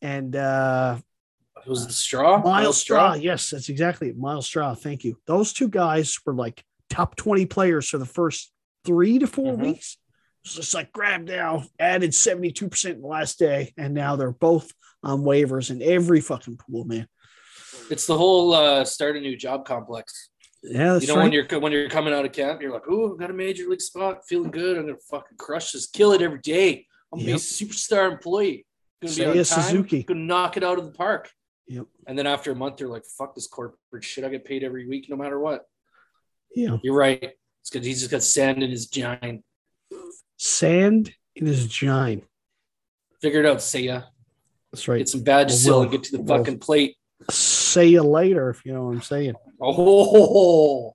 and 0.00 0.34
uh 0.36 0.98
It 1.66 1.68
was 1.68 1.86
the 1.86 1.92
straw. 1.92 2.40
Myles 2.42 2.80
Straw. 2.80 3.14
Yes, 3.14 3.50
that's 3.50 3.68
exactly 3.68 4.08
it. 4.08 4.16
Myles 4.16 4.46
Straw. 4.46 4.74
Thank 4.74 5.04
you. 5.04 5.18
Those 5.26 5.52
two 5.52 5.68
guys 5.68 6.16
were 6.24 6.34
like 6.34 6.64
top 6.90 7.16
20 7.16 7.46
players 7.46 7.88
for 7.88 7.98
the 7.98 8.04
first 8.06 8.52
three 8.84 9.18
to 9.18 9.26
4 9.26 9.54
Mhm. 9.54 9.62
weeks. 9.62 9.96
It's 10.44 10.54
just 10.54 10.74
like 10.74 10.92
grab 10.92 11.22
now, 11.22 11.64
added 11.78 12.14
72% 12.14 12.96
in 12.96 13.02
the 13.02 13.06
last 13.08 13.38
day, 13.38 13.72
and 13.76 13.94
now 13.94 14.16
they're 14.16 14.32
both 14.32 14.72
on 15.02 15.20
waivers 15.20 15.70
in 15.70 15.80
every 15.82 16.20
fucking 16.20 16.56
pool, 16.58 16.84
man. 16.84 17.06
It's 17.90 18.06
the 18.06 18.16
whole 18.18 18.52
uh, 18.54 18.84
start 18.84 19.16
a 19.16 19.20
new 19.20 19.36
job 19.36 19.64
complex. 19.66 20.30
Yeah, 20.62 20.98
you 20.98 21.06
know 21.06 21.16
right. 21.16 21.22
when 21.22 21.32
you're 21.32 21.60
when 21.60 21.72
you're 21.72 21.88
coming 21.88 22.12
out 22.12 22.24
of 22.26 22.32
camp, 22.32 22.60
you're 22.60 22.72
like, 22.72 22.84
"Oh, 22.88 23.12
I've 23.12 23.18
got 23.18 23.30
a 23.30 23.34
major 23.34 23.66
league 23.68 23.80
spot, 23.80 24.26
feeling 24.28 24.50
good. 24.50 24.76
I'm 24.76 24.86
gonna 24.86 24.98
fucking 25.10 25.38
crush 25.38 25.72
this, 25.72 25.86
kill 25.86 26.12
it 26.12 26.20
every 26.20 26.40
day. 26.40 26.86
I'm 27.12 27.18
gonna 27.18 27.30
Yep. 27.30 27.36
be 27.38 27.42
a 27.64 27.66
superstar 27.66 28.12
employee. 28.12 28.66
Gonna 29.02 29.14
be 29.14 29.24
on 29.24 29.34
time, 29.34 29.44
Suzuki. 29.44 30.02
Gonna 30.02 30.20
knock 30.20 30.56
it 30.58 30.62
out 30.64 30.78
of 30.78 30.84
the 30.84 30.92
park." 30.92 31.30
Yep. 31.68 31.86
And 32.06 32.18
then 32.18 32.26
after 32.26 32.50
a 32.52 32.54
month, 32.54 32.78
you're 32.80 32.90
like, 32.90 33.04
"Fuck 33.06 33.34
this 33.34 33.46
corporate 33.46 34.04
shit. 34.04 34.24
I 34.24 34.28
get 34.28 34.44
paid 34.44 34.62
every 34.62 34.86
week, 34.86 35.08
no 35.08 35.16
matter 35.16 35.38
what." 35.40 35.64
Yeah. 36.54 36.76
You're 36.82 36.94
right. 36.96 37.22
It's 37.60 37.70
because 37.70 37.86
he's 37.86 38.00
just 38.00 38.10
got 38.10 38.22
sand 38.22 38.62
in 38.62 38.70
his 38.70 38.86
giant. 38.86 39.44
Sand 40.36 41.12
in 41.36 41.46
his 41.46 41.66
gine. 41.66 42.22
Figure 43.20 43.40
it 43.40 43.46
out, 43.46 43.58
Seiya. 43.58 44.06
That's 44.72 44.88
right. 44.88 44.98
Get 44.98 45.08
some 45.08 45.22
Well, 45.24 45.48
still 45.48 45.74
Will- 45.76 45.82
and 45.82 45.90
get 45.92 46.02
to 46.04 46.16
the 46.18 46.24
fucking 46.24 46.58
plate. 46.58 46.96
Say 47.30 47.86
you 47.88 48.02
later, 48.02 48.48
if 48.48 48.64
you 48.64 48.72
know 48.72 48.84
what 48.86 48.92
I'm 48.94 49.02
saying. 49.02 49.34
Oh, 49.60 50.94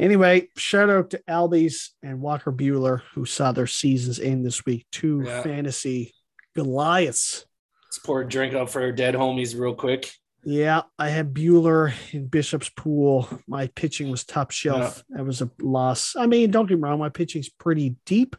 Anyway, 0.00 0.48
shout 0.56 0.90
out 0.90 1.10
to 1.10 1.22
Albies 1.30 1.90
and 2.02 2.20
Walker 2.20 2.50
Buehler, 2.50 3.02
who 3.14 3.24
saw 3.24 3.52
their 3.52 3.68
seasons 3.68 4.18
end 4.18 4.44
this 4.44 4.66
week. 4.66 4.86
Two 4.90 5.22
Yeah. 5.24 5.42
fantasy 5.42 6.12
Goliaths. 6.56 7.46
let's 7.86 7.98
pour 8.00 8.22
a 8.22 8.28
drink 8.28 8.54
out 8.54 8.68
for 8.70 8.82
our 8.82 8.90
dead 8.90 9.14
homies 9.14 9.56
real 9.58 9.74
quick. 9.74 10.12
Yeah, 10.44 10.82
I 10.98 11.08
had 11.08 11.32
Buehler 11.32 11.92
in 12.12 12.26
Bishop's 12.26 12.68
pool. 12.68 13.28
My 13.46 13.68
pitching 13.68 14.10
was 14.10 14.24
top 14.24 14.50
shelf. 14.50 15.02
That 15.10 15.24
was 15.24 15.40
a 15.40 15.50
loss. 15.60 16.16
I 16.16 16.26
mean, 16.26 16.50
don't 16.50 16.66
get 16.66 16.76
me 16.76 16.82
wrong, 16.82 16.98
my 16.98 17.08
pitching's 17.08 17.48
pretty 17.48 17.96
deep. 18.04 18.36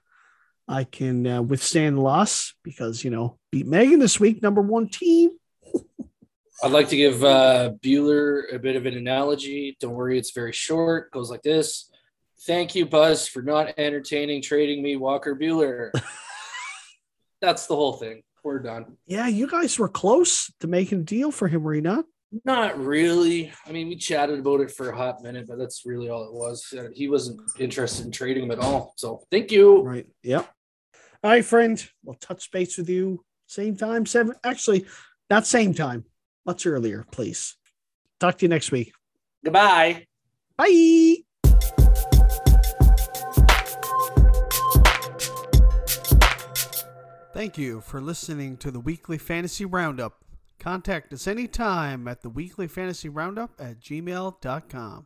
I 0.67 0.83
can 0.83 1.25
uh, 1.25 1.41
withstand 1.41 1.99
loss 1.99 2.53
because, 2.63 3.03
you 3.03 3.11
know, 3.11 3.37
beat 3.51 3.67
Megan 3.67 3.99
this 3.99 4.19
week, 4.19 4.41
number 4.41 4.61
one 4.61 4.89
team. 4.89 5.31
I'd 6.63 6.71
like 6.71 6.89
to 6.89 6.95
give 6.95 7.23
uh, 7.23 7.71
Buehler 7.83 8.53
a 8.53 8.59
bit 8.59 8.75
of 8.75 8.85
an 8.85 8.95
analogy. 8.95 9.77
Don't 9.79 9.93
worry, 9.93 10.17
it's 10.17 10.31
very 10.31 10.53
short. 10.53 11.11
Goes 11.11 11.29
like 11.29 11.41
this. 11.41 11.91
Thank 12.45 12.75
you, 12.75 12.85
Buzz, 12.85 13.27
for 13.27 13.41
not 13.41 13.73
entertaining 13.77 14.41
trading 14.41 14.81
me 14.81 14.95
Walker 14.95 15.35
Buehler. 15.35 15.91
That's 17.41 17.67
the 17.67 17.75
whole 17.75 17.93
thing. 17.93 18.23
We're 18.45 18.59
done. 18.59 18.97
Yeah, 19.07 19.27
you 19.27 19.47
guys 19.47 19.79
were 19.79 19.89
close 19.89 20.53
to 20.59 20.67
making 20.67 20.99
a 20.99 21.03
deal 21.03 21.31
for 21.31 21.47
him, 21.47 21.63
were 21.63 21.73
you 21.73 21.81
not? 21.81 22.05
Not 22.43 22.77
really. 22.77 23.51
I 23.65 23.71
mean, 23.71 23.87
we 23.87 23.95
chatted 23.95 24.37
about 24.39 24.61
it 24.61 24.69
for 24.69 24.89
a 24.91 24.95
hot 24.95 25.23
minute, 25.23 25.47
but 25.47 25.57
that's 25.57 25.83
really 25.83 26.09
all 26.09 26.23
it 26.25 26.33
was. 26.33 26.71
Uh, 26.71 26.89
He 26.93 27.09
wasn't 27.09 27.41
interested 27.59 28.05
in 28.05 28.11
trading 28.11 28.43
him 28.43 28.51
at 28.51 28.59
all. 28.59 28.93
So 28.97 29.23
thank 29.31 29.51
you. 29.51 29.81
Right. 29.81 30.05
Yep. 30.21 30.47
All 31.23 31.31
right, 31.31 31.43
friend. 31.43 31.83
We'll 32.03 32.17
touch 32.17 32.51
base 32.51 32.77
with 32.77 32.87
you 32.87 33.25
same 33.47 33.77
time, 33.77 34.05
seven. 34.05 34.35
Actually, 34.43 34.85
not 35.27 35.47
same 35.47 35.73
time. 35.73 36.05
Much 36.45 36.67
earlier, 36.67 37.03
please. 37.11 37.55
Talk 38.19 38.37
to 38.37 38.45
you 38.45 38.49
next 38.49 38.71
week. 38.71 38.93
Goodbye. 39.43 40.05
Bye. 40.55 41.24
Thank 47.35 47.57
you 47.57 47.81
for 47.81 47.99
listening 47.99 48.55
to 48.59 48.71
the 48.71 48.79
Weekly 48.79 49.17
Fantasy 49.17 49.65
Roundup. 49.65 50.23
Contact 50.57 51.11
us 51.11 51.27
anytime 51.27 52.07
at 52.07 52.21
the 52.21 52.29
Weekly 52.29 52.65
Fantasy 52.65 53.09
Roundup 53.09 53.51
at 53.59 53.81
gmail.com. 53.81 55.05